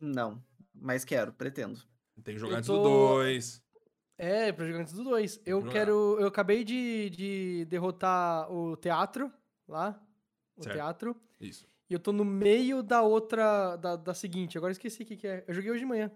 [0.00, 0.42] Não,
[0.74, 1.80] mas quero, pretendo.
[2.24, 2.82] Tem que jogar Eu antes tô- do
[3.14, 3.62] 2.
[4.18, 5.40] É, pra jogar antes do 2.
[5.46, 6.16] Eu quero.
[6.20, 9.32] Eu acabei de, de derrotar o teatro
[9.66, 9.98] lá.
[10.60, 10.76] O Certo.
[10.76, 11.16] teatro.
[11.40, 11.66] Isso.
[11.88, 14.56] E eu tô no meio da outra, da, da seguinte.
[14.56, 15.44] Agora esqueci o que, que é.
[15.46, 16.10] Eu joguei hoje de manhã.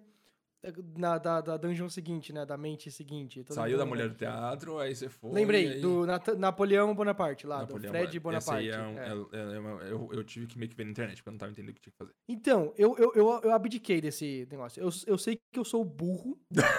[0.96, 2.46] Na, da, da dungeon seguinte, né?
[2.46, 3.44] Da mente seguinte.
[3.50, 5.30] Saiu da mulher do teatro, aí você foi.
[5.30, 5.80] Lembrei, aí...
[5.80, 8.60] do Nat- Napoleão Bonaparte, lá, Napoleão, do Fred Bonaparte.
[8.62, 9.08] aí é um- é.
[9.52, 11.38] é- é uma- eu, eu tive que meio que ver na internet, porque eu não
[11.38, 12.14] tava entendendo o que tinha que fazer.
[12.26, 14.80] Então, eu, eu, eu, eu abdiquei desse negócio.
[14.82, 16.38] Eu, eu sei que eu sou burro,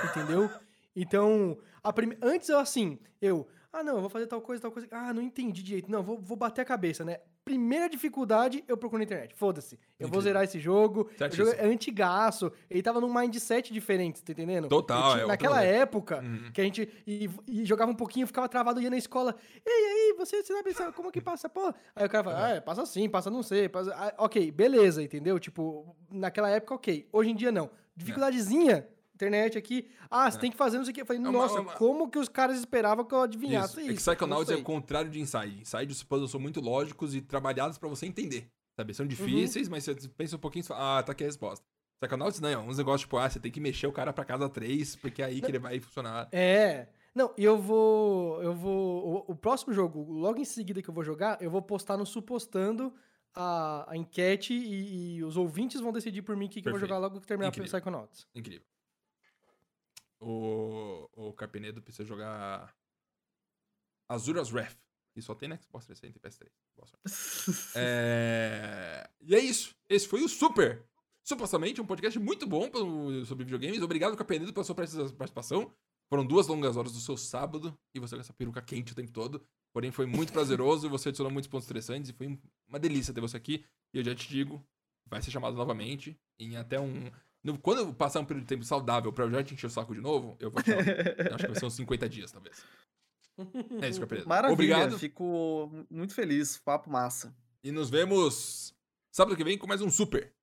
[0.10, 0.50] entendeu?
[0.98, 3.46] Então, a antes eu assim, eu,
[3.80, 4.88] ah não, eu vou fazer tal coisa, tal coisa.
[4.92, 5.90] Ah, não entendi direito.
[5.92, 7.18] Não, vou, vou bater a cabeça, né?
[7.44, 9.36] Primeira dificuldade, eu procuro na internet.
[9.36, 9.80] Foda-se.
[10.00, 11.10] Eu vou zerar esse jogo.
[11.32, 12.52] O jogo é antigaço.
[12.70, 14.68] Ele tava num mindset diferente, tá entendendo?
[14.68, 16.52] Total, tinha- é Naquela época, Uhum.
[16.52, 19.36] que a gente e, e jogava um pouquinho, ficava travado, ia na escola.
[19.64, 21.72] Ei, aí, você, você sabe sabe como que passa, pô?
[21.96, 23.70] Aí o cara fala, ah, é, passa assim, passa não sei.
[23.70, 23.94] Passa...
[23.96, 25.38] ah, ok, beleza, entendeu?
[25.40, 27.08] Tipo, naquela época, ok.
[27.14, 27.70] Hoje em dia, não.
[27.96, 29.90] Dificuldadezinha, internet aqui.
[30.10, 31.02] Ah, você tem que fazer não sei o que.
[31.02, 33.82] Eu falei, É uma- nossa, uma- como que os caras esperavam que eu adivinhasse Isso.
[33.82, 33.92] isso?
[33.92, 35.62] É que Psychonauts é o contrário de Inside.
[35.62, 38.48] Inside os puzzles são muito lógicos e trabalhados pra você entender.
[38.76, 38.92] Sabe?
[38.92, 38.96] Uhum.
[38.96, 41.66] São difíceis, mas você pensa um pouquinho e fala, ah, tá aqui a resposta.
[42.00, 44.50] Psychonauts não, é uns negócios tipo, ah, você tem que mexer o cara pra casa
[44.50, 46.28] 3, porque é aí que ele vai funcionar.
[46.32, 46.88] É.
[47.16, 48.44] Não, e eu vou.
[48.44, 49.24] Eu vou.
[49.30, 52.06] O, o próximo jogo, logo em seguida que eu vou jogar, eu vou postar no
[52.06, 52.94] supostando
[53.34, 56.74] a, a enquete e, e os ouvintes vão decidir por mim o que, que eu
[56.74, 57.52] vou jogar logo que terminar o.
[57.64, 58.28] Psychonauts.
[58.36, 58.66] Incrível.
[60.20, 62.74] O, o Carpenedo precisa jogar
[64.10, 64.78] Azura's Wrath,
[65.14, 66.52] que só tem na Xbox 360 e PS3.
[66.76, 67.72] Boa sorte.
[67.76, 69.10] É...
[69.22, 69.76] E é isso.
[69.90, 70.86] Esse foi o Super.
[71.24, 72.70] Supostamente um podcast muito bom
[73.26, 73.82] sobre videogames.
[73.82, 75.74] Obrigado, Carpenedo, pela sua participação.
[76.08, 79.12] Foram duas longas horas do seu sábado e você com essa peruca quente o tempo
[79.12, 79.44] todo.
[79.74, 83.22] Porém, foi muito prazeroso, você adicionou muitos pontos interessantes e foi um- uma delícia ter
[83.22, 83.66] você aqui.
[83.92, 84.64] E eu já te digo,
[85.08, 87.12] vai ser chamado novamente em até um...
[87.62, 89.94] Quando eu passar um período de tempo saudável pra eu já te encher o saco
[89.94, 90.62] de novo, eu vou.
[90.66, 90.76] Eu
[91.36, 92.64] acho que vai ser uns 50 dias, talvez.
[93.82, 94.28] É isso, Carpenedo.
[94.28, 94.98] Maravilha, Obrigado.
[95.00, 96.58] fico muito feliz.
[96.58, 97.36] Papo massa.
[97.64, 98.74] E nos vemos
[99.12, 100.34] sábado que vem com mais um Super.